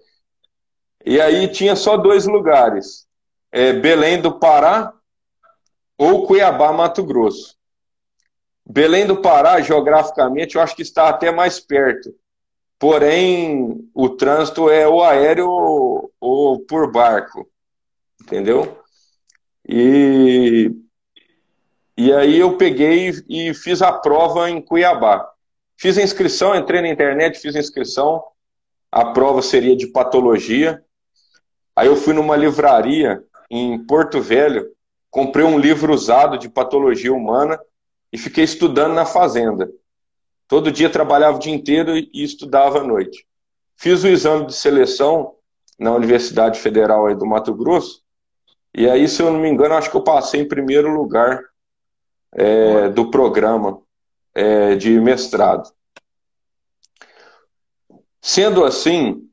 E 1.06 1.22
aí 1.22 1.48
tinha 1.48 1.76
só 1.76 1.98
dois 1.98 2.26
lugares. 2.26 3.08
É 3.52 3.74
Belém 3.74 4.22
do 4.22 4.40
Pará 4.40 4.94
ou 5.98 6.26
Cuiabá, 6.26 6.74
Mato 6.74 7.04
Grosso. 7.04 7.56
Belém 8.66 9.06
do 9.06 9.22
Pará, 9.22 9.62
geograficamente, 9.62 10.56
eu 10.56 10.62
acho 10.62 10.76
que 10.76 10.82
está 10.82 11.10
até 11.10 11.32
mais 11.32 11.60
perto. 11.60 12.14
Porém, 12.80 13.90
o 13.94 14.10
trânsito 14.10 14.70
é 14.70 14.88
ou 14.88 15.04
aéreo 15.04 15.50
ou, 15.50 16.12
ou 16.20 16.60
por 16.60 16.92
barco. 16.92 17.48
Entendeu? 18.22 18.80
E, 19.68 20.72
e 21.96 22.12
aí 22.12 22.40
eu 22.40 22.58
peguei 22.58 23.12
e 23.30 23.54
fiz 23.54 23.82
a 23.82 23.92
prova 23.92 24.50
em 24.50 24.62
Cuiabá. 24.62 25.32
Fiz 25.78 25.98
a 25.98 26.04
inscrição, 26.04 26.56
entrei 26.56 26.82
na 26.82 26.90
internet, 26.90 27.40
fiz 27.40 27.56
a 27.56 27.60
inscrição. 27.60 28.24
A 28.92 29.06
prova 29.06 29.42
seria 29.42 29.76
de 29.76 29.88
patologia. 29.88 30.84
Aí 31.76 31.88
eu 31.88 31.96
fui 31.96 32.14
numa 32.14 32.36
livraria 32.36 33.24
em 33.50 33.78
Porto 33.86 34.22
Velho, 34.22 34.72
comprei 35.10 35.46
um 35.46 35.60
livro 35.60 35.94
usado 35.94 36.38
de 36.38 36.50
patologia 36.50 37.14
humana 37.14 37.60
e 38.12 38.18
fiquei 38.18 38.44
estudando 38.44 38.94
na 38.94 39.06
fazenda. 39.06 39.70
Todo 40.48 40.72
dia 40.72 40.90
trabalhava 40.90 41.38
o 41.38 41.40
dia 41.40 41.54
inteiro 41.54 41.96
e 41.98 42.10
estudava 42.14 42.80
à 42.80 42.84
noite. 42.84 43.26
Fiz 43.76 44.04
o 44.04 44.08
exame 44.08 44.46
de 44.46 44.54
seleção 44.54 45.36
na 45.78 45.94
Universidade 45.94 46.60
Federal 46.60 47.08
aí 47.08 47.16
do 47.16 47.26
Mato 47.26 47.54
Grosso, 47.54 48.06
e 48.78 48.90
aí, 48.90 49.08
se 49.08 49.22
eu 49.22 49.32
não 49.32 49.40
me 49.40 49.48
engano, 49.48 49.74
acho 49.74 49.90
que 49.90 49.96
eu 49.96 50.04
passei 50.04 50.42
em 50.42 50.48
primeiro 50.48 50.90
lugar 50.90 51.42
é, 52.34 52.90
do 52.90 53.10
programa 53.10 53.82
é, 54.34 54.76
de 54.76 55.00
mestrado. 55.00 55.72
Sendo 58.28 58.64
assim, 58.64 59.30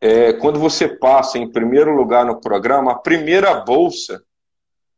é, 0.00 0.32
quando 0.34 0.60
você 0.60 0.86
passa 0.86 1.38
em 1.38 1.50
primeiro 1.50 1.90
lugar 1.96 2.24
no 2.24 2.40
programa, 2.40 2.92
a 2.92 2.98
primeira 2.98 3.52
bolsa 3.54 4.22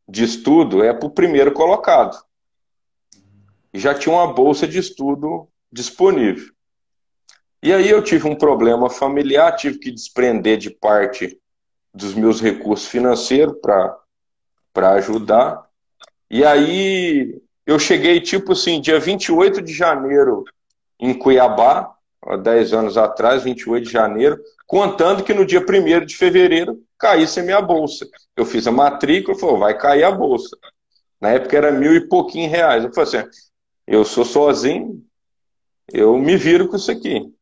de 0.07 0.23
estudo 0.23 0.83
é 0.83 0.93
para 0.93 1.07
o 1.07 1.11
primeiro 1.11 1.51
colocado 1.51 2.19
já 3.73 3.93
tinha 3.93 4.13
uma 4.13 4.33
bolsa 4.33 4.67
de 4.67 4.79
estudo 4.79 5.47
disponível. 5.71 6.51
E 7.61 7.73
aí 7.73 7.89
eu 7.89 8.03
tive 8.03 8.27
um 8.27 8.35
problema 8.35 8.89
familiar, 8.89 9.55
tive 9.55 9.79
que 9.79 9.91
desprender 9.91 10.57
de 10.57 10.69
parte 10.69 11.39
dos 11.93 12.13
meus 12.13 12.41
recursos 12.41 12.87
financeiros 12.87 13.55
para 13.61 14.91
ajudar. 14.93 15.67
E 16.29 16.43
aí 16.43 17.41
eu 17.65 17.77
cheguei, 17.77 18.21
tipo 18.21 18.53
assim, 18.53 18.79
dia 18.79 18.99
28 18.99 19.61
de 19.61 19.73
janeiro 19.73 20.45
em 20.99 21.13
Cuiabá, 21.13 21.95
há 22.25 22.35
10 22.35 22.73
anos 22.73 22.97
atrás, 22.97 23.43
28 23.43 23.85
de 23.85 23.91
janeiro, 23.91 24.39
contando 24.67 25.23
que 25.23 25.33
no 25.33 25.45
dia 25.45 25.61
1 25.61 26.05
de 26.05 26.15
fevereiro 26.15 26.79
caísse 26.97 27.39
a 27.39 27.43
minha 27.43 27.61
bolsa. 27.61 28.07
Eu 28.35 28.45
fiz 28.45 28.67
a 28.67 28.71
matrícula, 28.71 29.37
falou, 29.37 29.57
vai 29.57 29.77
cair 29.77 30.03
a 30.03 30.11
bolsa. 30.11 30.55
Na 31.19 31.29
época 31.29 31.57
era 31.57 31.71
mil 31.71 31.95
e 31.95 32.07
pouquinho 32.07 32.49
reais. 32.49 32.83
Eu 32.83 32.93
falei 32.93 33.19
assim, 33.19 33.29
eu 33.87 34.05
sou 34.05 34.23
sozinho, 34.23 35.03
eu 35.91 36.17
me 36.17 36.37
viro 36.37 36.67
com 36.67 36.75
isso 36.75 36.91
aqui. 36.91 37.33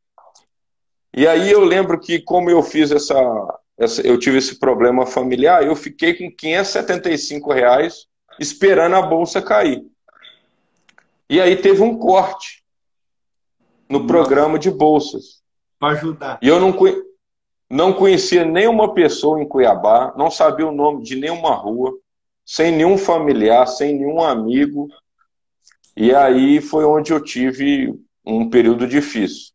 E 1.14 1.28
aí 1.28 1.52
eu 1.52 1.64
lembro 1.64 2.00
que 2.00 2.22
como 2.22 2.50
eu 2.50 2.62
fiz 2.62 2.92
essa, 2.92 3.16
essa 3.78 4.06
eu 4.06 4.18
tive 4.20 4.38
esse 4.38 4.60
problema 4.60 5.06
familiar, 5.06 5.66
eu 5.66 5.76
fiquei 5.76 6.14
com 6.14 6.32
575 6.32 7.52
reais 7.52 8.08
esperando 8.40 8.96
a 8.96 9.02
bolsa 9.02 9.42
cair. 9.42 9.84
E 11.30 11.42
aí 11.42 11.56
teve 11.58 11.82
um 11.82 11.98
corte 11.98 12.57
no 13.90 14.06
programa 14.06 14.60
de 14.60 14.70
bolsas. 14.70 15.42
Para 15.80 15.94
ajudar. 15.94 16.40
E 16.42 16.48
eu 16.48 16.60
não, 16.60 16.76
não 17.70 17.94
conhecia 17.94 18.44
nenhuma 18.44 18.94
pessoa 18.94 19.42
em 19.42 19.48
Cuiabá, 19.48 20.14
não 20.18 20.32
sabia 20.32 20.68
o 20.68 20.72
nome 20.72 21.04
de 21.04 21.16
nenhuma 21.16 21.54
rua, 21.54 21.94
sem 22.46 22.72
nenhum 22.72 22.98
familiar, 22.98 23.68
sem 23.68 23.96
nenhum 23.96 24.22
amigo. 24.22 24.88
E 25.96 26.14
aí 26.14 26.62
foi 26.62 26.86
onde 26.86 27.12
eu 27.12 27.24
tive 27.24 27.94
um 28.26 28.50
período 28.50 28.88
difícil. 28.88 29.52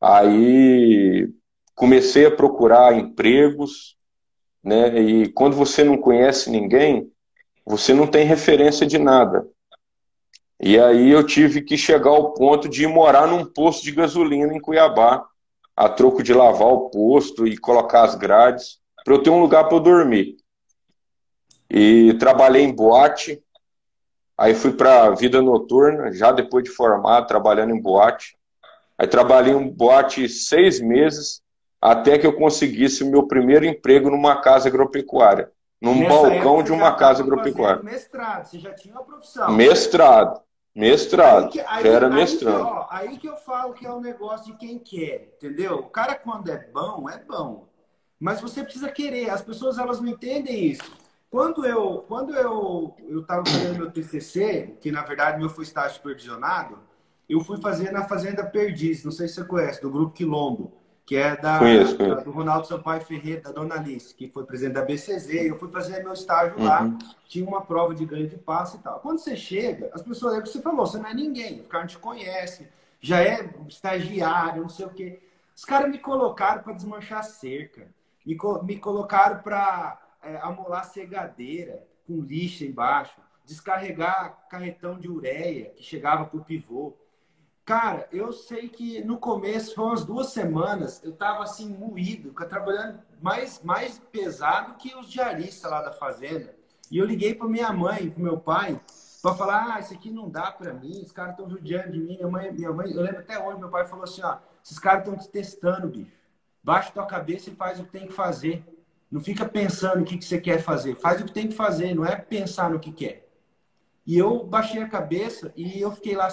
Aí 0.00 1.28
comecei 1.74 2.26
a 2.26 2.30
procurar 2.30 2.96
empregos, 2.96 3.96
né? 4.62 4.98
E 5.00 5.28
quando 5.32 5.56
você 5.56 5.82
não 5.82 5.96
conhece 5.96 6.50
ninguém, 6.50 7.10
você 7.64 7.94
não 7.94 8.06
tem 8.06 8.24
referência 8.24 8.86
de 8.86 8.98
nada. 8.98 9.46
E 10.60 10.78
aí 10.78 11.10
eu 11.10 11.24
tive 11.24 11.62
que 11.62 11.76
chegar 11.76 12.10
ao 12.10 12.34
ponto 12.34 12.68
de 12.68 12.84
ir 12.84 12.86
morar 12.86 13.26
num 13.26 13.44
posto 13.44 13.82
de 13.82 13.92
gasolina 13.92 14.54
em 14.54 14.60
Cuiabá, 14.60 15.26
a 15.74 15.88
troco 15.88 16.22
de 16.22 16.34
lavar 16.34 16.68
o 16.68 16.90
posto 16.90 17.46
e 17.46 17.56
colocar 17.56 18.02
as 18.02 18.14
grades, 18.14 18.78
para 19.04 19.14
eu 19.14 19.22
ter 19.22 19.30
um 19.30 19.40
lugar 19.40 19.64
para 19.64 19.76
eu 19.76 19.80
dormir. 19.80 20.36
E 21.70 22.14
trabalhei 22.14 22.62
em 22.62 22.74
boate, 22.74 23.42
Aí 24.40 24.54
fui 24.54 24.72
para 24.72 25.10
vida 25.10 25.42
noturna, 25.42 26.10
já 26.14 26.32
depois 26.32 26.64
de 26.64 26.70
formado, 26.70 27.26
trabalhando 27.26 27.74
em 27.74 27.78
boate. 27.80 28.38
Aí 28.96 29.06
trabalhei 29.06 29.52
em 29.52 29.68
boate 29.68 30.26
seis 30.30 30.80
meses, 30.80 31.42
até 31.78 32.16
que 32.16 32.26
eu 32.26 32.34
conseguisse 32.34 33.04
o 33.04 33.10
meu 33.10 33.26
primeiro 33.28 33.66
emprego 33.66 34.08
numa 34.08 34.40
casa 34.40 34.66
agropecuária. 34.70 35.52
Num 35.78 35.94
Nessa 35.94 36.30
balcão 36.30 36.62
de 36.62 36.72
uma 36.72 36.94
casa 36.96 37.22
agropecuária. 37.22 37.82
Mestrado, 37.82 38.46
você 38.46 38.58
já 38.58 38.72
tinha 38.72 38.94
uma 38.94 39.04
profissão. 39.04 39.52
Mestrado. 39.52 40.40
Mestrado. 40.74 41.44
Aí 41.44 41.50
que, 41.50 41.60
aí, 41.60 41.82
já 41.84 41.90
era 41.90 42.06
aí 42.06 42.14
mestrado. 42.14 42.64
Que, 42.64 42.70
ó, 42.70 42.86
aí 42.90 43.18
que 43.18 43.28
eu 43.28 43.36
falo 43.36 43.74
que 43.74 43.86
é 43.86 43.92
um 43.92 44.00
negócio 44.00 44.52
de 44.52 44.58
quem 44.58 44.78
quer, 44.78 45.34
entendeu? 45.36 45.78
O 45.78 45.88
cara, 45.88 46.14
quando 46.14 46.50
é 46.50 46.58
bom, 46.72 47.08
é 47.08 47.18
bom. 47.18 47.68
Mas 48.18 48.40
você 48.40 48.62
precisa 48.62 48.90
querer. 48.90 49.30
As 49.30 49.42
pessoas 49.42 49.78
elas 49.78 50.00
não 50.00 50.08
entendem 50.08 50.66
isso. 50.66 50.92
Quando 51.30 51.64
eu 51.64 52.04
quando 52.08 52.34
eu 52.34 52.94
eu 53.08 53.20
estava 53.20 53.44
fazendo 53.46 53.78
meu 53.78 53.90
TCC, 53.90 54.76
que 54.80 54.90
na 54.90 55.02
verdade 55.02 55.38
meu 55.38 55.48
foi 55.48 55.64
estágio 55.64 55.96
supervisionado, 55.96 56.78
eu 57.28 57.40
fui 57.40 57.60
fazer 57.60 57.92
na 57.92 58.04
Fazenda 58.04 58.44
Perdiz, 58.44 59.04
não 59.04 59.12
sei 59.12 59.28
se 59.28 59.34
você 59.34 59.44
conhece, 59.44 59.80
do 59.80 59.90
Grupo 59.90 60.12
Quilombo, 60.12 60.72
que 61.10 61.16
é 61.16 61.36
da, 61.36 61.58
conheço, 61.58 61.96
conheço. 61.96 62.14
da 62.14 62.22
do 62.22 62.30
Ronaldo 62.30 62.68
Sampaio 62.68 63.00
Ferreira, 63.00 63.40
da 63.40 63.50
Dona 63.50 63.74
Alice, 63.74 64.14
que 64.14 64.28
foi 64.28 64.44
presidente 64.44 64.74
da 64.74 64.84
BCZ. 64.84 65.28
Eu 65.46 65.58
fui 65.58 65.68
fazer 65.68 66.04
meu 66.04 66.12
estágio 66.12 66.56
uhum. 66.56 66.64
lá, 66.64 66.88
tinha 67.26 67.44
uma 67.44 67.62
prova 67.62 67.92
de 67.96 68.04
ganho 68.04 68.28
de 68.28 68.36
passe 68.36 68.76
e 68.76 68.78
tal. 68.78 69.00
Quando 69.00 69.18
você 69.18 69.34
chega, 69.34 69.90
as 69.92 70.02
pessoas, 70.02 70.34
é 70.34 70.38
o 70.38 70.42
que 70.42 70.48
você 70.48 70.62
falou, 70.62 70.86
você 70.86 70.98
não 70.98 71.10
é 71.10 71.14
ninguém, 71.14 71.62
o 71.62 71.64
cara 71.64 71.82
não 71.82 71.88
te 71.88 71.98
conhece, 71.98 72.68
já 73.00 73.24
é 73.24 73.52
estagiário, 73.66 74.62
não 74.62 74.68
sei 74.68 74.86
o 74.86 74.90
quê. 74.90 75.20
Os 75.52 75.64
caras 75.64 75.90
me 75.90 75.98
colocaram 75.98 76.62
para 76.62 76.74
desmanchar 76.74 77.18
a 77.18 77.24
cerca, 77.24 77.88
me, 78.24 78.38
me 78.62 78.76
colocaram 78.76 79.42
para 79.42 80.00
é, 80.22 80.36
amolar 80.36 80.84
cegadeira 80.84 81.82
com 82.06 82.20
lixa 82.20 82.64
embaixo, 82.64 83.20
descarregar 83.44 84.46
carretão 84.48 84.96
de 84.96 85.08
ureia 85.08 85.70
que 85.70 85.82
chegava 85.82 86.24
para 86.24 86.38
o 86.38 86.44
pivô. 86.44 86.94
Cara, 87.70 88.08
eu 88.10 88.32
sei 88.32 88.68
que 88.68 89.00
no 89.04 89.16
começo, 89.16 89.76
foi 89.76 89.84
umas 89.84 90.04
duas 90.04 90.32
semanas, 90.32 91.00
eu 91.04 91.12
tava 91.12 91.44
assim, 91.44 91.68
moído, 91.68 92.32
trabalhando 92.32 92.98
mais, 93.22 93.62
mais 93.62 93.96
pesado 94.10 94.74
que 94.74 94.92
os 94.96 95.08
diaristas 95.08 95.70
lá 95.70 95.80
da 95.80 95.92
fazenda. 95.92 96.52
E 96.90 96.98
eu 96.98 97.06
liguei 97.06 97.32
para 97.32 97.46
minha 97.46 97.72
mãe, 97.72 98.10
para 98.10 98.24
meu 98.24 98.40
pai, 98.40 98.80
para 99.22 99.36
falar: 99.36 99.72
ah, 99.72 99.78
isso 99.78 99.94
aqui 99.94 100.10
não 100.10 100.28
dá 100.28 100.50
para 100.50 100.74
mim, 100.74 101.00
os 101.00 101.12
caras 101.12 101.34
estão 101.34 101.48
judiando 101.48 101.92
de 101.92 102.00
mim. 102.00 102.16
Minha 102.16 102.28
mãe, 102.28 102.52
minha 102.52 102.72
mãe, 102.72 102.90
eu 102.90 103.02
lembro 103.02 103.20
até 103.20 103.38
hoje, 103.38 103.60
meu 103.60 103.68
pai 103.68 103.86
falou 103.86 104.02
assim: 104.02 104.22
ó, 104.22 104.38
esses 104.64 104.80
caras 104.80 105.06
estão 105.06 105.16
te 105.16 105.28
testando, 105.28 105.86
bicho. 105.86 106.10
Baixa 106.64 106.90
tua 106.90 107.06
cabeça 107.06 107.50
e 107.50 107.54
faz 107.54 107.78
o 107.78 107.84
que 107.84 107.92
tem 107.92 108.08
que 108.08 108.12
fazer. 108.12 108.64
Não 109.08 109.20
fica 109.20 109.44
pensando 109.44 110.02
o 110.02 110.04
que, 110.04 110.18
que 110.18 110.24
você 110.24 110.40
quer 110.40 110.60
fazer. 110.60 110.96
Faz 110.96 111.20
o 111.20 111.24
que 111.24 111.32
tem 111.32 111.46
que 111.46 111.54
fazer, 111.54 111.94
não 111.94 112.04
é 112.04 112.16
pensar 112.16 112.68
no 112.68 112.80
que 112.80 112.90
quer. 112.90 113.29
E 114.10 114.18
eu 114.18 114.42
baixei 114.42 114.82
a 114.82 114.88
cabeça 114.88 115.52
e 115.54 115.80
eu 115.80 115.92
fiquei 115.92 116.16
lá 116.16 116.26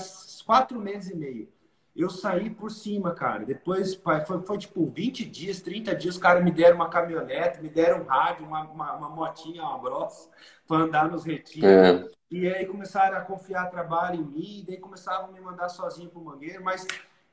quatro 0.48 0.80
meses 0.80 1.12
e 1.12 1.16
meio. 1.16 1.48
eu 1.96 2.10
saí 2.10 2.50
por 2.50 2.72
cima, 2.72 3.14
cara. 3.14 3.46
Depois, 3.46 3.94
foi, 3.94 4.42
foi 4.42 4.58
tipo 4.58 4.88
20 4.88 5.24
dias, 5.24 5.62
30 5.62 5.94
dias, 5.94 6.16
os 6.16 6.20
caras 6.20 6.44
me 6.44 6.50
deram 6.50 6.78
uma 6.78 6.90
caminhonete, 6.90 7.62
me 7.62 7.70
deram 7.70 8.02
um 8.02 8.06
rádio, 8.06 8.48
uma, 8.48 8.64
uma, 8.64 8.94
uma 8.94 9.10
motinha, 9.10 9.62
uma 9.62 9.78
brossa, 9.78 10.28
para 10.68 10.86
andar 10.86 11.08
nos 11.08 11.24
retiros. 11.24 11.70
É. 11.70 12.10
E 12.32 12.48
aí 12.48 12.66
começaram 12.66 13.16
a 13.16 13.22
confiar 13.22 13.70
trabalho 13.70 14.22
em 14.22 14.26
mim, 14.26 14.66
daí 14.68 14.78
começavam 14.78 15.30
a 15.30 15.32
me 15.32 15.40
mandar 15.40 15.70
sozinho 15.70 16.10
pro 16.10 16.20
Mangueiro, 16.20 16.64
mas 16.64 16.84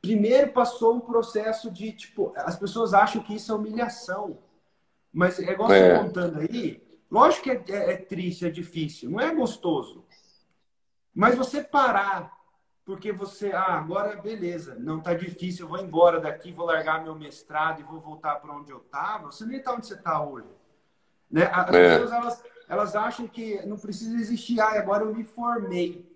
primeiro 0.02 0.52
passou 0.52 0.94
um 0.94 1.00
processo 1.00 1.70
de, 1.70 1.90
tipo, 1.90 2.34
as 2.36 2.58
pessoas 2.58 2.92
acham 2.92 3.22
que 3.22 3.34
isso 3.34 3.50
é 3.50 3.54
humilhação. 3.54 4.36
Mas 5.10 5.38
é 5.38 5.52
igual 5.52 5.72
é. 5.72 5.96
você 5.96 6.04
contando 6.04 6.40
aí, 6.40 6.82
lógico 7.10 7.44
que 7.44 7.50
é, 7.50 7.64
é, 7.70 7.92
é 7.92 7.96
triste, 7.96 8.44
é 8.44 8.50
difícil, 8.50 9.08
não 9.08 9.18
é 9.18 9.34
gostoso. 9.34 10.03
Mas 11.14 11.36
você 11.36 11.62
parar 11.62 12.34
porque 12.84 13.10
você, 13.12 13.50
ah, 13.52 13.78
agora 13.78 14.20
beleza, 14.20 14.76
não 14.78 15.00
tá 15.00 15.14
difícil, 15.14 15.64
eu 15.64 15.68
vou 15.70 15.78
embora 15.78 16.20
daqui, 16.20 16.52
vou 16.52 16.66
largar 16.66 17.02
meu 17.02 17.14
mestrado 17.14 17.80
e 17.80 17.82
vou 17.82 17.98
voltar 17.98 18.36
para 18.36 18.54
onde 18.54 18.70
eu 18.70 18.78
estava, 18.78 19.30
você 19.30 19.46
nem 19.46 19.56
está 19.56 19.72
onde 19.72 19.86
você 19.86 19.94
está 19.94 20.22
hoje. 20.22 20.48
Né? 21.30 21.50
As 21.50 21.74
é. 21.74 21.98
pessoas, 21.98 22.12
elas, 22.12 22.44
elas 22.68 22.96
acham 22.96 23.26
que 23.26 23.64
não 23.66 23.78
precisa 23.78 24.14
existir, 24.16 24.60
ah, 24.60 24.78
agora 24.78 25.04
eu 25.04 25.14
me 25.14 25.24
formei. 25.24 26.06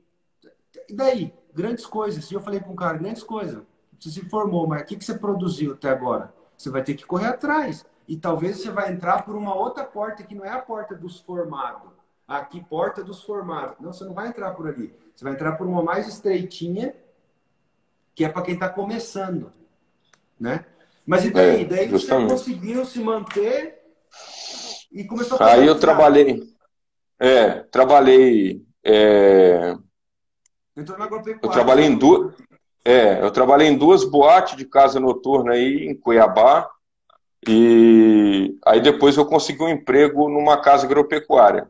E 0.88 0.92
daí? 0.92 1.34
Grandes 1.54 1.86
coisas. 1.86 2.30
E 2.30 2.34
eu 2.34 2.40
falei 2.40 2.60
para 2.60 2.70
um 2.70 2.76
cara, 2.76 2.98
grandes 2.98 3.22
coisas. 3.22 3.62
Você 3.98 4.10
se 4.10 4.28
formou, 4.28 4.66
mas 4.66 4.82
o 4.82 4.84
que, 4.84 4.96
que 4.96 5.04
você 5.04 5.18
produziu 5.18 5.72
até 5.72 5.88
agora? 5.88 6.32
Você 6.56 6.70
vai 6.70 6.82
ter 6.82 6.94
que 6.94 7.06
correr 7.06 7.28
atrás. 7.28 7.84
E 8.06 8.16
talvez 8.16 8.58
você 8.58 8.70
vai 8.70 8.92
entrar 8.92 9.24
por 9.24 9.34
uma 9.34 9.54
outra 9.54 9.84
porta 9.84 10.22
que 10.22 10.34
não 10.34 10.44
é 10.44 10.50
a 10.50 10.60
porta 10.60 10.94
dos 10.94 11.18
formados. 11.20 11.90
Aqui, 12.28 12.62
porta 12.62 13.02
dos 13.02 13.24
formados. 13.24 13.76
Não, 13.80 13.92
você 13.92 14.04
não 14.04 14.12
vai 14.12 14.28
entrar 14.28 14.52
por 14.52 14.68
ali 14.68 14.94
você 15.18 15.24
vai 15.24 15.32
entrar 15.32 15.56
por 15.56 15.66
uma 15.66 15.82
mais 15.82 16.06
estreitinha, 16.06 16.94
que 18.14 18.24
é 18.24 18.28
para 18.28 18.42
quem 18.42 18.54
está 18.54 18.68
começando, 18.68 19.52
né? 20.38 20.64
Mas 21.04 21.24
e 21.24 21.30
daí? 21.30 21.62
É, 21.62 21.64
daí 21.64 21.88
você 21.88 22.06
conseguiu 22.06 22.84
se 22.84 23.00
manter 23.00 23.82
e 24.92 25.02
começou 25.04 25.34
a 25.34 25.38
fazer 25.38 25.60
Aí 25.60 25.66
eu 25.66 25.76
trabalhei, 25.76 26.40
é, 27.18 27.50
trabalhei, 27.64 28.64
é... 28.84 29.76
Eu 30.76 31.50
trabalhei 31.50 31.86
em 31.86 31.96
duas, 31.96 32.36
é, 32.84 33.20
eu 33.20 33.32
trabalhei 33.32 33.66
em 33.66 33.76
duas 33.76 34.04
boates 34.04 34.56
de 34.56 34.66
casa 34.66 35.00
noturna 35.00 35.54
aí 35.54 35.84
em 35.84 35.98
Cuiabá 35.98 36.70
e 37.48 38.56
aí 38.64 38.80
depois 38.80 39.16
eu 39.16 39.26
consegui 39.26 39.64
um 39.64 39.68
emprego 39.68 40.28
numa 40.28 40.60
casa 40.60 40.86
agropecuária. 40.86 41.68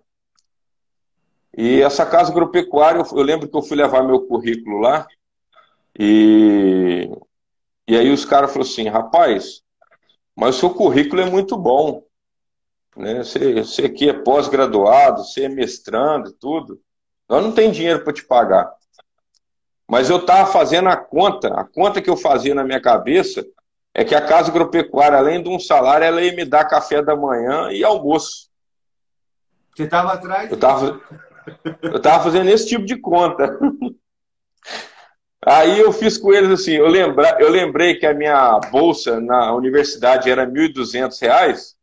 E 1.57 1.81
essa 1.83 2.05
casa 2.07 2.31
agropecuária, 2.31 3.01
eu, 3.01 3.19
eu 3.19 3.23
lembro 3.23 3.49
que 3.49 3.57
eu 3.57 3.63
fui 3.63 3.77
levar 3.77 4.03
meu 4.03 4.21
currículo 4.27 4.79
lá, 4.79 5.07
e, 5.99 7.11
e 7.87 7.97
aí 7.97 8.11
os 8.11 8.25
caras 8.25 8.53
falaram 8.53 8.71
assim, 8.71 8.89
rapaz, 8.89 9.63
mas 10.37 10.57
o 10.57 10.61
seu 10.61 10.71
currículo 10.71 11.21
é 11.21 11.27
muito 11.29 11.57
bom. 11.57 12.05
Né? 12.97 13.25
Você, 13.25 13.55
você 13.55 13.87
aqui 13.87 14.09
é 14.09 14.13
pós-graduado, 14.13 15.25
você 15.25 15.45
é 15.45 15.49
mestrando, 15.49 16.33
tudo. 16.33 16.81
Nós 17.29 17.43
não 17.43 17.53
tem 17.53 17.73
dinheiro 17.73 18.05
para 18.05 18.13
te 18.13 18.25
pagar. 18.25 18.73
Mas 19.87 20.11
eu 20.11 20.19
estava 20.19 20.51
fazendo 20.51 20.89
a 20.89 20.97
conta, 20.97 21.49
a 21.55 21.65
conta 21.65 22.01
que 22.01 22.11
eu 22.11 22.17
fazia 22.17 22.55
na 22.55 22.63
minha 22.63 22.81
cabeça 22.81 23.45
é 23.95 24.05
que 24.05 24.15
a 24.15 24.25
casa 24.25 24.51
agropecuária, 24.51 25.19
além 25.19 25.43
de 25.43 25.49
um 25.49 25.59
salário, 25.59 26.05
ela 26.05 26.23
ia 26.23 26.33
me 26.33 26.45
dar 26.45 26.67
café 26.67 27.03
da 27.03 27.17
manhã 27.17 27.73
e 27.73 27.83
almoço. 27.83 28.49
Você 29.75 29.85
estava 29.85 30.13
atrás? 30.13 30.51
Eu 30.51 30.55
estava 30.55 31.01
eu 31.83 31.97
estava 31.97 32.25
fazendo 32.25 32.51
esse 32.51 32.69
tipo 32.69 32.85
de 32.85 32.97
conta. 32.97 33.59
Aí 35.45 35.79
eu 35.79 35.93
fiz 35.93 36.19
com 36.19 36.33
eles 36.33 36.51
assim, 36.51 36.73
eu, 36.73 36.87
lembra, 36.89 37.39
eu 37.41 37.49
lembrei 37.49 37.95
que 37.95 38.07
a 38.07 38.13
minha 38.13 38.59
bolsa 38.71 39.21
na 39.21 39.55
universidade 39.55 40.31
era 40.31 40.45
R$ 40.45 40.51
1.200, 40.51 41.75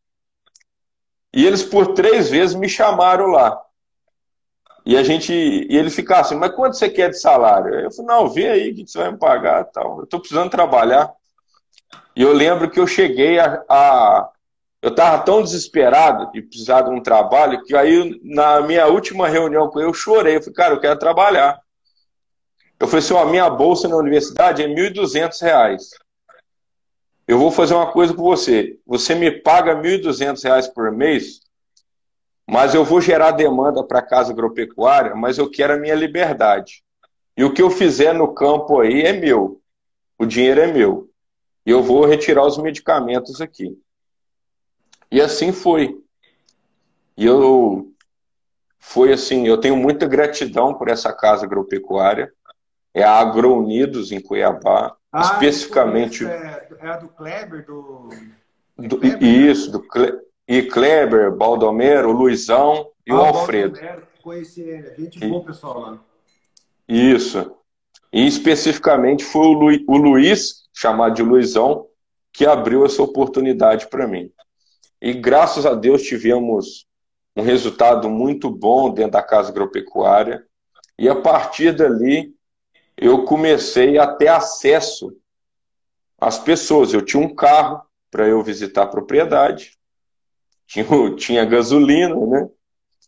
e 1.34 1.46
eles 1.46 1.64
por 1.64 1.94
três 1.94 2.30
vezes 2.30 2.56
me 2.56 2.70
chamaram 2.70 3.28
lá. 3.28 3.60
E 4.86 4.96
a 4.96 5.04
gente, 5.04 5.34
e 5.34 5.76
eles 5.76 5.96
ficaram 5.96 6.22
assim, 6.22 6.36
mas 6.36 6.54
quanto 6.54 6.78
você 6.78 6.90
quer 6.90 7.10
de 7.10 7.20
salário? 7.20 7.74
Eu 7.74 7.92
falei, 7.92 8.06
não, 8.06 8.30
vê 8.30 8.50
aí 8.50 8.74
que 8.74 8.86
você 8.88 9.00
vai 9.00 9.12
me 9.12 9.18
pagar 9.18 9.64
tal. 9.66 9.98
Eu 9.98 10.04
estou 10.04 10.20
precisando 10.20 10.52
trabalhar. 10.52 11.12
E 12.16 12.22
eu 12.22 12.32
lembro 12.32 12.70
que 12.70 12.80
eu 12.80 12.86
cheguei 12.86 13.40
a, 13.40 13.64
a 13.68 14.30
eu 14.86 14.92
estava 14.92 15.24
tão 15.24 15.42
desesperado 15.42 16.32
de 16.32 16.44
precisar 16.44 16.84
de 16.84 16.92
um 16.92 17.02
trabalho 17.02 17.64
que 17.64 17.76
aí, 17.76 18.22
na 18.24 18.62
minha 18.62 18.86
última 18.86 19.28
reunião 19.28 19.68
com 19.68 19.80
ele, 19.80 19.90
eu 19.90 19.94
chorei. 19.96 20.36
Eu 20.36 20.42
falei, 20.42 20.54
cara, 20.54 20.74
eu 20.76 20.80
quero 20.80 21.00
trabalhar. 21.00 21.60
Eu 22.80 22.86
falei 22.86 23.04
assim, 23.04 23.16
ó, 23.16 23.26
minha 23.26 23.50
bolsa 23.50 23.88
na 23.88 23.96
universidade 23.96 24.62
é 24.62 24.68
R$ 24.68 24.92
1.200. 24.92 25.80
Eu 27.28 27.40
vou 27.40 27.50
fazer 27.50 27.74
uma 27.74 27.92
coisa 27.92 28.14
com 28.14 28.22
você. 28.22 28.78
Você 28.86 29.16
me 29.16 29.32
paga 29.32 29.74
R$ 29.74 29.98
1.200 29.98 30.72
por 30.72 30.92
mês, 30.92 31.40
mas 32.48 32.76
eu 32.76 32.86
vou 32.86 33.02
gerar 33.02 33.32
demanda 33.32 33.84
para 33.84 33.98
a 33.98 34.06
casa 34.06 34.34
agropecuária, 34.34 35.16
mas 35.16 35.40
eu 35.40 35.50
quero 35.50 35.74
a 35.74 35.78
minha 35.78 35.96
liberdade. 35.96 36.84
E 37.36 37.44
o 37.44 37.52
que 37.52 37.64
eu 37.64 37.72
fizer 37.72 38.14
no 38.14 38.36
campo 38.36 38.82
aí 38.82 39.02
é 39.02 39.14
meu. 39.14 39.60
O 40.20 40.28
dinheiro 40.28 40.62
é 40.62 40.68
meu. 40.68 41.10
E 41.66 41.72
eu 41.72 41.82
vou 41.82 42.06
retirar 42.06 42.46
os 42.46 42.60
medicamentos 42.60 43.42
aqui. 43.42 43.76
E 45.16 45.22
assim 45.22 45.54
foi. 45.54 45.98
E 47.16 47.26
eu 47.26 47.90
foi 48.78 49.14
assim, 49.14 49.48
eu 49.48 49.58
tenho 49.58 49.78
muita 49.78 50.06
gratidão 50.06 50.74
por 50.74 50.90
essa 50.90 51.14
casa 51.14 51.46
agropecuária. 51.46 52.30
É 52.94 53.02
a 53.02 53.14
Agrounidos 53.20 54.12
em 54.12 54.20
Cuiabá, 54.20 54.94
ah, 55.14 55.22
especificamente. 55.22 56.26
É, 56.26 56.68
é, 56.82 56.88
a 56.90 56.98
do 56.98 57.08
Kleber, 57.08 57.66
do. 57.66 58.10
do 58.78 58.98
Kleber, 58.98 59.22
né? 59.22 59.28
isso, 59.30 59.72
do 59.72 59.88
Cle... 59.88 60.20
e 60.46 60.64
Kleber, 60.64 61.32
Baldomero, 61.32 62.12
Luizão 62.12 62.90
e 63.08 63.12
ah, 63.14 63.16
o 63.16 63.22
Alfredo. 63.22 63.80
Baldomero, 63.80 64.08
conheci 64.22 64.64
ele, 64.64 64.96
gente 64.98 65.24
e... 65.24 65.30
boa 65.30 65.46
pessoal 65.46 65.80
lá. 65.80 66.00
Isso. 66.90 67.56
E 68.12 68.28
especificamente 68.28 69.24
foi 69.24 69.48
o, 69.48 69.54
Lu... 69.54 69.78
o 69.88 69.96
Luiz, 69.96 70.68
chamado 70.74 71.16
de 71.16 71.24
Luizão, 71.24 71.88
que 72.34 72.46
abriu 72.46 72.86
essa 72.86 73.02
oportunidade 73.02 73.88
para 73.88 74.06
mim. 74.06 74.30
E 75.02 75.14
graças 75.14 75.66
a 75.66 75.74
Deus 75.74 76.04
tivemos 76.04 76.88
um 77.36 77.42
resultado 77.42 78.10
muito 78.10 78.50
bom 78.50 78.92
dentro 78.92 79.12
da 79.12 79.24
casa 79.24 79.50
agropecuária. 79.50 80.46
E 80.98 81.10
a 81.10 81.16
partir 81.16 81.74
dali 81.74 82.34
eu 82.98 83.26
comecei 83.26 83.98
a 83.98 84.08
ter 84.08 84.30
acesso 84.30 85.16
às 86.20 86.40
pessoas. 86.40 86.94
Eu 86.94 87.02
tinha 87.02 87.22
um 87.22 87.34
carro 87.34 87.82
para 88.10 88.28
eu 88.28 88.42
visitar 88.42 88.84
a 88.84 88.88
propriedade, 88.88 89.78
tinha, 90.66 90.86
tinha 91.18 91.44
gasolina, 91.44 92.16
né? 92.26 92.50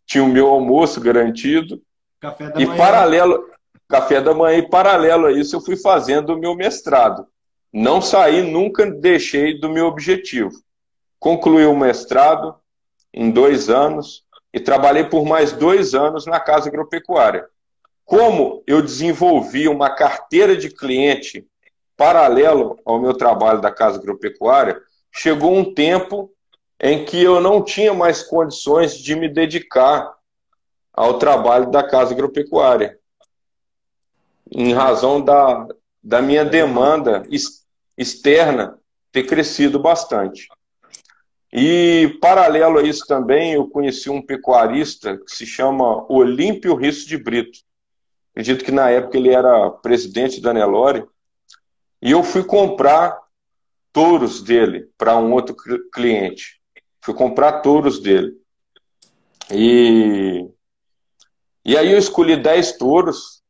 tinha 0.05 0.23
o 0.23 0.27
meu 0.27 0.47
almoço 0.47 0.99
garantido. 0.99 1.81
Café 2.19 2.49
da 2.49 2.61
e 2.61 2.65
manhã. 2.65 2.77
paralelo, 2.77 3.49
café 3.87 4.19
da 4.19 4.33
manhã, 4.33 4.57
e 4.57 4.69
paralelo 4.69 5.27
a 5.27 5.31
isso, 5.31 5.55
eu 5.55 5.61
fui 5.61 5.77
fazendo 5.77 6.33
o 6.33 6.37
meu 6.37 6.53
mestrado. 6.53 7.25
Não 7.71 8.01
saí, 8.01 8.41
nunca 8.41 8.89
deixei 8.89 9.59
do 9.59 9.69
meu 9.69 9.85
objetivo 9.85 10.51
concluí 11.19 11.65
o 11.65 11.75
mestrado 11.75 12.55
em 13.13 13.31
dois 13.31 13.69
anos 13.69 14.23
e 14.53 14.59
trabalhei 14.59 15.03
por 15.03 15.25
mais 15.25 15.51
dois 15.51 15.93
anos 15.93 16.25
na 16.25 16.39
Casa 16.39 16.69
Agropecuária. 16.69 17.47
Como 18.05 18.63
eu 18.65 18.81
desenvolvi 18.81 19.67
uma 19.67 19.89
carteira 19.89 20.55
de 20.55 20.69
cliente 20.69 21.45
paralelo 21.97 22.79
ao 22.85 22.99
meu 22.99 23.13
trabalho 23.13 23.59
da 23.59 23.71
Casa 23.71 23.99
Agropecuária, 23.99 24.81
chegou 25.11 25.53
um 25.53 25.73
tempo 25.73 26.31
em 26.79 27.03
que 27.03 27.21
eu 27.21 27.41
não 27.41 27.63
tinha 27.63 27.93
mais 27.93 28.21
condições 28.21 28.95
de 28.95 29.15
me 29.15 29.27
dedicar 29.27 30.15
ao 30.93 31.17
trabalho 31.17 31.69
da 31.69 31.83
Casa 31.83 32.13
Agropecuária, 32.13 32.99
em 34.49 34.73
razão 34.73 35.21
da, 35.21 35.67
da 36.01 36.21
minha 36.21 36.45
demanda 36.45 37.23
externa 37.97 38.79
ter 39.11 39.23
crescido 39.23 39.79
bastante. 39.79 40.47
E, 41.51 42.17
paralelo 42.21 42.79
a 42.79 42.83
isso 42.83 43.05
também, 43.07 43.53
eu 43.53 43.69
conheci 43.69 44.09
um 44.09 44.21
pecuarista 44.21 45.17
que 45.17 45.31
se 45.33 45.45
chama 45.45 46.05
Olímpio 46.11 46.75
Risso 46.75 47.07
de 47.07 47.17
Brito. 47.17 47.59
Acredito 48.31 48.65
que 48.65 48.71
na 48.71 48.89
época 48.89 49.17
ele 49.17 49.29
era 49.29 49.69
presidente 49.71 50.41
da 50.41 50.53
Nelore. 50.53 51.05
E 52.01 52.11
eu 52.11 52.21
fui 52.21 52.43
comprar 52.43 53.17
touros 53.93 54.43
dele 54.43 54.89
para 54.97 55.17
um 55.17 55.31
outro 55.33 55.55
cliente. 55.91 56.61
Fui 57.01 57.13
comprar 57.13 57.61
touros 57.61 57.99
dele. 57.99 58.35
E, 59.49 60.45
e 61.63 61.77
aí 61.77 61.91
eu 61.91 61.97
escolhi 61.97 62.35
10 62.35 62.73
touros 62.73 63.41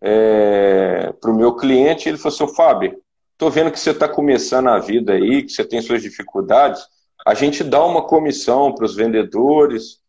é, 0.00 1.12
para 1.20 1.30
o 1.30 1.36
meu 1.36 1.54
cliente. 1.54 2.08
Ele 2.08 2.16
falou 2.16 2.34
assim: 2.34 2.56
Fábio, 2.56 3.00
estou 3.32 3.50
vendo 3.50 3.70
que 3.70 3.78
você 3.78 3.90
está 3.90 4.08
começando 4.08 4.68
a 4.68 4.78
vida 4.78 5.12
aí, 5.12 5.42
que 5.42 5.52
você 5.52 5.64
tem 5.64 5.82
suas 5.82 6.02
dificuldades 6.02 6.93
a 7.24 7.34
gente 7.34 7.64
dá 7.64 7.84
uma 7.84 8.06
comissão 8.06 8.74
para 8.74 8.84
os 8.84 8.94
vendedores, 8.94 10.00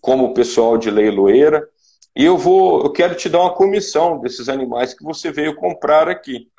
como 0.00 0.26
o 0.26 0.34
pessoal 0.34 0.78
de 0.78 0.90
leiloeira, 0.90 1.68
e 2.16 2.24
eu 2.24 2.36
vou, 2.36 2.82
eu 2.82 2.92
quero 2.92 3.14
te 3.14 3.28
dar 3.28 3.42
uma 3.42 3.54
comissão 3.54 4.18
desses 4.18 4.48
animais 4.48 4.94
que 4.94 5.04
você 5.04 5.30
veio 5.30 5.54
comprar 5.54 6.08
aqui. 6.08 6.50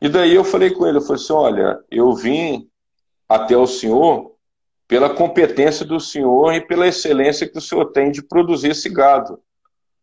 E 0.00 0.08
daí 0.08 0.34
eu 0.34 0.44
falei 0.44 0.70
com 0.70 0.86
ele, 0.86 0.98
eu 0.98 1.02
falei 1.02 1.22
assim, 1.22 1.32
olha, 1.32 1.84
eu 1.90 2.14
vim 2.14 2.70
até 3.28 3.56
o 3.56 3.66
senhor 3.66 4.34
pela 4.86 5.14
competência 5.14 5.84
do 5.84 6.00
senhor 6.00 6.54
e 6.54 6.66
pela 6.66 6.86
excelência 6.86 7.46
que 7.46 7.58
o 7.58 7.60
senhor 7.60 7.86
tem 7.86 8.10
de 8.10 8.22
produzir 8.22 8.70
esse 8.70 8.88
gado. 8.88 9.42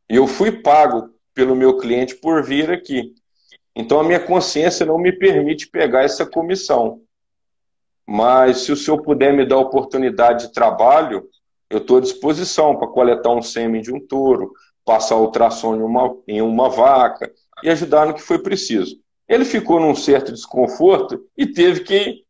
E 0.08 0.18
eu 0.18 0.28
fui 0.28 0.52
pago 0.52 1.10
pelo 1.34 1.56
meu 1.56 1.78
cliente 1.78 2.16
por 2.16 2.44
vir 2.44 2.70
aqui. 2.70 3.16
Então 3.76 4.00
a 4.00 4.04
minha 4.04 4.20
consciência 4.20 4.86
não 4.86 5.00
me 5.00 5.12
permite 5.12 5.68
pegar 5.68 6.04
essa 6.04 6.26
comissão. 6.26 7.02
Mas 8.08 8.60
se 8.60 8.72
o 8.72 8.78
senhor 8.78 9.02
puder 9.02 9.34
me 9.34 9.46
dar 9.46 9.58
oportunidade 9.58 10.48
de 10.48 10.54
trabalho, 10.54 11.28
eu 11.70 11.80
estou 11.80 11.98
à 11.98 12.02
disposição 12.02 12.76
para 12.76 12.88
coletar 12.88 13.32
um 13.32 13.42
sêmen 13.42 13.82
de 13.82 13.94
um 13.94 14.00
touro, 14.00 14.54
passar 14.86 15.16
ultrassom 15.16 15.76
em 15.76 15.82
uma, 15.82 16.18
em 16.28 16.42
uma 16.42 16.70
vaca 16.70 17.32
e 17.64 17.70
ajudar 17.70 18.06
no 18.06 18.14
que 18.14 18.22
foi 18.22 18.40
preciso. 18.40 18.98
Ele 19.28 19.44
ficou 19.44 19.80
num 19.80 19.96
certo 19.96 20.32
desconforto 20.32 21.26
e 21.36 21.48
teve 21.48 21.82
que 21.82 22.24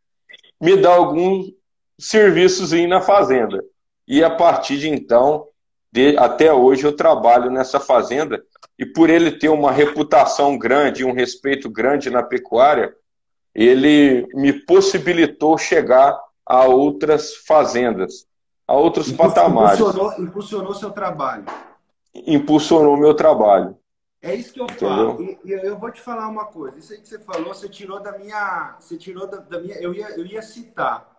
me 0.61 0.77
dar 0.77 0.95
alguns 0.95 1.51
serviços 1.99 2.71
na 2.87 3.01
fazenda. 3.01 3.63
E 4.07 4.23
a 4.23 4.29
partir 4.29 4.77
de 4.77 4.89
então, 4.89 5.47
de, 5.91 6.17
até 6.17 6.53
hoje, 6.53 6.85
eu 6.85 6.95
trabalho 6.95 7.49
nessa 7.49 7.79
fazenda. 7.79 8.43
E 8.77 8.85
por 8.85 9.09
ele 9.09 9.31
ter 9.31 9.49
uma 9.49 9.71
reputação 9.71 10.57
grande, 10.57 11.05
um 11.05 11.13
respeito 11.13 11.69
grande 11.69 12.09
na 12.09 12.21
pecuária, 12.21 12.93
ele 13.55 14.27
me 14.33 14.51
possibilitou 14.51 15.57
chegar 15.57 16.19
a 16.45 16.65
outras 16.65 17.35
fazendas, 17.37 18.27
a 18.67 18.75
outros 18.75 19.11
patamares. 19.11 19.79
Impulsionou, 19.79 20.13
impulsionou 20.19 20.73
seu 20.73 20.91
trabalho. 20.91 21.45
Impulsionou 22.13 22.97
meu 22.97 23.13
trabalho. 23.13 23.77
É 24.21 24.33
isso 24.33 24.53
que 24.53 24.59
eu 24.59 24.67
falo. 24.67 25.21
E, 25.21 25.39
e, 25.45 25.51
eu 25.51 25.77
vou 25.77 25.91
te 25.91 26.01
falar 26.01 26.27
uma 26.27 26.45
coisa. 26.45 26.79
Isso 26.79 26.91
aí 26.91 26.99
que 26.99 27.07
você 27.07 27.19
falou, 27.19 27.53
você 27.53 27.69
tirou 27.69 27.99
da 28.01 28.17
minha. 28.17 28.75
Você 28.79 28.97
tirou 28.97 29.27
da, 29.27 29.37
da, 29.37 29.59
minha. 29.59 29.75
Eu 29.75 29.93
ia, 29.93 30.09
eu 30.17 30.25
ia 30.25 30.41
citar 30.41 31.13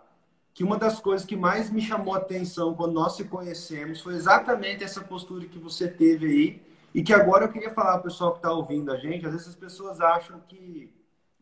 que 0.53 0.65
uma 0.65 0.77
das 0.77 0.99
coisas 0.99 1.27
que 1.27 1.37
mais 1.37 1.71
me 1.71 1.81
chamou 1.81 2.15
a 2.15 2.19
atenção 2.19 2.75
quando 2.75 2.95
nós 2.95 3.15
se 3.15 3.25
conhecemos 3.25 4.01
foi 4.01 4.15
exatamente 4.15 4.83
essa 4.83 5.01
postura 5.03 5.47
que 5.47 5.59
você 5.59 5.87
teve 5.87 6.27
aí. 6.27 6.63
E 6.93 7.03
que 7.03 7.13
agora 7.13 7.45
eu 7.45 7.53
queria 7.53 7.71
falar 7.71 7.93
para 7.93 8.01
o 8.01 8.03
pessoal 8.05 8.33
que 8.33 8.39
está 8.39 8.51
ouvindo 8.51 8.91
a 8.91 8.97
gente. 8.97 9.25
Às 9.25 9.33
vezes 9.33 9.49
as 9.49 9.57
pessoas 9.57 10.01
acham 10.01 10.41
que. 10.49 10.91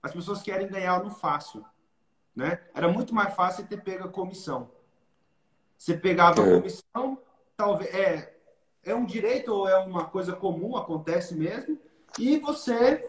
As 0.05 0.13
pessoas 0.13 0.43
querem 0.43 0.69
ganhar 0.69 1.03
no 1.03 1.09
fácil. 1.09 1.65
Né? 2.37 2.61
Era 2.75 2.89
muito 2.89 3.15
mais 3.15 3.35
fácil 3.35 3.67
ter 3.67 3.83
pego 3.83 4.05
a 4.05 4.11
comissão. 4.11 4.71
Você 5.75 5.97
pegava 5.97 6.43
a 6.43 6.47
é. 6.47 6.57
comissão, 6.57 7.19
talvez. 7.57 7.95
É, 7.95 8.37
é 8.83 8.95
um 8.95 9.07
direito 9.07 9.51
ou 9.51 9.67
é 9.67 9.79
uma 9.79 10.05
coisa 10.05 10.37
comum, 10.37 10.77
acontece 10.77 11.35
mesmo, 11.35 11.79
e 12.19 12.39
você 12.39 13.03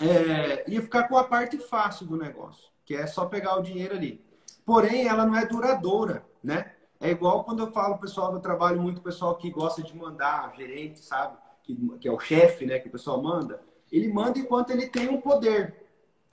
é, 0.00 0.70
ia 0.70 0.80
ficar 0.80 1.08
com 1.08 1.16
a 1.16 1.24
parte 1.24 1.58
fácil 1.58 2.06
do 2.06 2.16
negócio, 2.16 2.70
que 2.84 2.94
é 2.94 3.04
só 3.08 3.26
pegar 3.26 3.56
o 3.56 3.62
dinheiro 3.62 3.96
ali. 3.96 4.24
Porém, 4.64 5.08
ela 5.08 5.26
não 5.26 5.34
é 5.36 5.44
duradoura, 5.44 6.24
né? 6.44 6.76
É 7.00 7.10
igual 7.10 7.42
quando 7.42 7.58
eu 7.58 7.72
falo 7.72 7.98
pessoal 7.98 8.30
que 8.30 8.36
eu 8.36 8.40
trabalho 8.40 8.80
muito, 8.80 9.02
pessoal 9.02 9.34
que 9.34 9.50
gosta 9.50 9.82
de 9.82 9.96
mandar, 9.96 10.54
gerente, 10.56 11.00
sabe? 11.00 11.36
Que, 11.64 11.74
que 11.98 12.06
é 12.06 12.12
o 12.12 12.20
chefe, 12.20 12.66
né? 12.66 12.78
Que 12.78 12.86
o 12.86 12.92
pessoal 12.92 13.20
manda. 13.20 13.60
Ele 13.92 14.10
manda 14.10 14.38
enquanto 14.38 14.70
ele 14.70 14.88
tem 14.88 15.10
um 15.10 15.20
poder. 15.20 15.76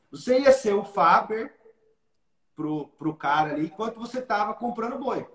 Você 0.10 0.40
ia 0.40 0.52
ser 0.54 0.74
o 0.74 0.84
Faber 0.84 1.54
pro, 2.56 2.88
pro 2.98 3.14
cara 3.14 3.54
ali 3.54 3.66
enquanto 3.66 4.00
você 4.00 4.22
tava 4.22 4.54
comprando 4.54 4.98
boi. 4.98 5.28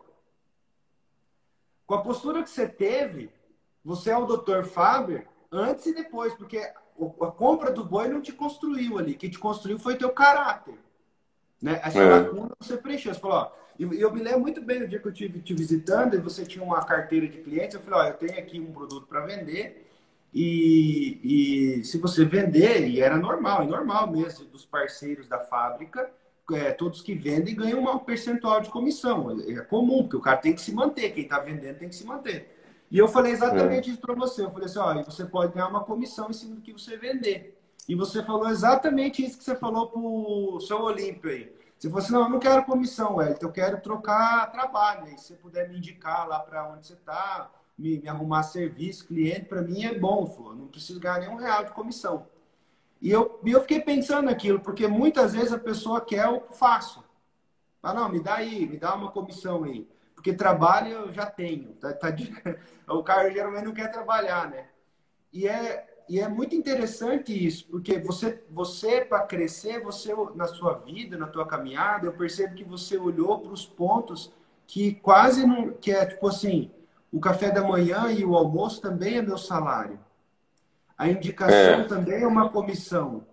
Com 1.87 1.95
a 1.95 2.03
postura 2.03 2.43
que 2.43 2.49
você 2.49 2.67
teve, 2.67 3.31
você 3.85 4.11
é 4.11 4.17
o 4.17 4.25
Dr. 4.25 4.65
Faber 4.65 5.29
antes 5.53 5.85
e 5.85 5.95
depois, 5.95 6.33
porque 6.35 6.57
a 6.59 7.27
compra 7.27 7.71
do 7.71 7.85
boi 7.85 8.09
não 8.09 8.23
te 8.23 8.33
construiu 8.33 8.99
ali. 8.99 9.15
Quem 9.15 9.29
te 9.29 9.39
construiu 9.39 9.79
foi 9.79 9.97
teu 9.97 10.11
caráter. 10.11 10.79
Né? 11.61 11.79
Essa 11.85 11.99
é. 11.99 12.21
lacuna 12.21 12.51
você 12.59 12.79
preencheu. 12.79 13.13
Você 13.13 13.21
falou, 13.21 13.37
ó, 13.37 13.53
e 13.79 14.01
eu 14.01 14.13
me 14.13 14.23
lembro 14.23 14.41
muito 14.41 14.63
bem 14.63 14.79
do 14.81 14.89
dia 14.89 14.99
que 14.99 15.07
eu 15.07 15.13
estive 15.13 15.43
te 15.43 15.53
visitando 15.53 16.15
e 16.15 16.19
você 16.19 16.47
tinha 16.47 16.65
uma 16.65 16.83
carteira 16.85 17.29
de 17.29 17.43
clientes. 17.43 17.75
Eu 17.75 17.83
falei, 17.83 18.01
ó, 18.01 18.09
eu 18.09 18.15
tenho 18.15 18.39
aqui 18.39 18.59
um 18.59 18.73
produto 18.73 19.07
para 19.07 19.27
vender 19.27 19.84
e, 20.35 21.79
e 21.79 21.85
se 21.85 21.97
você 21.97 22.25
vender, 22.25 22.89
e 22.89 23.01
era 23.01 23.17
normal, 23.17 23.63
é 23.63 23.67
normal 23.67 24.11
mesmo, 24.11 24.45
dos 24.47 24.67
parceiros 24.67 25.29
da 25.29 25.39
fábrica, 25.39 26.11
é, 26.53 26.73
todos 26.73 27.01
que 27.01 27.15
vendem 27.15 27.55
ganham 27.55 27.85
um 27.85 27.99
percentual 28.01 28.61
de 28.61 28.69
comissão. 28.69 29.41
É 29.47 29.61
comum, 29.61 30.03
porque 30.03 30.17
o 30.17 30.21
cara 30.21 30.39
tem 30.39 30.53
que 30.53 30.61
se 30.61 30.75
manter, 30.75 31.13
quem 31.13 31.23
está 31.23 31.39
vendendo 31.39 31.79
tem 31.79 31.89
que 31.89 31.95
se 31.95 32.05
manter. 32.05 32.53
E 32.91 32.99
eu 32.99 33.07
falei 33.07 33.33
exatamente 33.33 33.89
é. 33.89 33.93
isso 33.93 34.01
para 34.01 34.15
você. 34.15 34.43
Eu 34.43 34.51
falei 34.51 34.67
assim: 34.67 34.79
olha, 34.81 35.05
você 35.05 35.25
pode 35.25 35.53
ganhar 35.53 35.69
uma 35.69 35.85
comissão 35.85 36.29
em 36.29 36.33
cima 36.33 36.57
do 36.57 36.61
que 36.61 36.73
você 36.73 36.97
vender. 36.97 37.57
E 37.89 37.95
você 37.95 38.23
falou 38.23 38.49
exatamente 38.49 39.25
isso 39.25 39.39
que 39.39 39.45
você 39.45 39.55
falou 39.55 39.87
para 39.87 40.01
o 40.01 40.61
seu 40.61 40.81
Olímpio 40.81 41.31
aí. 41.31 41.53
Você 41.79 41.89
falou 41.89 42.03
assim: 42.03 42.13
não, 42.13 42.23
eu 42.23 42.29
não 42.29 42.39
quero 42.41 42.65
comissão, 42.65 43.17
Wellington, 43.17 43.47
eu 43.47 43.53
quero 43.53 43.81
trocar 43.81 44.51
trabalho. 44.51 45.09
E 45.09 45.19
se 45.19 45.29
você 45.29 45.35
puder 45.35 45.69
me 45.69 45.79
indicar 45.79 46.27
lá 46.27 46.41
para 46.41 46.69
onde 46.69 46.87
você 46.87 46.95
está, 46.95 47.51
me, 47.77 47.99
me, 47.99 48.09
arrumar 48.09 48.43
serviço, 48.43 49.07
cliente, 49.07 49.47
para 49.47 49.63
mim 49.63 49.85
é 49.85 49.99
bom. 49.99 50.27
Falou, 50.27 50.55
não 50.55 50.67
preciso 50.67 51.01
ganhar 51.01 51.21
nenhum 51.21 51.37
real 51.37 51.65
de 51.65 51.73
comissão. 51.73 52.27
E 53.01 53.11
eu, 53.11 53.41
eu 53.45 53.61
fiquei 53.61 53.81
pensando 53.81 54.27
naquilo, 54.27 54.61
porque 54.61 54.87
muitas 54.87 55.33
vezes 55.33 55.53
a 55.53 55.59
pessoa 55.59 56.01
quer 56.01 56.27
o 56.29 56.41
fácil. 56.41 57.03
Ah, 57.83 57.93
não, 57.93 58.09
me 58.09 58.21
dá 58.21 58.37
aí, 58.37 58.67
me 58.67 58.79
dá 58.79 58.95
uma 58.95 59.11
comissão 59.11 59.65
aí. 59.65 59.87
Porque 60.15 60.33
trabalho 60.33 60.91
eu 60.91 61.13
já 61.13 61.27
tenho. 61.27 61.75
Tá, 61.75 61.93
tá. 61.93 62.09
O 62.89 63.03
cara 63.03 63.31
geralmente 63.31 63.65
não 63.65 63.73
quer 63.73 63.91
trabalhar, 63.91 64.49
né? 64.51 64.67
E 65.33 65.49
é, 65.49 65.87
e 66.09 66.21
é 66.21 66.29
muito 66.29 66.55
interessante 66.55 67.33
isso, 67.33 67.67
porque 67.67 67.99
você, 67.99 68.43
você 68.51 69.05
para 69.05 69.27
crescer, 69.27 69.83
você 69.83 70.15
na 70.35 70.47
sua 70.47 70.75
vida, 70.75 71.17
na 71.17 71.27
tua 71.27 71.47
caminhada, 71.47 72.07
eu 72.07 72.13
percebo 72.13 72.55
que 72.55 72.63
você 72.63 72.99
olhou 72.99 73.41
para 73.41 73.53
os 73.53 73.65
pontos 73.65 74.33
que 74.67 74.95
quase 74.97 75.47
não. 75.47 75.73
que 75.73 75.91
é 75.91 76.05
tipo 76.05 76.29
assim: 76.29 76.71
o 77.15 77.21
café 77.21 77.53
da 77.53 77.63
manhã 77.63 78.11
e 78.11 78.25
o 78.25 78.35
almoço 78.35 78.81
também 78.81 79.19
é 79.19 79.23
meu 79.23 79.39
salário. 79.39 80.01
A 80.99 81.09
indicação 81.09 81.55
é. 81.55 81.85
também 81.85 82.25
é 82.25 82.27
uma 82.27 82.49
comissão. 82.49 83.25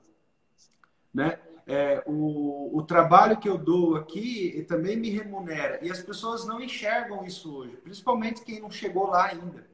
Né? 1.11 1.39
É, 1.65 2.03
o, 2.05 2.77
o 2.77 2.83
trabalho 2.83 3.37
que 3.37 3.49
eu 3.49 3.57
dou 3.57 3.95
aqui 3.95 4.63
também 4.69 4.95
me 4.95 5.09
remunera. 5.09 5.79
E 5.81 5.89
as 5.89 5.99
pessoas 5.99 6.45
não 6.45 6.61
enxergam 6.61 7.25
isso 7.25 7.55
hoje, 7.55 7.75
principalmente 7.77 8.43
quem 8.43 8.61
não 8.61 8.69
chegou 8.69 9.07
lá 9.07 9.25
ainda. 9.25 9.65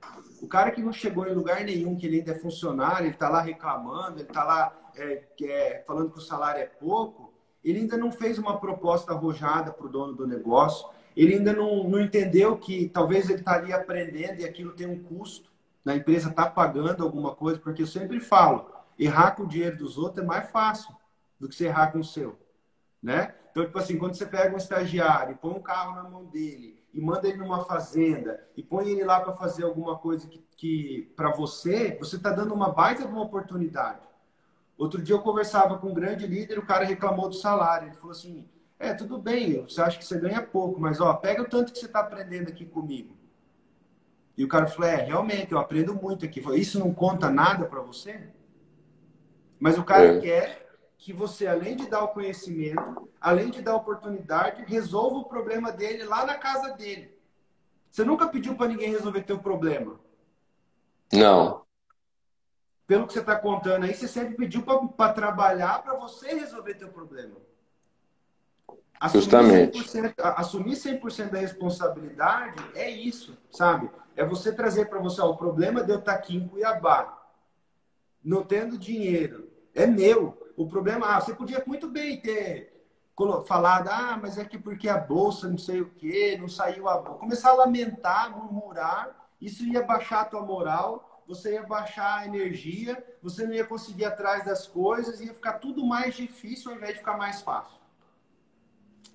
O 0.42 0.48
cara 0.48 0.72
que 0.72 0.82
não 0.82 0.94
chegou 0.94 1.28
em 1.28 1.34
lugar 1.34 1.66
nenhum, 1.66 1.98
que 1.98 2.06
ele 2.06 2.20
ainda 2.20 2.32
é 2.32 2.40
funcionário, 2.40 3.08
ele 3.08 3.14
está 3.14 3.28
lá 3.28 3.42
reclamando, 3.42 4.20
ele 4.20 4.30
está 4.30 4.46
lá 4.46 4.74
é, 4.96 5.24
é, 5.44 5.84
falando 5.86 6.12
que 6.12 6.20
o 6.20 6.22
salário 6.22 6.62
é 6.62 6.66
pouco, 6.66 7.34
ele 7.62 7.80
ainda 7.80 7.98
não 7.98 8.10
fez 8.10 8.38
uma 8.38 8.58
proposta 8.58 9.12
arrojada 9.12 9.74
para 9.74 9.86
o 9.86 9.90
dono 9.90 10.14
do 10.14 10.26
negócio, 10.26 10.88
ele 11.18 11.36
ainda 11.36 11.52
não, 11.52 11.84
não 11.84 12.00
entendeu 12.00 12.58
que 12.58 12.90
talvez 12.90 13.30
ele 13.30 13.40
está 13.40 13.56
ali 13.56 13.74
aprendendo 13.74 14.40
e 14.40 14.46
aquilo 14.46 14.74
tem 14.74 14.88
um 14.88 15.02
custo 15.04 15.52
na 15.88 15.96
empresa 15.96 16.30
está 16.30 16.46
pagando 16.46 17.02
alguma 17.02 17.34
coisa, 17.34 17.62
porque 17.62 17.82
eu 17.82 17.88
sempre 17.88 18.20
falo, 18.20 18.70
errar 19.00 19.32
com 19.32 19.44
o 19.44 19.48
dinheiro 19.48 19.78
dos 19.78 19.98
outros 19.98 20.22
é 20.22 20.28
mais 20.28 20.52
fácil 20.52 20.94
do 21.40 21.48
que 21.48 21.56
você 21.56 21.68
errar 21.68 21.94
com 21.94 22.00
o 22.00 22.04
seu, 22.04 22.38
né? 23.02 23.34
Então, 23.52 23.66
tipo 23.66 23.80
assim, 23.80 23.98
quando 23.98 24.14
você 24.14 24.26
pega 24.26 24.54
um 24.54 24.58
estagiário, 24.58 25.38
põe 25.38 25.54
um 25.54 25.62
carro 25.62 25.96
na 25.96 26.04
mão 26.04 26.26
dele 26.26 26.84
e 26.94 27.00
manda 27.00 27.26
ele 27.26 27.38
numa 27.38 27.64
fazenda 27.64 28.46
e 28.58 28.62
põe 28.62 28.90
ele 28.90 29.06
lá 29.06 29.22
para 29.22 29.32
fazer 29.32 29.64
alguma 29.64 29.98
coisa 29.98 30.28
que, 30.28 30.46
que 30.58 31.14
para 31.16 31.32
você, 31.32 31.98
você 31.98 32.18
está 32.18 32.32
dando 32.32 32.54
uma 32.54 32.70
baita 32.70 33.04
de 33.04 33.08
uma 33.08 33.24
oportunidade. 33.24 34.02
Outro 34.78 35.02
dia 35.02 35.16
eu 35.16 35.22
conversava 35.22 35.78
com 35.78 35.88
um 35.88 35.94
grande 35.94 36.28
líder, 36.28 36.60
o 36.60 36.66
cara 36.66 36.84
reclamou 36.84 37.30
do 37.30 37.36
salário. 37.36 37.88
Ele 37.88 37.96
falou 37.96 38.12
assim: 38.12 38.48
é, 38.80 38.94
tudo 38.94 39.18
bem, 39.18 39.62
você 39.62 39.82
acha 39.82 39.98
que 39.98 40.06
você 40.06 40.20
ganha 40.20 40.42
pouco, 40.42 40.80
mas 40.80 41.02
ó, 41.02 41.14
pega 41.14 41.42
o 41.42 41.50
tanto 41.50 41.74
que 41.74 41.80
você 41.80 41.88
está 41.88 42.00
aprendendo 42.00 42.50
aqui 42.50 42.66
comigo. 42.66 43.18
E 44.38 44.44
o 44.44 44.48
cara 44.48 44.68
falou: 44.68 44.90
É, 44.90 44.98
realmente, 44.98 45.52
eu 45.52 45.58
aprendo 45.58 45.96
muito 45.96 46.24
aqui. 46.24 46.40
Isso 46.56 46.78
não 46.78 46.94
conta 46.94 47.30
nada 47.30 47.66
para 47.66 47.82
você? 47.82 48.30
Mas 49.60 49.78
o 49.78 49.84
cara 49.84 50.18
é. 50.18 50.20
quer 50.20 50.68
que 50.98 51.12
você, 51.12 51.48
além 51.48 51.76
de 51.76 51.90
dar 51.90 52.04
o 52.04 52.10
conhecimento, 52.10 53.10
além 53.20 53.50
de 53.50 53.62
dar 53.62 53.72
a 53.72 53.78
oportunidade, 53.78 54.64
resolva 54.66 55.18
o 55.18 55.26
problema 55.26 55.72
dele 55.72 56.04
lá 56.04 56.26
na 56.26 56.36
casa 56.36 56.74
dele. 56.76 57.18
Você 57.90 58.04
nunca 58.04 58.28
pediu 58.28 58.56
para 58.56 58.68
ninguém 58.68 58.92
resolver 58.92 59.24
teu 59.24 59.40
problema? 59.40 60.00
Não. 61.12 61.66
Pelo 62.86 63.08
que 63.08 63.14
você 63.14 63.20
está 63.20 63.36
contando 63.36 63.86
aí, 63.86 63.94
você 63.94 64.08
sempre 64.08 64.36
pediu 64.36 64.64
para 64.64 65.14
trabalhar 65.14 65.82
para 65.82 65.96
você 65.96 66.34
resolver 66.36 66.76
teu 66.76 66.90
problema. 66.90 67.36
Assumir 69.00 69.24
Justamente. 69.24 69.80
100%, 69.84 70.14
assumir 70.36 70.76
100% 70.76 71.30
da 71.30 71.40
responsabilidade 71.40 72.64
é 72.74 72.90
isso, 72.90 73.38
sabe? 73.52 73.90
É 74.16 74.26
você 74.26 74.52
trazer 74.52 74.90
para 74.90 75.00
você, 75.00 75.22
ó, 75.22 75.30
o 75.30 75.38
problema 75.38 75.84
de 75.84 75.92
eu 75.92 76.00
estar 76.00 76.14
aqui 76.14 76.36
em 76.36 76.48
Cuiabá, 76.48 77.16
não 78.24 78.44
tendo 78.44 78.78
dinheiro, 78.78 79.50
é 79.76 79.86
meu. 79.86 80.52
O 80.58 80.68
problema, 80.68 81.16
ah, 81.16 81.22
você 81.22 81.36
podia 81.36 81.64
muito 81.68 81.88
bem 81.88 82.20
ter 82.20 82.74
falado, 83.46 83.90
ah, 83.90 84.18
mas 84.20 84.38
é 84.38 84.46
que 84.46 84.58
porque 84.58 84.90
a 84.90 84.98
bolsa 84.98 85.48
não 85.48 85.58
sei 85.58 85.82
o 85.82 85.90
quê, 85.90 86.36
não 86.40 86.48
saiu 86.48 86.90
a 86.90 86.98
bolsa. 86.98 87.20
Começar 87.20 87.52
a 87.52 87.56
lamentar, 87.56 88.36
murmurar, 88.36 89.30
isso 89.40 89.64
ia 89.64 89.84
baixar 89.84 90.22
a 90.22 90.26
tua 90.26 90.42
moral, 90.42 91.24
você 91.28 91.54
ia 91.54 91.64
baixar 91.64 92.20
a 92.20 92.26
energia, 92.26 93.04
você 93.22 93.46
não 93.46 93.54
ia 93.54 93.66
conseguir 93.66 94.06
atrás 94.06 94.46
das 94.46 94.66
coisas, 94.66 95.22
ia 95.22 95.34
ficar 95.34 95.54
tudo 95.54 95.86
mais 95.86 96.16
difícil 96.16 96.72
ao 96.72 96.78
invés 96.78 96.94
de 96.94 97.00
ficar 97.00 97.18
mais 97.18 97.42
fácil. 97.42 97.77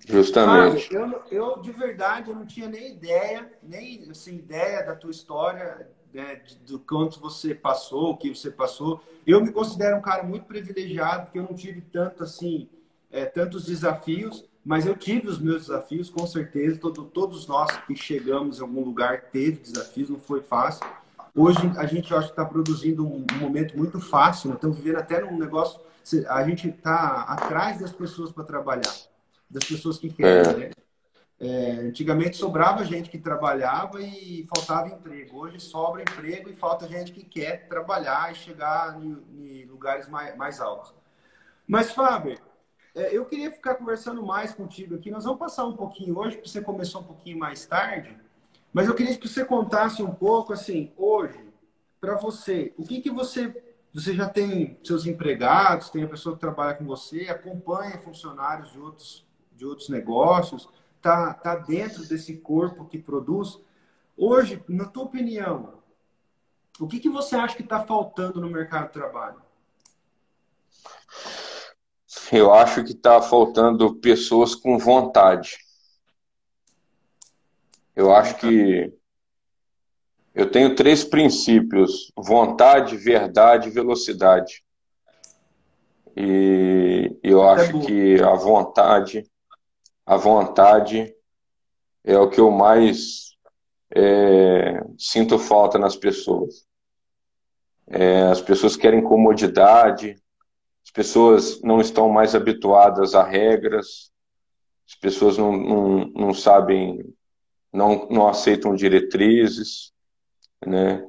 Justamente. 0.07 0.93
eu, 0.93 1.23
eu, 1.31 1.61
de 1.61 1.71
verdade, 1.71 2.29
eu 2.29 2.35
não 2.35 2.45
tinha 2.45 2.67
nem 2.67 2.91
ideia, 2.91 3.51
nem 3.61 4.09
assim, 4.09 4.35
ideia 4.35 4.83
da 4.83 4.95
tua 4.95 5.11
história, 5.11 5.87
né, 6.13 6.41
do 6.67 6.77
quanto 6.79 7.19
você 7.19 7.55
passou, 7.55 8.11
o 8.11 8.17
que 8.17 8.29
você 8.29 8.51
passou. 8.51 9.01
Eu 9.25 9.41
me 9.41 9.51
considero 9.51 9.97
um 9.97 10.01
cara 10.01 10.23
muito 10.23 10.45
privilegiado, 10.45 11.25
porque 11.25 11.39
eu 11.39 11.43
não 11.43 11.55
tive 11.55 11.81
tanto 11.81 12.23
assim, 12.23 12.69
é, 13.11 13.25
tantos 13.25 13.65
desafios, 13.65 14.45
mas 14.63 14.85
eu 14.85 14.95
tive 14.95 15.27
os 15.27 15.39
meus 15.39 15.67
desafios, 15.67 16.09
com 16.09 16.25
certeza. 16.25 16.79
Todo, 16.79 17.05
todos 17.05 17.47
nós 17.47 17.71
que 17.85 17.95
chegamos 17.95 18.59
em 18.59 18.61
algum 18.61 18.83
lugar 18.83 19.29
teve 19.31 19.59
desafios, 19.59 20.09
não 20.09 20.19
foi 20.19 20.41
fácil. 20.41 20.85
Hoje 21.35 21.59
a 21.77 21.85
gente 21.85 22.13
acho 22.13 22.27
que 22.27 22.33
está 22.33 22.45
produzindo 22.45 23.05
um, 23.05 23.25
um, 23.33 23.39
momento 23.39 23.75
muito 23.75 23.99
fácil, 23.99 24.49
né? 24.49 24.55
estamos 24.55 24.77
vivendo 24.77 24.97
até 24.97 25.19
num 25.19 25.37
negócio. 25.37 25.79
A 26.29 26.43
gente 26.43 26.69
está 26.69 27.23
atrás 27.23 27.79
das 27.79 27.91
pessoas 27.91 28.31
para 28.31 28.43
trabalhar, 28.43 28.93
das 29.53 29.63
pessoas 29.63 29.97
que 29.97 30.09
querem. 30.09 30.51
É. 30.51 30.57
Né? 30.57 30.71
É, 31.39 31.71
antigamente 31.87 32.37
sobrava 32.37 32.85
gente 32.85 33.09
que 33.09 33.17
trabalhava 33.17 34.01
e 34.01 34.45
faltava 34.55 34.87
emprego. 34.87 35.39
Hoje 35.39 35.59
sobra 35.59 36.01
emprego 36.01 36.49
e 36.49 36.53
falta 36.53 36.87
gente 36.87 37.11
que 37.11 37.23
quer 37.23 37.67
trabalhar 37.67 38.31
e 38.31 38.35
chegar 38.35 38.97
em, 39.01 39.17
em 39.33 39.65
lugares 39.65 40.07
mais, 40.07 40.37
mais 40.37 40.61
altos. 40.61 40.93
Mas, 41.67 41.91
Fábio, 41.91 42.39
é, 42.95 43.15
eu 43.15 43.25
queria 43.25 43.51
ficar 43.51 43.75
conversando 43.75 44.23
mais 44.23 44.53
contigo 44.53 44.95
aqui. 44.95 45.11
Nós 45.11 45.25
vamos 45.25 45.39
passar 45.39 45.65
um 45.65 45.75
pouquinho 45.75 46.17
hoje, 46.17 46.37
porque 46.37 46.49
você 46.49 46.61
começou 46.61 47.01
um 47.01 47.05
pouquinho 47.05 47.37
mais 47.37 47.65
tarde. 47.65 48.17
Mas 48.71 48.87
eu 48.87 48.95
queria 48.95 49.15
que 49.17 49.27
você 49.27 49.43
contasse 49.43 50.01
um 50.01 50.13
pouco, 50.13 50.53
assim, 50.53 50.91
hoje, 50.95 51.39
para 51.99 52.15
você, 52.15 52.73
o 52.77 52.83
que, 52.83 53.01
que 53.01 53.11
você. 53.11 53.53
Você 53.93 54.15
já 54.15 54.27
tem 54.27 54.79
seus 54.83 55.05
empregados, 55.05 55.91
tem 55.91 56.03
a 56.03 56.07
pessoa 56.07 56.33
que 56.33 56.41
trabalha 56.41 56.73
com 56.73 56.83
você, 56.83 57.27
acompanha 57.29 57.99
funcionários 57.99 58.71
de 58.71 58.79
outros, 58.79 59.22
de 59.55 59.65
outros 59.65 59.89
negócios 59.89 60.67
está 60.97 61.33
tá 61.33 61.55
dentro 61.55 62.07
desse 62.07 62.37
corpo 62.37 62.85
que 62.85 62.97
produz. 62.97 63.59
Hoje, 64.15 64.63
na 64.69 64.85
tua 64.85 65.03
opinião, 65.03 65.73
o 66.79 66.87
que, 66.87 66.99
que 66.99 67.09
você 67.09 67.35
acha 67.35 67.55
que 67.55 67.63
está 67.63 67.83
faltando 67.83 68.39
no 68.39 68.49
mercado 68.49 68.87
de 68.87 68.93
trabalho? 68.93 69.41
Eu 72.31 72.53
acho 72.53 72.83
que 72.83 72.91
está 72.91 73.21
faltando 73.21 73.95
pessoas 73.95 74.55
com 74.55 74.77
vontade. 74.77 75.57
Eu 77.95 78.13
acho 78.13 78.37
que 78.37 78.91
eu 80.33 80.49
tenho 80.49 80.75
três 80.75 81.03
princípios: 81.03 82.11
vontade, 82.17 82.97
verdade 82.97 83.67
e 83.67 83.71
velocidade. 83.71 84.63
E 86.15 87.15
eu 87.21 87.43
é 87.43 87.53
acho 87.53 87.77
é 87.77 87.85
que 87.85 88.21
a 88.21 88.33
vontade 88.33 89.29
a 90.05 90.17
vontade 90.17 91.13
é 92.03 92.17
o 92.17 92.29
que 92.29 92.39
eu 92.39 92.51
mais 92.51 93.37
é, 93.95 94.81
sinto 94.97 95.39
falta 95.39 95.77
nas 95.77 95.95
pessoas. 95.95 96.65
É, 97.87 98.23
as 98.23 98.41
pessoas 98.41 98.75
querem 98.75 99.03
comodidade, 99.03 100.15
as 100.83 100.91
pessoas 100.91 101.61
não 101.61 101.79
estão 101.79 102.09
mais 102.09 102.35
habituadas 102.35 103.15
a 103.15 103.23
regras, 103.23 104.11
as 104.87 104.95
pessoas 104.95 105.37
não, 105.37 105.51
não, 105.53 106.05
não 106.07 106.33
sabem, 106.33 107.03
não, 107.71 108.07
não 108.09 108.27
aceitam 108.27 108.75
diretrizes, 108.75 109.93
né? 110.65 111.07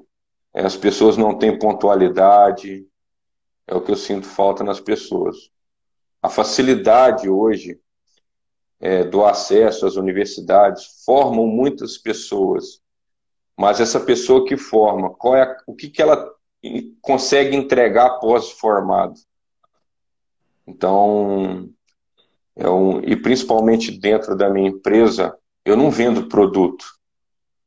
as 0.53 0.76
pessoas 0.76 1.16
não 1.16 1.36
têm 1.36 1.59
pontualidade, 1.59 2.86
é 3.66 3.74
o 3.74 3.80
que 3.80 3.90
eu 3.90 3.97
sinto 3.97 4.26
falta 4.26 4.62
nas 4.62 4.78
pessoas. 4.78 5.51
A 6.22 6.28
facilidade 6.28 7.28
hoje 7.28 7.80
é, 8.85 9.03
do 9.03 9.24
acesso 9.24 9.87
às 9.87 9.97
universidades 9.97 11.03
formam 11.07 11.47
muitas 11.47 11.97
pessoas, 11.97 12.82
mas 13.57 13.80
essa 13.80 13.99
pessoa 13.99 14.45
que 14.45 14.59
forma, 14.59 15.09
qual 15.09 15.35
é 15.35 15.57
o 15.66 15.74
que, 15.74 15.89
que 15.89 16.03
ela 16.03 16.30
consegue 17.01 17.57
entregar 17.57 18.05
após 18.05 18.51
formado? 18.51 19.14
Então, 20.66 21.70
é 22.55 22.68
um, 22.68 23.01
e 23.01 23.16
principalmente 23.16 23.91
dentro 23.91 24.37
da 24.37 24.51
minha 24.51 24.68
empresa, 24.68 25.35
eu 25.64 25.78
não 25.78 25.91
vendo 25.91 26.28
produto. 26.28 26.85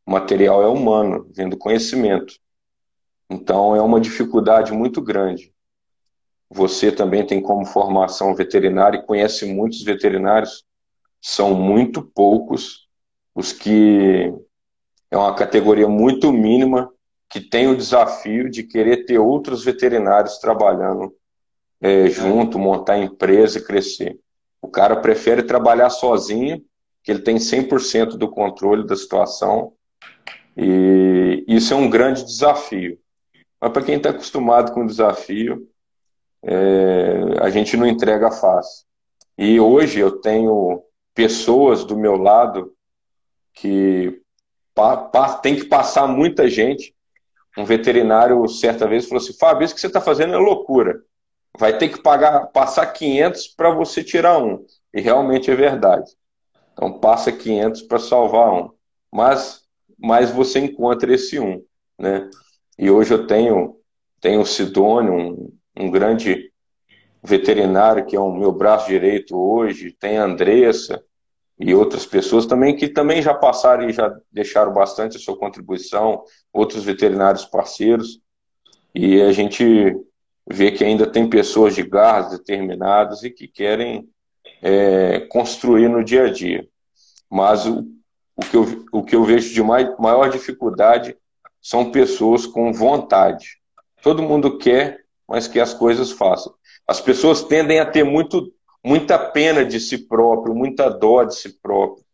O 0.05 0.11
material 0.11 0.61
é 0.61 0.67
humano, 0.67 1.27
vendo 1.33 1.57
conhecimento. 1.57 2.35
Então, 3.27 3.75
é 3.75 3.81
uma 3.81 3.99
dificuldade 3.99 4.71
muito 4.71 5.01
grande. 5.01 5.51
Você 6.47 6.91
também 6.91 7.25
tem 7.25 7.41
como 7.41 7.65
formação 7.65 8.35
veterinária 8.35 8.99
e 8.99 9.05
conhece 9.05 9.51
muitos 9.51 9.81
veterinários 9.81 10.66
são 11.21 11.53
muito 11.53 12.01
poucos 12.01 12.87
os 13.33 13.53
que 13.53 14.33
é 15.11 15.17
uma 15.17 15.35
categoria 15.35 15.87
muito 15.87 16.31
mínima 16.31 16.91
que 17.29 17.39
tem 17.41 17.67
o 17.67 17.75
desafio 17.77 18.49
de 18.49 18.63
querer 18.63 19.05
ter 19.05 19.19
outros 19.19 19.63
veterinários 19.63 20.37
trabalhando 20.37 21.13
é, 21.81 22.07
junto, 22.07 22.57
montar 22.57 22.97
empresa 22.97 23.59
e 23.59 23.63
crescer. 23.63 24.17
O 24.61 24.67
cara 24.67 24.95
prefere 24.95 25.43
trabalhar 25.43 25.89
sozinho, 25.89 26.63
que 27.03 27.11
ele 27.11 27.21
tem 27.21 27.37
100% 27.37 28.17
do 28.17 28.29
controle 28.29 28.85
da 28.85 28.95
situação, 28.95 29.73
e 30.55 31.43
isso 31.47 31.73
é 31.73 31.77
um 31.77 31.89
grande 31.89 32.23
desafio. 32.23 32.97
Mas 33.61 33.71
para 33.71 33.83
quem 33.83 33.97
está 33.97 34.09
acostumado 34.09 34.71
com 34.71 34.83
o 34.83 34.87
desafio, 34.87 35.67
é, 36.43 37.39
a 37.39 37.49
gente 37.49 37.77
não 37.77 37.85
entrega 37.85 38.31
fácil. 38.31 38.85
E 39.37 39.59
hoje 39.59 39.99
eu 39.99 40.19
tenho 40.19 40.83
pessoas 41.17 41.83
do 41.83 41.97
meu 41.97 42.15
lado 42.15 42.71
que 43.51 44.21
tem 45.41 45.55
que 45.55 45.65
passar 45.65 46.05
muita 46.05 46.47
gente. 46.47 46.95
Um 47.57 47.65
veterinário, 47.65 48.47
certa 48.47 48.87
vez, 48.87 49.05
falou 49.05 49.17
assim: 49.17 49.33
Fábio, 49.33 49.65
isso 49.65 49.73
que 49.73 49.81
você 49.81 49.87
está 49.87 49.99
fazendo 49.99 50.35
é 50.35 50.37
loucura. 50.37 51.01
Vai 51.57 51.75
ter 51.75 51.89
que 51.89 52.03
pagar, 52.03 52.45
passar 52.51 52.85
500 52.85 53.47
para 53.47 53.71
você 53.71 54.03
tirar 54.03 54.37
um. 54.37 54.63
E 54.93 55.01
realmente 55.01 55.49
é 55.49 55.55
verdade. 55.55 56.11
Então, 56.73 56.99
passa 56.99 57.31
500 57.31 57.81
para 57.81 57.97
salvar 57.97 58.53
um. 58.53 58.69
Mas, 59.11 59.63
mas 59.97 60.29
você 60.29 60.59
encontra 60.59 61.11
esse 61.11 61.39
um. 61.39 61.63
Né? 61.97 62.29
E 62.77 62.91
hoje 62.91 63.11
eu 63.11 63.25
tenho, 63.25 63.79
tenho 64.21 64.41
o 64.41 64.45
Sidônio, 64.45 65.13
um, 65.15 65.57
um 65.79 65.89
grande 65.89 66.51
veterinário 67.23 68.05
que 68.05 68.15
é 68.15 68.19
o 68.19 68.31
meu 68.31 68.51
braço 68.51 68.87
direito 68.87 69.35
hoje, 69.35 69.91
tem 69.91 70.19
a 70.19 70.23
Andressa, 70.23 71.03
e 71.59 71.73
outras 71.73 72.05
pessoas 72.05 72.45
também 72.45 72.75
que 72.75 72.87
também 72.87 73.21
já 73.21 73.33
passaram 73.33 73.89
e 73.89 73.93
já 73.93 74.15
deixaram 74.31 74.73
bastante 74.73 75.17
a 75.17 75.19
sua 75.19 75.37
contribuição, 75.37 76.23
outros 76.53 76.83
veterinários 76.83 77.45
parceiros, 77.45 78.19
e 78.93 79.21
a 79.21 79.31
gente 79.31 79.95
vê 80.49 80.71
que 80.71 80.83
ainda 80.83 81.05
tem 81.05 81.29
pessoas 81.29 81.75
de 81.75 81.83
garras 81.83 82.31
determinadas 82.31 83.23
e 83.23 83.29
que 83.29 83.47
querem 83.47 84.07
é, 84.61 85.21
construir 85.31 85.89
no 85.89 86.03
dia 86.03 86.25
a 86.25 86.31
dia. 86.31 86.67
Mas 87.29 87.65
o, 87.65 87.85
o, 88.35 88.41
que, 88.41 88.55
eu, 88.55 88.85
o 88.91 89.03
que 89.03 89.15
eu 89.15 89.23
vejo 89.23 89.53
de 89.53 89.61
mai, 89.61 89.93
maior 89.99 90.29
dificuldade 90.29 91.15
são 91.61 91.91
pessoas 91.91 92.45
com 92.45 92.71
vontade. 92.71 93.57
Todo 94.01 94.23
mundo 94.23 94.57
quer, 94.57 95.03
mas 95.27 95.47
que 95.47 95.59
as 95.59 95.73
coisas 95.73 96.11
façam. 96.11 96.53
As 96.87 97.01
pessoas 97.01 97.43
tendem 97.43 97.79
a 97.79 97.85
ter 97.85 98.05
muito 98.05 98.53
muita 98.87 99.19
pena 99.19 99.65
de 99.65 99.81
si 99.81 99.97
próprio, 99.97 100.55
muita 100.55 100.89
dó 100.89 101.25
de 101.25 101.35
si 101.35 101.59
próprio. 101.61 102.05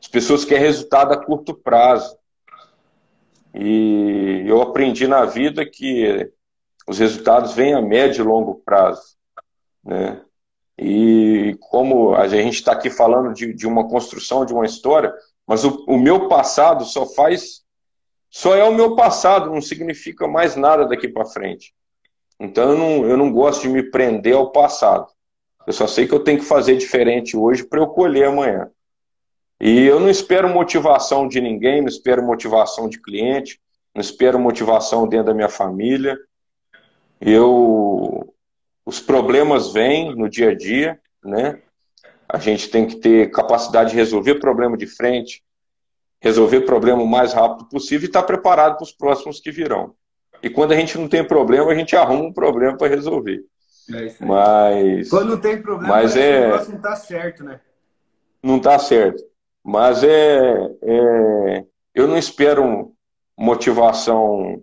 As 0.00 0.08
pessoas 0.08 0.46
querem 0.46 0.64
resultado 0.64 1.12
a 1.12 1.22
curto 1.22 1.54
prazo. 1.54 2.16
E 3.54 4.42
eu 4.46 4.62
aprendi 4.62 5.06
na 5.06 5.26
vida 5.26 5.66
que 5.66 6.32
os 6.88 6.98
resultados 6.98 7.52
vêm 7.52 7.74
a 7.74 7.82
médio 7.82 8.24
e 8.24 8.26
longo 8.26 8.62
prazo. 8.64 9.16
Né? 9.84 10.22
E 10.78 11.54
como 11.60 12.14
a 12.14 12.26
gente 12.28 12.54
está 12.54 12.72
aqui 12.72 12.88
falando 12.88 13.34
de, 13.34 13.52
de, 13.52 13.66
uma 13.66 13.86
construção, 13.86 14.46
de 14.46 14.54
uma 14.54 14.64
história, 14.64 15.12
mas 15.46 15.64
o, 15.64 15.84
o 15.86 15.98
meu 15.98 16.28
passado 16.28 16.84
só 16.86 17.04
faz. 17.04 17.62
Só 18.30 18.54
é 18.54 18.64
o 18.64 18.74
meu 18.74 18.96
passado, 18.96 19.50
não 19.50 19.60
significa 19.60 20.26
mais 20.26 20.56
nada 20.56 20.86
daqui 20.86 21.08
para 21.08 21.26
frente. 21.26 21.74
Então 22.40 22.70
eu 22.70 22.78
não, 22.78 23.06
eu 23.06 23.16
não 23.18 23.30
gosto 23.30 23.62
de 23.62 23.68
me 23.68 23.82
prender 23.82 24.34
ao 24.34 24.50
passado. 24.50 25.15
Eu 25.66 25.72
só 25.72 25.86
sei 25.86 26.06
que 26.06 26.14
eu 26.14 26.20
tenho 26.20 26.38
que 26.38 26.44
fazer 26.44 26.76
diferente 26.76 27.36
hoje 27.36 27.64
para 27.64 27.80
eu 27.80 27.88
colher 27.88 28.28
amanhã. 28.28 28.70
E 29.60 29.86
eu 29.86 29.98
não 29.98 30.08
espero 30.08 30.48
motivação 30.48 31.26
de 31.26 31.40
ninguém, 31.40 31.80
não 31.80 31.88
espero 31.88 32.22
motivação 32.22 32.88
de 32.88 33.00
cliente, 33.00 33.60
não 33.94 34.00
espero 34.00 34.38
motivação 34.38 35.08
dentro 35.08 35.26
da 35.26 35.34
minha 35.34 35.48
família. 35.48 36.16
Eu 37.20 38.32
os 38.84 39.00
problemas 39.00 39.72
vêm 39.72 40.14
no 40.14 40.28
dia 40.28 40.50
a 40.50 40.54
dia, 40.54 41.00
né? 41.24 41.60
A 42.28 42.38
gente 42.38 42.70
tem 42.70 42.86
que 42.86 42.96
ter 42.96 43.32
capacidade 43.32 43.90
de 43.90 43.96
resolver 43.96 44.36
problema 44.36 44.76
de 44.76 44.86
frente, 44.86 45.42
resolver 46.20 46.60
problema 46.60 47.02
o 47.02 47.06
mais 47.06 47.32
rápido 47.32 47.68
possível 47.68 48.06
e 48.06 48.08
estar 48.08 48.22
preparado 48.22 48.76
para 48.76 48.84
os 48.84 48.92
próximos 48.92 49.40
que 49.40 49.50
virão. 49.50 49.94
E 50.40 50.48
quando 50.48 50.72
a 50.72 50.76
gente 50.76 50.96
não 50.96 51.08
tem 51.08 51.26
problema, 51.26 51.72
a 51.72 51.74
gente 51.74 51.96
arruma 51.96 52.24
um 52.24 52.32
problema 52.32 52.76
para 52.76 52.88
resolver. 52.88 53.44
É 53.92 54.06
isso 54.06 54.22
aí. 54.22 54.28
Mas. 54.28 55.10
Quando 55.10 55.30
não 55.30 55.40
tem 55.40 55.60
problema, 55.60 55.94
mas 55.94 56.16
é... 56.16 56.38
o 56.38 56.50
negócio 56.50 56.70
não 56.70 56.76
está 56.76 56.96
certo, 56.96 57.44
né? 57.44 57.60
Não 58.42 58.56
está 58.58 58.78
certo. 58.78 59.22
Mas 59.62 60.02
é, 60.04 60.50
é. 60.82 61.64
Eu 61.94 62.06
não 62.06 62.16
espero 62.16 62.94
motivação 63.36 64.62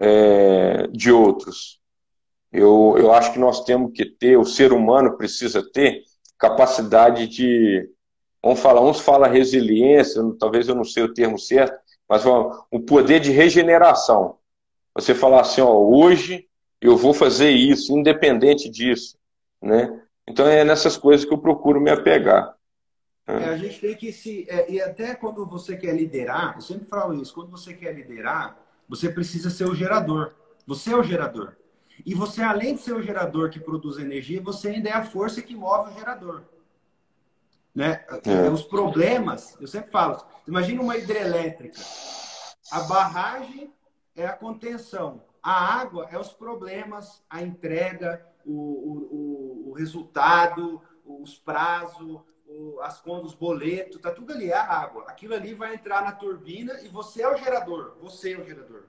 é, 0.00 0.86
de 0.88 1.10
outros. 1.10 1.80
Eu, 2.52 2.94
eu 2.98 3.12
acho 3.12 3.32
que 3.32 3.38
nós 3.38 3.64
temos 3.64 3.92
que 3.92 4.04
ter, 4.04 4.36
o 4.36 4.44
ser 4.44 4.72
humano 4.72 5.16
precisa 5.16 5.62
ter 5.72 6.02
capacidade 6.38 7.26
de, 7.26 7.88
vamos 8.42 8.60
falar, 8.60 8.80
uns 8.80 9.00
falam 9.00 9.30
resiliência, 9.30 10.22
talvez 10.38 10.68
eu 10.68 10.74
não 10.74 10.84
sei 10.84 11.02
o 11.02 11.12
termo 11.12 11.38
certo, 11.38 11.76
mas 12.08 12.24
o 12.26 12.80
poder 12.80 13.18
de 13.18 13.32
regeneração. 13.32 14.36
Você 14.94 15.14
falar 15.14 15.40
assim, 15.40 15.60
ó, 15.60 15.72
hoje 15.72 16.46
eu 16.84 16.98
vou 16.98 17.14
fazer 17.14 17.50
isso, 17.50 17.96
independente 17.96 18.68
disso, 18.68 19.16
né? 19.60 20.02
Então 20.28 20.46
é 20.46 20.62
nessas 20.62 20.98
coisas 20.98 21.24
que 21.26 21.32
eu 21.32 21.38
procuro 21.38 21.80
me 21.80 21.90
apegar. 21.90 22.54
Né? 23.26 23.42
É, 23.42 23.48
a 23.48 23.56
gente 23.56 23.80
tem 23.80 23.96
que 23.96 24.12
se. 24.12 24.46
É, 24.48 24.70
e 24.70 24.82
até 24.82 25.14
quando 25.14 25.46
você 25.46 25.78
quer 25.78 25.94
liderar, 25.94 26.54
eu 26.56 26.60
sempre 26.60 26.86
falo 26.86 27.14
isso, 27.14 27.34
quando 27.34 27.50
você 27.50 27.72
quer 27.72 27.94
liderar, 27.94 28.58
você 28.86 29.08
precisa 29.08 29.48
ser 29.48 29.64
o 29.64 29.74
gerador. 29.74 30.34
Você 30.66 30.92
é 30.92 30.96
o 30.96 31.02
gerador. 31.02 31.56
E 32.04 32.14
você, 32.14 32.42
além 32.42 32.74
de 32.74 32.82
ser 32.82 32.94
o 32.94 33.02
gerador 33.02 33.48
que 33.48 33.60
produz 33.60 33.98
energia, 33.98 34.42
você 34.42 34.68
ainda 34.68 34.90
é 34.90 34.92
a 34.92 35.04
força 35.04 35.40
que 35.40 35.54
move 35.54 35.90
o 35.90 35.94
gerador. 35.94 36.42
Né? 37.74 38.04
É. 38.24 38.50
Os 38.50 38.62
problemas, 38.62 39.56
eu 39.58 39.66
sempre 39.66 39.90
falo, 39.90 40.22
imagina 40.46 40.82
uma 40.82 40.98
hidrelétrica. 40.98 41.80
A 42.70 42.80
barragem 42.80 43.72
é 44.14 44.26
a 44.26 44.32
contenção. 44.32 45.22
A 45.44 45.80
água 45.82 46.08
é 46.10 46.18
os 46.18 46.32
problemas, 46.32 47.22
a 47.28 47.42
entrega, 47.42 48.26
o, 48.46 48.52
o, 48.52 49.70
o 49.70 49.72
resultado, 49.74 50.80
os 51.04 51.36
prazos, 51.36 52.22
as 52.80 52.98
contas, 53.02 53.32
os 53.32 53.34
boletos, 53.34 54.00
tá 54.00 54.10
tudo 54.10 54.32
ali, 54.32 54.50
é 54.50 54.54
a 54.54 54.64
água. 54.64 55.04
Aquilo 55.06 55.34
ali 55.34 55.52
vai 55.52 55.74
entrar 55.74 56.02
na 56.02 56.12
turbina 56.12 56.80
e 56.80 56.88
você 56.88 57.20
é 57.20 57.28
o 57.28 57.36
gerador. 57.36 57.94
Você 58.00 58.32
é 58.32 58.38
o 58.38 58.44
gerador. 58.44 58.84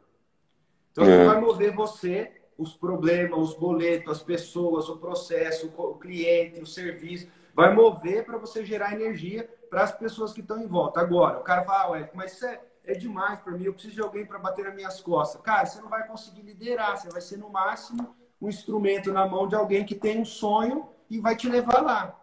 Então, 0.93 1.03
é. 1.03 1.25
vai 1.25 1.41
mover 1.41 1.75
você, 1.75 2.31
os 2.57 2.73
problemas, 2.73 3.37
os 3.37 3.53
boletos, 3.53 4.09
as 4.09 4.23
pessoas, 4.23 4.87
o 4.87 4.97
processo, 4.97 5.73
o 5.75 5.95
cliente, 5.95 6.61
o 6.61 6.65
serviço. 6.65 7.27
Vai 7.53 7.75
mover 7.75 8.23
para 8.23 8.37
você 8.37 8.63
gerar 8.63 8.93
energia 8.93 9.49
para 9.69 9.83
as 9.83 9.91
pessoas 9.91 10.31
que 10.31 10.39
estão 10.39 10.61
em 10.61 10.67
volta. 10.67 11.01
Agora, 11.01 11.39
o 11.39 11.43
cara 11.43 11.65
fala, 11.65 11.83
ah, 11.83 11.89
ué, 11.91 12.11
mas 12.13 12.31
isso 12.31 12.45
é, 12.45 12.61
é 12.87 12.93
demais 12.93 13.39
para 13.39 13.53
mim, 13.53 13.65
eu 13.65 13.73
preciso 13.73 13.95
de 13.95 14.01
alguém 14.01 14.25
para 14.25 14.39
bater 14.39 14.65
nas 14.65 14.75
minhas 14.75 15.01
costas. 15.01 15.41
Cara, 15.41 15.65
você 15.65 15.81
não 15.81 15.89
vai 15.89 16.07
conseguir 16.07 16.41
liderar, 16.41 16.97
você 16.97 17.09
vai 17.09 17.21
ser 17.21 17.37
no 17.37 17.49
máximo 17.49 18.15
um 18.41 18.49
instrumento 18.49 19.11
na 19.11 19.25
mão 19.25 19.47
de 19.47 19.55
alguém 19.55 19.85
que 19.85 19.95
tem 19.95 20.19
um 20.19 20.25
sonho 20.25 20.87
e 21.09 21.19
vai 21.19 21.35
te 21.35 21.49
levar 21.49 21.81
lá. 21.81 22.21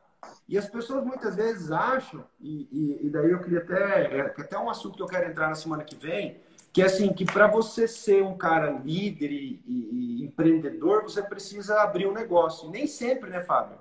E 0.49 0.57
as 0.57 0.69
pessoas 0.69 1.05
muitas 1.05 1.35
vezes 1.35 1.71
acham, 1.71 2.25
e, 2.41 2.69
e, 2.71 3.07
e 3.07 3.11
daí 3.11 3.31
eu 3.31 3.41
queria 3.41 3.59
até, 3.59 4.19
é, 4.19 4.21
até 4.27 4.59
um 4.59 4.71
assunto 4.71 4.97
que 4.97 5.03
eu 5.03 5.07
quero 5.07 5.29
entrar 5.29 5.49
na 5.49 5.55
semana 5.55 5.83
que 5.83 5.97
vem, 5.97 6.41
que 6.73 6.81
é 6.81 6.87
assim, 6.87 7.13
que 7.13 7.25
para 7.25 7.47
você 7.47 7.87
ser 7.87 8.23
um 8.23 8.37
cara 8.37 8.71
líder 8.71 9.31
e, 9.31 9.63
e, 9.67 10.25
empreendedor, 10.25 11.03
você 11.03 11.23
precisa 11.23 11.83
abrir 11.83 12.07
um 12.07 12.13
negócio. 12.13 12.69
E 12.69 12.73
nem 12.73 12.87
sempre, 12.87 13.29
né, 13.29 13.43
Fábio? 13.43 13.79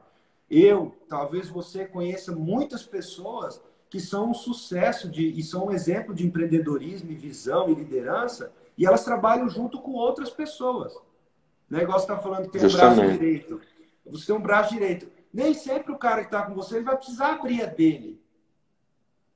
Eu, 0.50 0.94
talvez 1.08 1.48
você 1.48 1.86
conheça 1.86 2.34
muitas 2.34 2.84
pessoas 2.84 3.62
que 3.92 4.00
são 4.00 4.30
um 4.30 4.34
sucesso 4.34 5.10
de, 5.10 5.38
e 5.38 5.44
são 5.44 5.66
um 5.66 5.72
exemplo 5.72 6.16
de 6.16 6.26
empreendedorismo, 6.26 7.12
e 7.12 7.16
visão 7.16 7.70
e 7.70 7.76
liderança, 7.76 8.54
e 8.78 8.86
elas 8.86 9.04
trabalham 9.04 9.50
junto 9.50 9.82
com 9.82 9.92
outras 9.92 10.30
pessoas. 10.30 10.96
O 10.96 11.04
negócio 11.70 12.04
está 12.04 12.18
falando 12.18 12.50
que 12.50 12.58
tem 12.58 12.66
um 12.66 12.72
braço 12.72 13.02
direito. 13.02 13.62
Você 14.06 14.28
tem 14.28 14.36
um 14.36 14.42
braço 14.42 14.74
direito. 14.74 15.12
Nem 15.34 15.54
sempre 15.54 15.92
o 15.92 15.98
cara 15.98 16.22
que 16.22 16.28
está 16.28 16.44
com 16.44 16.56
você 16.56 16.82
vai 16.82 16.96
precisar 16.96 17.34
abrir 17.34 17.64
a 17.64 17.66
dele. 17.66 18.22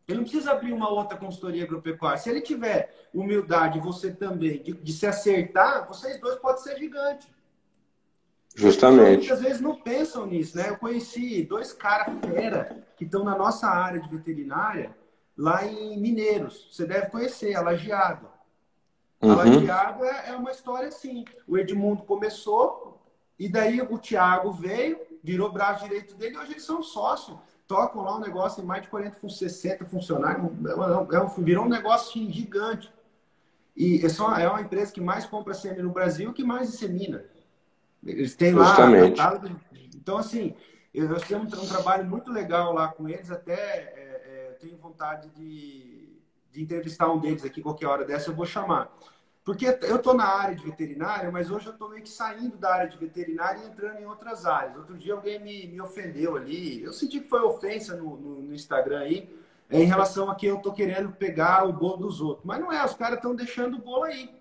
Ele 0.08 0.20
não 0.20 0.24
precisa 0.24 0.52
abrir 0.52 0.72
uma 0.72 0.90
outra 0.90 1.18
consultoria 1.18 1.66
agropecuária. 1.66 2.18
Se 2.18 2.30
ele 2.30 2.40
tiver 2.40 3.10
humildade, 3.14 3.82
você 3.82 4.10
também, 4.10 4.64
de, 4.64 4.72
de 4.72 4.94
se 4.94 5.06
acertar, 5.06 5.86
vocês 5.86 6.18
dois 6.22 6.38
podem 6.38 6.64
ser 6.64 6.78
gigantes. 6.78 7.28
Justamente. 8.56 9.28
Muitas 9.28 9.42
vezes 9.42 9.60
não 9.60 9.76
pensam 9.76 10.26
nisso, 10.26 10.56
né? 10.56 10.70
Eu 10.70 10.78
conheci 10.78 11.44
dois 11.44 11.74
caras 11.74 12.08
fera 12.22 12.85
que 12.96 13.06
estão 13.06 13.24
na 13.24 13.38
nossa 13.38 13.68
área 13.68 14.00
de 14.00 14.10
veterinária, 14.10 14.96
lá 15.38 15.66
em 15.66 16.00
Mineiros. 16.00 16.70
Você 16.72 16.86
deve 16.86 17.08
conhecer, 17.08 17.56
a 17.56 17.62
Lajeado. 17.62 18.28
A 19.22 19.28
uhum. 19.28 19.36
Lajeado 19.36 20.04
é, 20.06 20.30
é 20.30 20.36
uma 20.36 20.52
história 20.52 20.88
assim. 20.88 21.26
O 21.48 21.58
Edmundo 21.58 22.04
começou, 22.04 23.02
e 23.38 23.50
daí 23.50 23.82
o 23.82 23.98
Thiago 23.98 24.52
veio, 24.52 25.00
virou 25.24 25.52
braço 25.52 25.84
direito 25.84 26.16
dele, 26.16 26.36
e 26.36 26.38
hoje 26.38 26.52
eles 26.52 26.64
são 26.64 26.82
sócios 26.82 27.38
tocam 27.68 28.04
lá 28.04 28.18
um 28.18 28.20
negócio 28.20 28.62
em 28.62 28.66
mais 28.66 28.84
de 28.84 28.90
40, 28.90 29.28
60 29.28 29.86
funcionários, 29.86 30.46
é, 30.46 31.16
é 31.16 31.20
um, 31.22 31.30
virou 31.44 31.66
um 31.66 31.70
negócio 31.70 32.32
gigante. 32.32 32.92
E 33.76 34.06
é, 34.06 34.10
só, 34.10 34.36
é 34.38 34.48
uma 34.48 34.62
empresa 34.62 34.92
que 34.92 35.02
mais 35.02 35.26
compra 35.26 35.54
sêmen 35.54 35.84
no 35.84 35.92
Brasil 35.92 36.32
que 36.32 36.44
mais 36.44 36.72
dissemina. 36.72 37.26
Eles 38.06 38.36
têm 38.36 38.54
lá. 38.54 38.76
Então, 39.96 40.18
assim, 40.18 40.56
nós 41.02 41.24
temos 41.24 41.54
um 41.54 41.68
trabalho 41.68 42.06
muito 42.06 42.32
legal 42.32 42.74
lá 42.74 42.88
com 42.88 43.08
eles, 43.10 43.30
até 43.30 43.54
é, 43.54 44.50
é, 44.52 44.58
tenho 44.60 44.78
vontade 44.78 45.30
de, 45.30 46.20
de 46.52 46.62
entrevistar 46.62 47.12
um 47.12 47.20
deles 47.20 47.44
aqui, 47.44 47.62
qualquer 47.62 47.88
hora 47.88 48.06
dessa 48.06 48.30
eu 48.30 48.36
vou 48.36 48.46
chamar. 48.46 48.92
Porque 49.44 49.66
eu 49.84 49.98
estou 49.98 50.16
na 50.16 50.26
área 50.26 50.56
de 50.56 50.64
veterinária, 50.64 51.30
mas 51.32 51.52
hoje 51.52 51.68
eu 51.68 51.74
estou 51.74 51.88
meio 51.88 52.02
que 52.02 52.10
saindo 52.10 52.58
da 52.58 52.74
área 52.74 52.90
de 52.90 52.98
veterinária 52.98 53.62
e 53.62 53.68
entrando 53.68 54.00
em 54.00 54.06
outras 54.06 54.44
áreas. 54.44 54.76
Outro 54.76 54.98
dia 54.98 55.14
alguém 55.14 55.40
me, 55.40 55.68
me 55.68 55.80
ofendeu 55.80 56.36
ali. 56.36 56.82
Eu 56.82 56.92
senti 56.92 57.20
que 57.20 57.30
foi 57.30 57.42
ofensa 57.42 57.96
no, 57.96 58.18
no, 58.18 58.42
no 58.42 58.56
Instagram 58.56 59.02
aí, 59.02 59.30
é, 59.70 59.80
em 59.80 59.86
relação 59.86 60.32
a 60.32 60.36
que 60.36 60.48
eu 60.48 60.58
estou 60.58 60.74
querendo 60.74 61.12
pegar 61.12 61.64
o 61.64 61.72
bolo 61.72 61.98
dos 61.98 62.22
outros. 62.22 62.44
Mas 62.44 62.60
não 62.60 62.72
é, 62.72 62.84
os 62.84 62.96
caras 62.96 63.18
estão 63.18 63.36
deixando 63.36 63.76
o 63.76 63.82
bolo 63.82 64.06
aí. 64.06 64.34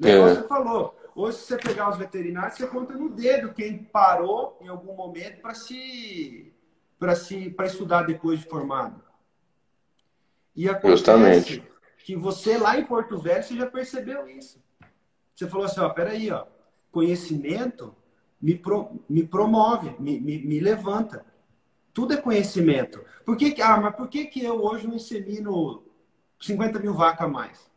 O 0.00 0.06
é. 0.06 0.34
você 0.34 0.48
falou. 0.48 0.98
Hoje, 1.14 1.38
se 1.38 1.46
você 1.46 1.56
pegar 1.56 1.90
os 1.90 1.96
veterinários, 1.96 2.56
você 2.56 2.66
conta 2.66 2.94
no 2.94 3.08
dedo 3.08 3.52
quem 3.52 3.84
parou 3.84 4.58
em 4.60 4.68
algum 4.68 4.94
momento 4.94 5.40
para 5.40 5.54
se, 5.54 6.52
se, 7.16 7.50
para 7.50 7.66
estudar 7.66 8.02
depois 8.02 8.40
de 8.40 8.46
formado. 8.46 9.02
E 10.56 10.68
acontece, 10.68 10.96
Justamente 10.96 11.74
que 12.04 12.14
você 12.14 12.58
lá 12.58 12.78
em 12.78 12.84
Porto 12.84 13.18
Velho 13.18 13.42
você 13.42 13.56
já 13.56 13.66
percebeu 13.66 14.28
isso. 14.28 14.62
Você 15.34 15.48
falou 15.48 15.64
assim, 15.64 15.80
ó, 15.80 15.88
peraí, 15.88 16.30
ó, 16.30 16.44
conhecimento 16.92 17.96
me, 18.40 18.54
pro, 18.54 19.00
me 19.08 19.26
promove, 19.26 19.96
me, 19.98 20.20
me, 20.20 20.38
me, 20.38 20.60
levanta. 20.60 21.24
Tudo 21.94 22.12
é 22.12 22.18
conhecimento. 22.18 23.02
Por 23.24 23.38
que, 23.38 23.60
ah, 23.62 23.78
mas 23.80 23.96
por 23.96 24.08
que, 24.08 24.26
que 24.26 24.44
eu 24.44 24.62
hoje 24.62 24.86
não 24.86 24.96
insemino 24.96 25.82
50 26.38 26.78
mil 26.78 26.92
vacas 26.92 27.26
a 27.26 27.28
mais? 27.28 27.70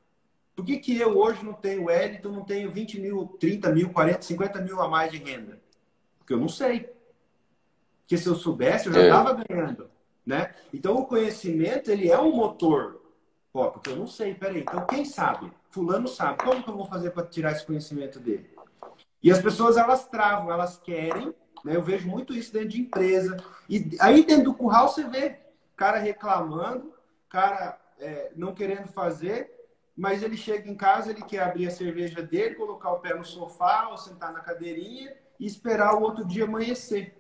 Por 0.58 0.66
que, 0.66 0.78
que 0.78 1.00
eu 1.00 1.16
hoje 1.16 1.46
não 1.46 1.54
tenho 1.54 1.88
élito, 1.88 2.32
não 2.32 2.44
tenho 2.44 2.72
20 2.72 3.00
mil, 3.00 3.28
30 3.40 3.72
mil, 3.72 3.92
40, 3.92 4.24
50 4.24 4.60
mil 4.62 4.82
a 4.82 4.90
mais 4.90 5.12
de 5.12 5.20
renda? 5.20 5.62
Porque 6.18 6.34
eu 6.34 6.40
não 6.40 6.50
sei. 6.50 6.90
Porque 8.00 8.18
se 8.18 8.28
eu 8.28 8.34
soubesse, 8.34 8.88
eu 8.88 8.94
já 8.94 9.04
estava 9.04 9.40
é. 9.40 9.46
ganhando. 9.48 9.88
Né? 10.26 10.56
Então, 10.74 10.96
o 10.96 11.06
conhecimento, 11.06 11.92
ele 11.92 12.10
é 12.10 12.20
um 12.20 12.36
motor. 12.36 13.00
Ó, 13.54 13.68
porque 13.68 13.92
eu 13.92 13.98
não 13.98 14.08
sei, 14.08 14.34
peraí. 14.34 14.62
Então, 14.62 14.84
quem 14.88 15.06
sabe? 15.06 15.52
Fulano 15.70 16.08
sabe. 16.08 16.44
Como 16.44 16.64
que 16.64 16.70
eu 16.72 16.76
vou 16.76 16.88
fazer 16.88 17.12
para 17.12 17.28
tirar 17.28 17.52
esse 17.52 17.64
conhecimento 17.64 18.20
dele? 18.20 18.50
E 19.22 19.32
as 19.32 19.40
pessoas, 19.40 19.78
elas 19.78 20.08
travam, 20.08 20.52
elas 20.52 20.76
querem. 20.80 21.36
Né? 21.64 21.76
Eu 21.76 21.84
vejo 21.84 22.08
muito 22.08 22.34
isso 22.34 22.52
dentro 22.52 22.70
de 22.70 22.82
empresa. 22.82 23.38
E 23.70 23.96
aí, 24.00 24.26
dentro 24.26 24.46
do 24.46 24.56
curral, 24.56 24.90
você 24.90 25.04
vê 25.04 25.40
cara 25.76 26.00
reclamando, 26.00 26.92
cara 27.30 27.80
é, 28.00 28.32
não 28.36 28.56
querendo 28.56 28.88
fazer, 28.88 29.57
mas 29.98 30.22
ele 30.22 30.38
chega 30.38 30.70
em 30.70 30.76
casa, 30.76 31.12
ele 31.12 31.24
quer 31.24 31.44
abrir 31.44 31.68
a 31.68 31.72
cerveja 31.72 32.22
dele, 32.22 32.56
colocar 32.56 32.92
o 32.92 33.00
pé 33.00 33.16
no 33.16 33.26
sofá 33.26 33.90
ou 33.90 33.98
sentar 33.98 34.32
na 34.32 34.40
cadeirinha 34.40 35.14
e 35.40 35.46
esperar 35.46 35.96
o 35.96 36.02
outro 36.02 36.24
dia 36.24 36.44
amanhecer. 36.44 37.16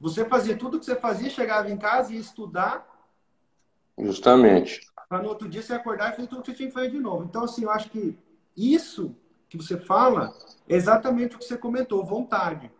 Você 0.00 0.24
fazia 0.24 0.56
tudo 0.56 0.76
o 0.76 0.80
que 0.80 0.86
você 0.86 0.96
fazia, 0.96 1.30
chegava 1.30 1.70
em 1.70 1.76
casa 1.76 2.12
e 2.12 2.16
ia 2.16 2.20
estudar. 2.20 2.88
Justamente 3.96 4.80
para 5.10 5.24
no 5.24 5.28
outro 5.28 5.48
dia 5.48 5.60
você 5.60 5.72
acordar 5.72 6.12
e 6.12 6.16
fazer 6.16 6.28
tudo 6.28 6.40
que 6.40 6.52
você 6.52 6.56
tinha 6.56 6.68
que 6.68 6.74
fazer 6.74 6.90
de 6.92 7.00
novo. 7.00 7.24
Então, 7.24 7.42
assim, 7.42 7.64
eu 7.64 7.70
acho 7.70 7.90
que 7.90 8.16
isso 8.56 9.16
que 9.48 9.56
você 9.56 9.76
fala 9.76 10.32
é 10.68 10.76
exatamente 10.76 11.34
o 11.34 11.38
que 11.40 11.44
você 11.44 11.58
comentou, 11.58 12.06
vontade. 12.06 12.70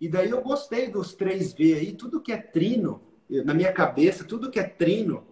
E 0.00 0.08
daí 0.08 0.28
eu 0.28 0.42
gostei 0.42 0.90
dos 0.90 1.16
3V 1.16 1.76
aí, 1.76 1.92
tudo 1.92 2.20
que 2.20 2.32
é 2.32 2.36
trino, 2.36 3.00
na 3.44 3.54
minha 3.54 3.72
cabeça, 3.72 4.24
tudo 4.24 4.50
que 4.50 4.58
é 4.58 4.64
trino 4.64 5.24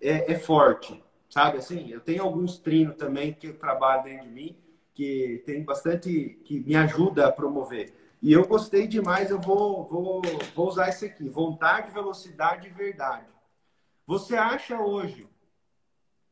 é, 0.00 0.32
é 0.32 0.38
forte, 0.38 1.02
sabe? 1.34 1.58
Assim, 1.58 1.90
eu 1.90 1.98
tenho 1.98 2.22
alguns 2.22 2.58
trinos 2.58 2.94
também 2.94 3.32
que 3.32 3.48
eu 3.48 3.58
trabalho 3.58 4.04
dentro 4.04 4.28
de 4.28 4.32
mim, 4.32 4.56
que 4.94 5.42
tem 5.44 5.64
bastante, 5.64 6.38
que 6.44 6.60
me 6.60 6.76
ajuda 6.76 7.26
a 7.26 7.32
promover. 7.32 7.92
E 8.22 8.32
eu 8.32 8.46
gostei 8.46 8.86
demais, 8.86 9.32
eu 9.32 9.40
vou, 9.40 9.82
vou, 9.82 10.22
vou 10.54 10.68
usar 10.68 10.88
esse 10.90 11.06
aqui: 11.06 11.28
vontade, 11.28 11.90
velocidade 11.90 12.68
e 12.68 12.70
verdade. 12.70 13.26
Você 14.06 14.36
acha 14.36 14.80
hoje 14.80 15.28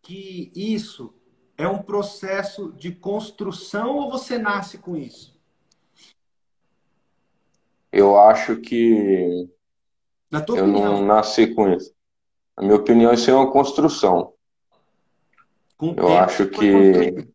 que 0.00 0.52
isso 0.54 1.12
é 1.58 1.66
um 1.66 1.82
processo 1.82 2.72
de 2.72 2.92
construção 2.92 3.96
ou 3.96 4.08
você 4.08 4.38
nasce 4.38 4.78
com 4.78 4.96
isso? 4.96 5.36
Eu 7.90 8.16
acho 8.16 8.56
que 8.56 9.50
eu 10.30 10.38
opinião, 10.38 11.00
não 11.00 11.04
nasci 11.04 11.48
com 11.48 11.68
isso. 11.68 11.92
Na 12.56 12.62
minha 12.62 12.76
opinião, 12.76 13.12
isso 13.12 13.28
é 13.28 13.34
uma 13.34 13.50
construção. 13.50 14.31
Com 15.82 15.94
Eu 15.96 16.16
acho 16.16 16.46
que 16.46 17.28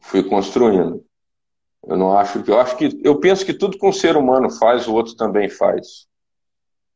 fui 0.00 0.24
construindo. 0.24 1.04
Eu 1.86 1.96
não 1.96 2.18
acho 2.18 2.42
que 2.42 2.50
eu 2.50 2.58
acho 2.58 2.76
que 2.76 3.00
eu 3.04 3.20
penso 3.20 3.46
que 3.46 3.54
tudo 3.54 3.78
que 3.78 3.86
um 3.86 3.92
ser 3.92 4.16
humano 4.16 4.50
faz, 4.50 4.88
o 4.88 4.94
outro 4.94 5.14
também 5.14 5.48
faz. 5.48 6.08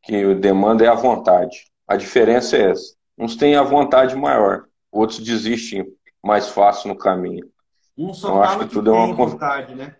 Que 0.03 0.25
o 0.25 0.39
demanda 0.39 0.85
é 0.85 0.89
a 0.89 0.95
vontade. 0.95 1.71
A 1.87 1.97
diferença 1.97 2.57
é 2.57 2.71
essa. 2.71 2.97
Uns 3.17 3.37
têm 3.37 3.55
a 3.55 3.63
vontade 3.63 4.17
maior, 4.17 4.65
outros 4.91 5.21
desistem 5.21 5.87
mais 6.23 6.49
fácil 6.49 6.89
no 6.89 6.97
caminho. 6.97 7.49
Um 7.97 8.13
só 8.13 8.29
Eu 8.29 8.43
acho 8.43 8.59
que 8.59 8.67
que 8.67 8.73
tudo 8.73 8.91
é 8.91 8.95
uma 8.95 9.15
vontade, 9.15 9.75
né? 9.75 9.95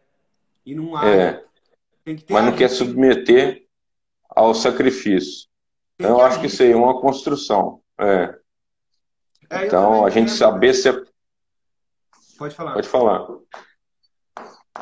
E 0.67 0.75
não 0.75 0.97
age. 0.97 1.09
É, 1.09 1.45
mas 2.29 2.45
não 2.45 2.57
quer 2.57 2.69
submeter 2.69 3.65
ao 4.29 4.55
sacrifício. 4.55 5.47
Então, 5.95 6.19
eu 6.19 6.21
acho 6.23 6.41
que 6.41 6.47
isso 6.47 6.63
aí 6.63 6.73
é 6.73 6.77
uma 6.77 7.01
construção. 7.01 7.81
É. 8.01 8.42
É, 9.53 9.67
Então, 9.67 10.05
a 10.05 10.11
gente 10.11 10.31
saber 10.31 10.73
se 10.73 10.89
Pode 12.39 12.55
falar. 12.55 12.73
Pode 12.73 12.89
falar. 12.89 13.29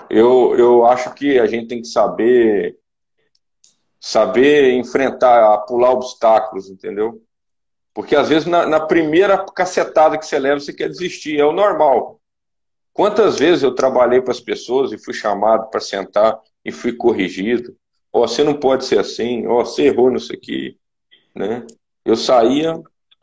Eu, 0.08 0.56
eu 0.56 0.86
acho 0.86 1.12
que 1.14 1.38
a 1.38 1.46
gente 1.46 1.68
tem 1.68 1.82
que 1.82 1.88
saber 1.88 2.78
saber 4.00 4.72
enfrentar, 4.72 5.58
pular 5.66 5.90
obstáculos, 5.90 6.70
entendeu? 6.70 7.22
Porque 7.92 8.16
às 8.16 8.30
vezes 8.30 8.46
na, 8.46 8.64
na 8.64 8.80
primeira 8.80 9.44
cacetada 9.52 10.16
que 10.16 10.24
você 10.24 10.38
leva, 10.38 10.58
você 10.58 10.72
quer 10.72 10.88
desistir, 10.88 11.38
é 11.38 11.44
o 11.44 11.52
normal. 11.52 12.18
Quantas 12.94 13.38
vezes 13.38 13.62
eu 13.62 13.74
trabalhei 13.74 14.22
para 14.22 14.32
as 14.32 14.40
pessoas 14.40 14.90
e 14.92 15.04
fui 15.04 15.12
chamado 15.12 15.68
para 15.68 15.80
sentar 15.80 16.40
e 16.64 16.72
fui 16.72 16.94
corrigido? 16.94 17.76
Ó, 18.10 18.26
você 18.26 18.42
não 18.42 18.54
pode 18.54 18.86
ser 18.86 18.98
assim, 18.98 19.46
ó, 19.46 19.64
você 19.64 19.82
errou 19.82 20.10
nisso 20.10 20.32
aqui, 20.32 20.78
né? 21.34 21.66
Eu 22.04 22.16
saía 22.16 22.80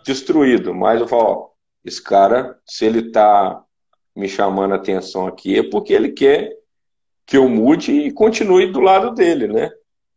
destruído, 0.08 0.74
mas 0.74 1.02
eu 1.02 1.08
falo, 1.08 1.24
ó, 1.24 1.50
esse 1.84 2.02
cara, 2.02 2.58
se 2.66 2.86
ele 2.86 3.12
tá 3.12 3.62
me 4.16 4.30
chamando 4.30 4.72
a 4.72 4.78
atenção 4.78 5.28
aqui, 5.28 5.60
é 5.60 5.70
porque 5.70 5.92
ele 5.92 6.14
quer 6.14 6.56
que 7.26 7.36
eu 7.36 7.50
mude 7.50 7.92
e 7.92 8.12
continue 8.12 8.72
do 8.72 8.80
lado 8.80 9.14
dele, 9.14 9.50
né? 9.50 9.70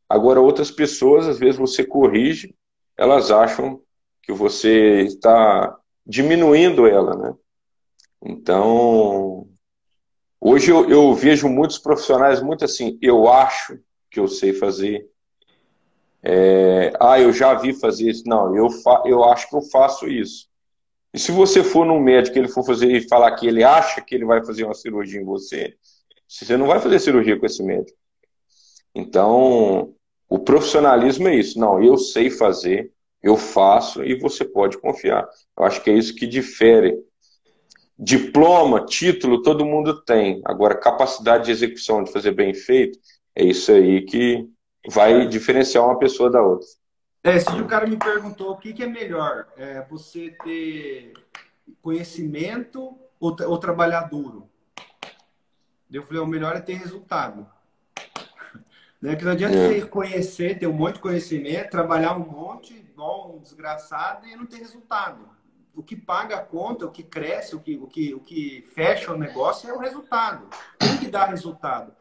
Agora, 0.08 0.40
outras 0.40 0.70
pessoas, 0.70 1.26
às 1.26 1.40
vezes 1.40 1.56
você 1.56 1.84
corrige, 1.84 2.54
elas 2.96 3.32
acham 3.32 3.80
que 4.22 4.32
você 4.32 5.00
está 5.00 5.76
diminuindo 6.06 6.86
ela, 6.86 7.16
né? 7.16 7.34
Então, 8.24 9.48
hoje 10.40 10.70
eu, 10.70 10.88
eu 10.88 11.12
vejo 11.14 11.48
muitos 11.48 11.78
profissionais 11.78 12.40
muito 12.40 12.64
assim, 12.64 12.96
eu 13.02 13.28
acho 13.28 13.76
que 14.08 14.20
eu 14.20 14.28
sei 14.28 14.52
fazer. 14.52 15.09
É, 16.22 16.92
ah, 17.00 17.18
eu 17.18 17.32
já 17.32 17.54
vi 17.54 17.72
fazer 17.72 18.10
isso. 18.10 18.24
Não, 18.26 18.54
eu, 18.56 18.70
fa 18.70 19.02
eu 19.06 19.24
acho 19.24 19.48
que 19.48 19.56
eu 19.56 19.62
faço 19.62 20.06
isso. 20.06 20.48
E 21.12 21.18
se 21.18 21.32
você 21.32 21.64
for 21.64 21.84
num 21.84 22.00
médico 22.00 22.38
ele 22.38 22.48
for 22.48 22.64
fazer 22.64 22.90
e 22.92 23.08
falar 23.08 23.34
que 23.34 23.46
ele 23.46 23.64
acha 23.64 24.00
que 24.00 24.14
ele 24.14 24.24
vai 24.24 24.44
fazer 24.44 24.64
uma 24.64 24.74
cirurgia 24.74 25.20
em 25.20 25.24
você, 25.24 25.74
você 26.28 26.56
não 26.56 26.66
vai 26.66 26.78
fazer 26.78 27.00
cirurgia 27.00 27.38
com 27.38 27.46
esse 27.46 27.62
médico. 27.62 27.98
Então, 28.94 29.94
o 30.28 30.38
profissionalismo 30.38 31.28
é 31.28 31.34
isso. 31.34 31.58
Não, 31.58 31.82
eu 31.82 31.96
sei 31.96 32.30
fazer, 32.30 32.92
eu 33.22 33.36
faço 33.36 34.04
e 34.04 34.14
você 34.14 34.44
pode 34.44 34.78
confiar. 34.78 35.28
Eu 35.58 35.64
acho 35.64 35.82
que 35.82 35.90
é 35.90 35.94
isso 35.94 36.14
que 36.14 36.26
difere. 36.26 36.96
Diploma, 37.98 38.86
título, 38.86 39.42
todo 39.42 39.66
mundo 39.66 40.02
tem. 40.02 40.40
Agora, 40.44 40.78
capacidade 40.78 41.46
de 41.46 41.50
execução, 41.50 42.02
de 42.02 42.12
fazer 42.12 42.30
bem 42.30 42.54
feito, 42.54 42.98
é 43.34 43.44
isso 43.44 43.72
aí 43.72 44.02
que 44.02 44.48
vai 44.90 45.26
diferenciar 45.26 45.84
uma 45.84 45.98
pessoa 45.98 46.30
da 46.30 46.42
outra. 46.42 46.66
É, 47.22 47.36
dia 47.36 47.62
o 47.62 47.66
cara 47.66 47.86
me 47.86 47.96
perguntou 47.96 48.52
o 48.52 48.56
que, 48.56 48.72
que 48.72 48.82
é 48.82 48.86
melhor, 48.86 49.46
é 49.56 49.82
você 49.82 50.30
ter 50.42 51.12
conhecimento 51.82 52.98
ou, 53.18 53.36
ou 53.46 53.58
trabalhar 53.58 54.02
duro? 54.02 54.48
Eu 55.92 56.02
falei, 56.02 56.22
o 56.22 56.26
melhor 56.26 56.56
é 56.56 56.60
ter 56.60 56.74
resultado. 56.74 57.46
Né? 59.02 59.16
Que 59.16 59.24
não 59.24 59.32
adianta 59.32 59.56
É. 59.56 59.66
você 59.66 59.86
conhecer, 59.86 60.58
ter 60.58 60.66
um 60.66 60.74
monte 60.74 60.96
de 60.96 61.00
conhecimento, 61.00 61.70
trabalhar 61.70 62.14
um 62.18 62.18
monte, 62.18 62.84
um 62.98 63.38
desgraçado, 63.38 64.26
e 64.26 64.36
não 64.36 64.44
ter 64.44 64.58
resultado. 64.58 65.26
O 65.74 65.82
que 65.82 65.96
paga 65.96 66.36
a 66.36 66.42
conta, 66.42 66.84
o 66.84 66.90
que 66.90 67.02
cresce, 67.02 67.56
o 67.56 67.60
que, 67.60 67.76
o 67.76 67.86
que, 67.86 68.12
o 68.12 68.20
que 68.20 68.62
fecha 68.74 69.10
o 69.10 69.16
negócio 69.16 69.70
é 69.70 69.72
o 69.72 69.78
resultado. 69.78 70.50
Tem 70.78 70.98
que 70.98 71.06
dar 71.06 71.30
resultado. 71.30 71.94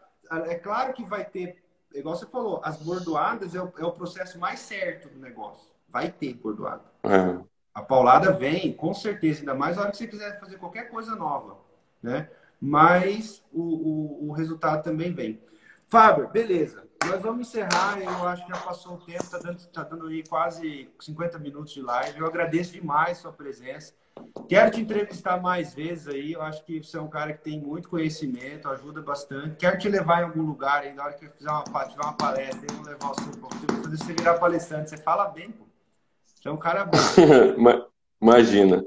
É 0.48 0.56
claro 0.56 0.92
que 0.92 1.06
vai 1.06 1.24
ter, 1.24 1.64
igual 1.94 2.16
você 2.16 2.26
falou, 2.26 2.62
as 2.64 2.78
bordoadas 2.78 3.56
é 3.56 3.62
o, 3.62 3.72
é 3.78 3.86
o 3.86 3.92
processo 3.92 4.40
mais 4.40 4.60
certo 4.60 5.10
do 5.10 5.20
negócio. 5.20 5.70
Vai 5.88 6.12
ter 6.12 6.34
bordoada. 6.36 6.84
É. 7.04 7.44
A 7.74 7.82
paulada 7.82 8.32
vem, 8.32 8.74
com 8.74 8.94
certeza, 8.94 9.40
ainda 9.40 9.56
mais 9.56 9.76
na 9.76 9.84
hora 9.84 9.92
que 9.92 9.98
você 9.98 10.08
quiser 10.08 10.40
fazer 10.40 10.58
qualquer 10.58 10.90
coisa 10.90 11.16
nova, 11.16 11.58
né? 12.02 12.30
Mas 12.60 13.44
o, 13.54 13.62
o, 13.62 14.30
o 14.30 14.32
resultado 14.32 14.84
também 14.84 15.14
vem. 15.14 15.42
Fábio, 15.88 16.28
beleza. 16.28 16.84
Nós 17.06 17.22
vamos 17.22 17.48
encerrar, 17.48 18.00
eu 18.02 18.28
acho 18.28 18.46
que 18.46 18.54
já 18.54 18.60
passou 18.60 18.96
o 18.96 18.98
tempo, 18.98 19.24
tá 19.30 19.38
dando, 19.40 19.66
tá 19.68 19.84
dando 19.84 20.08
aí 20.08 20.24
quase 20.28 20.90
50 21.00 21.40
minutos 21.40 21.72
de 21.72 21.82
live. 21.82 22.20
Eu 22.20 22.28
agradeço 22.28 22.74
demais 22.74 23.18
a 23.18 23.22
sua 23.22 23.32
presença. 23.32 23.94
Quero 24.48 24.72
te 24.72 24.82
entrevistar 24.82 25.42
mais 25.42 25.74
vezes 25.74 26.08
aí. 26.08 26.34
Eu 26.34 26.42
acho 26.42 26.64
que 26.66 26.82
você 26.84 26.98
é 26.98 27.02
um 27.02 27.08
cara 27.08 27.34
que 27.34 27.44
tem 27.44 27.60
muito 27.60 27.90
conhecimento, 27.90 28.68
ajuda 28.70 29.02
bastante. 29.02 29.56
Quero 29.58 29.78
te 29.78 29.88
levar 29.88 30.22
em 30.22 30.26
algum 30.26 30.42
lugar 30.42 30.82
aí, 30.82 30.94
na 30.94 31.04
hora 31.04 31.14
que 31.14 31.26
eu 31.26 31.32
fizer 31.32 31.50
uma, 31.52 31.64
tiver 31.64 32.02
uma 32.04 32.14
palestra, 32.14 32.66
eu 32.70 32.76
vou 32.76 32.86
levar 32.86 33.12
o 33.12 33.16
seu 33.16 33.32
vou 33.34 33.50
fazer 33.84 33.98
você 33.98 34.14
virar 34.14 34.38
palestrante. 34.40 34.90
Você 34.90 34.98
fala 34.98 35.28
bem, 35.28 35.52
pô. 35.52 35.66
Você 36.26 36.48
é 36.48 36.52
um 36.52 36.58
cara 36.58 36.86
bom. 36.86 36.98
Ma- 37.58 37.86
Imagina. 38.22 38.84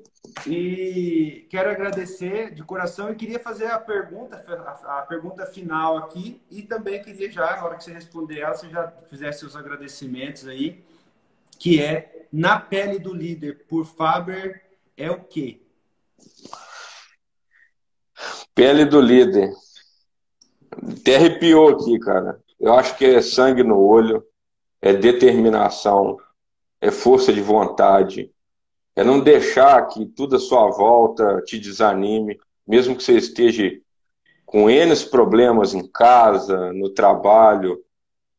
E 0.47 1.47
quero 1.51 1.71
agradecer 1.71 2.55
de 2.55 2.63
coração 2.63 3.11
e 3.11 3.15
queria 3.15 3.41
fazer 3.41 3.67
a 3.67 3.79
pergunta, 3.79 4.37
a 4.85 5.03
pergunta 5.03 5.47
final 5.47 5.97
aqui 5.97 6.41
e 6.51 6.63
também 6.63 7.03
queria 7.03 7.31
já, 7.31 7.57
na 7.57 7.65
hora 7.65 7.77
que 7.77 7.85
você 7.85 7.93
responder 7.93 8.41
ela, 8.41 8.55
você 8.55 8.69
já 8.69 8.89
fizesse 9.09 9.45
os 9.45 9.57
agradecimentos 9.57 10.47
aí, 10.47 10.83
que 11.59 11.81
é 11.83 12.27
Na 12.33 12.59
Pele 12.59 12.99
do 12.99 13.13
Líder, 13.13 13.65
por 13.69 13.85
Faber, 13.85 14.62
é 14.97 15.11
o 15.11 15.25
quê? 15.25 15.61
Pele 18.55 18.85
do 18.85 19.01
líder. 19.01 19.51
Até 20.73 21.17
arrepiou 21.17 21.69
aqui, 21.69 21.99
cara. 21.99 22.41
Eu 22.59 22.75
acho 22.75 22.97
que 22.97 23.05
é 23.05 23.21
sangue 23.21 23.63
no 23.63 23.79
olho, 23.79 24.25
é 24.81 24.93
determinação, 24.93 26.17
é 26.81 26.91
força 26.91 27.33
de 27.33 27.41
vontade, 27.41 28.33
é 28.95 29.03
não 29.03 29.21
deixar 29.21 29.87
que 29.89 30.07
tudo 30.07 30.37
à 30.37 30.39
sua 30.39 30.71
volta 30.71 31.41
te 31.43 31.59
desanime, 31.59 32.39
mesmo 32.67 32.97
que 32.97 33.03
você 33.03 33.17
esteja 33.17 33.71
com 34.45 34.69
N 34.69 34.95
problemas 35.07 35.73
em 35.73 35.87
casa, 35.87 36.73
no 36.73 36.91
trabalho, 36.91 37.83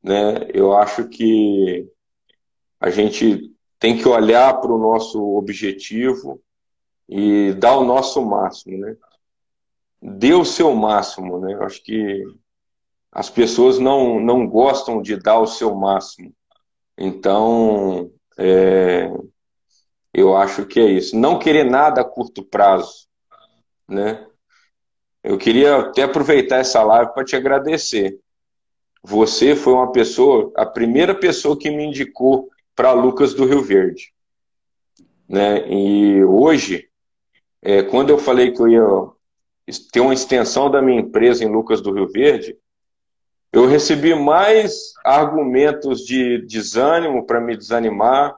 né? 0.02 0.48
Eu 0.54 0.76
acho 0.76 1.08
que 1.08 1.90
a 2.80 2.90
gente 2.90 3.52
tem 3.80 3.98
que 3.98 4.08
olhar 4.08 4.62
para 4.62 4.72
o 4.72 4.78
nosso 4.78 5.22
objetivo 5.36 6.43
e 7.08 7.54
dar 7.54 7.78
o 7.78 7.84
nosso 7.84 8.24
máximo, 8.26 8.78
né? 8.78 8.96
Dê 10.02 10.34
o 10.34 10.46
seu 10.46 10.74
máximo, 10.76 11.40
né? 11.40 11.54
Eu 11.54 11.64
acho 11.64 11.82
que 11.84 12.24
as 13.12 13.30
pessoas 13.30 13.80
não, 13.80 14.20
não 14.20 14.48
gostam 14.48 15.02
de 15.02 15.16
dar 15.16 15.40
o 15.40 15.48
seu 15.48 15.76
máximo. 15.76 16.34
Então, 16.98 18.12
é, 18.38 19.12
eu 20.14 20.36
acho 20.36 20.66
que 20.66 20.80
é 20.80 20.86
isso. 20.86 21.16
Não 21.18 21.40
querer 21.40 21.64
nada 21.64 22.02
a 22.02 22.06
curto 22.06 22.44
prazo, 22.44 23.08
né? 23.88 24.26
Eu 25.24 25.38
queria 25.38 25.78
até 25.78 26.04
aproveitar 26.04 26.58
essa 26.58 26.84
live 26.84 27.14
para 27.14 27.24
te 27.24 27.36
agradecer. 27.36 28.20
Você 29.02 29.56
foi 29.56 29.74
uma 29.74 29.92
pessoa, 29.92 30.52
a 30.56 30.66
primeira 30.66 31.14
pessoa 31.14 31.58
que 31.58 31.70
me 31.70 31.86
indicou 31.86 32.50
para 32.76 32.94
Lucas 32.94 33.34
do 33.34 33.46
Rio 33.46 33.62
Verde, 33.62 34.14
né? 35.28 35.68
E 35.70 36.24
hoje, 36.24 36.90
é, 37.64 37.82
quando 37.82 38.10
eu 38.10 38.18
falei 38.18 38.52
que 38.52 38.62
eu 38.62 38.68
ia 38.68 38.86
ter 39.92 40.02
uma 40.02 40.14
extensão 40.14 40.70
da 40.70 40.82
minha 40.82 41.00
empresa 41.00 41.46
em 41.46 41.48
Lucas 41.52 41.80
do 41.80 41.94
Rio 41.94 42.12
Verde, 42.12 42.58
eu 43.54 43.66
recebi 43.66 44.14
mais 44.14 44.94
argumentos 45.06 46.02
de 46.02 46.46
desânimo 46.46 47.26
para 47.26 47.40
me 47.40 47.56
desanimar. 47.56 48.38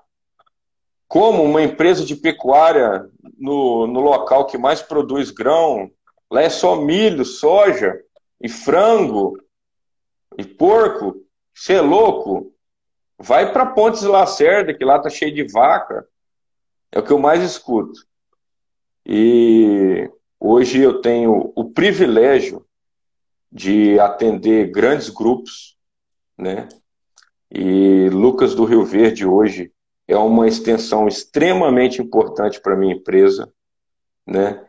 Como 1.07 1.43
uma 1.43 1.63
empresa 1.63 2.05
de 2.05 2.15
pecuária 2.15 3.09
no, 3.38 3.88
no 3.88 3.99
local 3.99 4.45
que 4.45 4.57
mais 4.57 4.82
produz 4.82 5.32
grão, 5.32 5.89
lá 6.30 6.41
é 6.41 6.49
só 6.49 6.76
milho, 6.76 7.26
soja 7.26 7.99
e 8.39 8.47
frango 8.47 9.39
e 10.38 10.43
porco. 10.43 11.15
Você 11.53 11.73
é 11.73 11.82
louco? 11.82 12.53
Vai 13.17 13.51
para 13.51 13.67
Pontes 13.67 14.03
Lacerda, 14.03 14.73
que 14.73 14.84
lá 14.84 14.99
tá 14.99 15.09
cheio 15.09 15.34
de 15.34 15.51
vaca. 15.51 16.05
É 16.91 16.99
o 16.99 17.03
que 17.03 17.11
eu 17.11 17.19
mais 17.19 17.41
escuto. 17.41 18.01
E 19.06 20.10
hoje 20.39 20.82
eu 20.82 20.99
tenho 21.01 21.51
o 21.56 21.66
privilégio 21.70 22.66
de 23.51 23.99
atender 23.99 24.72
grandes 24.72 25.10
grupos, 25.10 25.78
né? 26.38 26.68
E 27.51 28.10
Lucas 28.10 28.56
do 28.56 28.66
Rio 28.66 28.84
Verde 28.84 29.26
hoje 29.26 29.72
é 30.08 30.18
uma 30.18 30.47
extensão 30.47 31.08
extremamente 31.08 32.01
importante 32.01 32.60
para 32.60 32.74
a 32.74 32.78
minha 32.78 32.95
empresa, 32.95 33.51
né? 34.26 34.66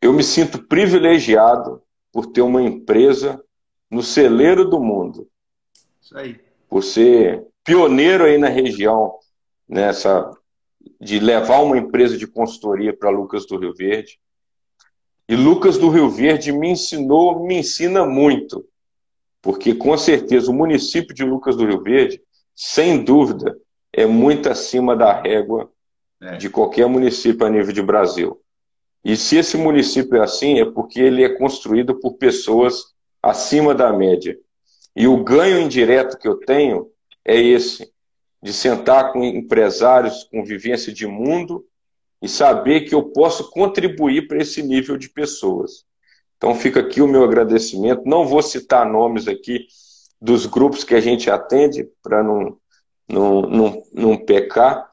Eu 0.00 0.12
me 0.12 0.22
sinto 0.22 0.66
privilegiado 0.66 1.82
por 2.12 2.26
ter 2.26 2.42
uma 2.42 2.62
empresa 2.62 3.42
no 3.90 4.02
celeiro 4.02 4.68
do 4.68 4.80
mundo. 4.80 5.28
Isso 6.00 6.16
aí. 6.16 6.40
Por 6.68 6.82
ser 6.82 7.46
pioneiro 7.64 8.24
aí 8.24 8.36
na 8.38 8.48
região 8.48 9.18
nessa 9.68 10.30
de 11.00 11.18
levar 11.18 11.60
uma 11.60 11.78
empresa 11.78 12.16
de 12.16 12.26
consultoria 12.26 12.96
para 12.96 13.10
Lucas 13.10 13.46
do 13.46 13.58
Rio 13.58 13.74
Verde. 13.74 14.18
E 15.28 15.36
Lucas 15.36 15.78
do 15.78 15.88
Rio 15.88 16.10
Verde 16.10 16.52
me 16.52 16.70
ensinou, 16.70 17.44
me 17.46 17.56
ensina 17.56 18.04
muito, 18.04 18.64
porque 19.40 19.74
com 19.74 19.96
certeza 19.96 20.50
o 20.50 20.54
município 20.54 21.14
de 21.14 21.24
Lucas 21.24 21.56
do 21.56 21.66
Rio 21.66 21.82
Verde, 21.82 22.20
sem 22.54 23.02
dúvida, 23.02 23.56
é 23.92 24.06
muito 24.06 24.48
acima 24.48 24.96
da 24.96 25.20
régua 25.20 25.70
é. 26.20 26.36
de 26.36 26.48
qualquer 26.48 26.86
município 26.86 27.46
a 27.46 27.50
nível 27.50 27.72
de 27.72 27.82
Brasil. 27.82 28.40
E 29.04 29.16
se 29.16 29.36
esse 29.36 29.56
município 29.56 30.16
é 30.16 30.20
assim, 30.22 30.60
é 30.60 30.64
porque 30.64 31.00
ele 31.00 31.24
é 31.24 31.28
construído 31.28 31.98
por 31.98 32.14
pessoas 32.14 32.92
acima 33.22 33.74
da 33.74 33.92
média. 33.92 34.38
E 34.94 35.06
o 35.06 35.22
ganho 35.24 35.60
indireto 35.60 36.18
que 36.18 36.28
eu 36.28 36.36
tenho 36.36 36.88
é 37.24 37.40
esse, 37.40 37.90
de 38.42 38.52
sentar 38.52 39.12
com 39.12 39.22
empresários 39.22 40.24
com 40.24 40.44
vivência 40.44 40.92
de 40.92 41.06
mundo 41.06 41.64
e 42.20 42.28
saber 42.28 42.82
que 42.82 42.94
eu 42.94 43.04
posso 43.04 43.50
contribuir 43.50 44.26
para 44.26 44.38
esse 44.38 44.62
nível 44.62 44.96
de 44.96 45.08
pessoas. 45.08 45.84
Então 46.36 46.54
fica 46.54 46.80
aqui 46.80 47.00
o 47.00 47.06
meu 47.06 47.22
agradecimento. 47.22 48.02
Não 48.04 48.26
vou 48.26 48.42
citar 48.42 48.84
nomes 48.84 49.28
aqui 49.28 49.66
dos 50.20 50.46
grupos 50.46 50.82
que 50.82 50.94
a 50.94 51.00
gente 51.00 51.30
atende 51.30 51.88
para 52.02 52.22
não, 52.22 52.56
não, 53.08 53.42
não, 53.42 53.82
não 53.92 54.16
pecar, 54.16 54.90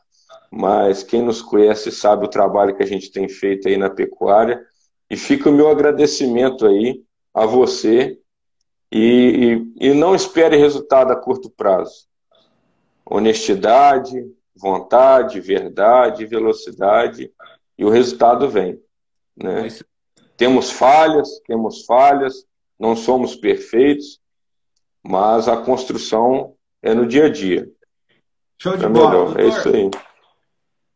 mas 0.52 1.04
quem 1.04 1.24
nos 1.24 1.41
conhece 1.41 1.91
sabe 1.91 2.26
o 2.26 2.30
trabalho 2.30 2.76
que 2.76 2.84
a 2.84 2.88
gente 2.88 3.12
tem 3.12 3.28
feito 3.28 3.68
aí 3.68 3.78
na 3.78 3.89
pecuária. 3.89 4.64
E 5.10 5.18
fica 5.18 5.50
o 5.50 5.54
meu 5.54 5.70
agradecimento 5.70 6.68
aí 6.68 7.04
a 7.34 7.45
você 7.45 8.20
e, 8.91 9.64
e, 9.80 9.89
e 9.89 9.93
não 9.93 10.14
espere 10.16 10.56
resultado 10.58 11.12
a 11.12 11.16
curto 11.16 11.50
prazo. 11.50 12.09
Honestidade, 13.10 14.24
vontade, 14.55 15.39
verdade, 15.39 16.26
velocidade, 16.26 17.32
e 17.78 17.86
o 17.86 17.89
resultado 17.89 18.49
vem. 18.49 18.80
Né? 19.36 19.68
Temos 20.38 20.70
falhas, 20.70 21.39
temos 21.47 21.86
falhas, 21.86 22.45
não 22.80 22.95
somos 22.95 23.36
perfeitos, 23.36 24.20
mas 25.03 25.47
a 25.47 25.57
construção 25.57 26.55
é 26.82 26.93
no 26.93 27.07
dia 27.07 27.26
a 27.26 27.30
dia. 27.30 27.70
Show 28.62 28.78
de 28.78 28.86
é 28.86 28.89
bola. 28.89 29.34
Melhor. 29.34 29.39
É 29.39 29.47
isso 29.47 29.70
aí. 29.70 29.89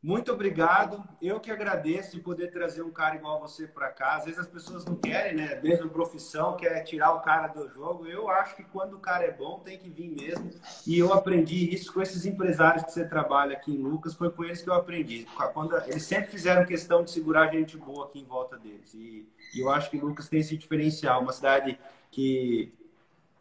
Muito 0.04 0.34
obrigado. 0.34 1.02
Eu 1.22 1.40
que 1.40 1.50
agradeço 1.50 2.12
de 2.12 2.20
poder 2.20 2.52
trazer 2.52 2.82
um 2.82 2.92
cara 2.92 3.16
igual 3.16 3.40
você 3.40 3.66
para 3.66 3.88
cá. 3.90 4.18
Às 4.18 4.26
vezes 4.26 4.38
as 4.42 4.48
pessoas 4.48 4.84
não 4.84 4.98
querem, 4.98 5.34
né? 5.34 5.62
Mesmo 5.64 5.90
profissão, 5.90 6.58
quer 6.58 6.84
tirar 6.84 7.14
o 7.14 7.22
cara 7.22 7.48
do 7.48 7.70
jogo. 7.70 8.06
Eu 8.06 8.30
acho 8.30 8.54
que 8.54 8.66
quando 8.66 8.96
o 8.96 9.00
cara 9.00 9.24
é 9.24 9.32
bom, 9.32 9.60
tem 9.60 9.78
que 9.78 9.90
vir 9.90 10.10
mesmo. 10.10 10.52
E 10.86 11.00
eu 11.00 11.14
aprendi 11.14 11.74
isso 11.74 11.94
com 11.94 12.02
esses 12.02 12.26
empresários 12.26 12.84
que 12.84 12.92
você 12.92 13.06
trabalha 13.06 13.54
aqui 13.54 13.72
em 13.72 13.78
Lucas. 13.78 14.14
Foi 14.14 14.30
com 14.30 14.44
eles 14.44 14.62
que 14.62 14.70
eu 14.70 14.74
aprendi. 14.74 15.26
Quando 15.54 15.74
eles 15.88 16.04
sempre 16.04 16.30
fizeram 16.30 16.66
questão 16.66 17.02
de 17.02 17.10
segurar 17.10 17.48
gente 17.48 17.78
boa 17.78 18.06
aqui 18.06 18.20
em 18.20 18.26
volta 18.26 18.58
deles. 18.58 18.94
E, 18.94 19.26
eu 19.56 19.70
acho 19.70 19.90
que 19.90 19.98
Lucas 19.98 20.28
tem 20.28 20.42
esse 20.42 20.58
diferencial. 20.58 21.22
Uma 21.22 21.32
cidade 21.32 21.80
que, 22.12 22.74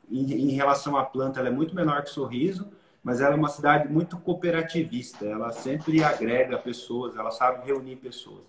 em, 0.08 0.32
em 0.32 0.50
relação 0.52 0.96
à 0.96 1.04
planta, 1.04 1.40
ela 1.40 1.48
é 1.48 1.52
muito 1.52 1.74
menor 1.74 2.04
que 2.04 2.10
Sorriso 2.10 2.70
mas 3.02 3.20
ela 3.20 3.34
é 3.34 3.38
uma 3.38 3.48
cidade 3.48 3.88
muito 3.88 4.16
cooperativista. 4.18 5.26
Ela 5.26 5.50
sempre 5.52 6.02
agrega 6.02 6.58
pessoas, 6.58 7.16
ela 7.16 7.30
sabe 7.30 7.66
reunir 7.66 7.96
pessoas. 7.96 8.44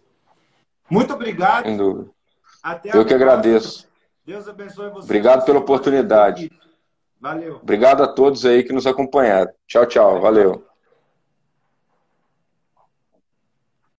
Muito 0.89 1.13
obrigado. 1.13 1.65
Sem 1.65 1.77
dúvida. 1.77 2.09
Até 2.61 2.95
Eu 2.95 3.05
que 3.05 3.13
agradeço. 3.13 3.87
Deus 4.25 4.47
abençoe 4.47 4.89
você. 4.89 5.05
Obrigado 5.05 5.43
pela 5.45 5.59
oportunidade. 5.59 6.51
Valeu. 7.19 7.59
Obrigado 7.61 8.03
a 8.03 8.07
todos 8.07 8.45
aí 8.45 8.63
que 8.63 8.73
nos 8.73 8.85
acompanharam. 8.85 9.51
Tchau, 9.67 9.85
tchau. 9.85 10.21
Valeu. 10.21 10.72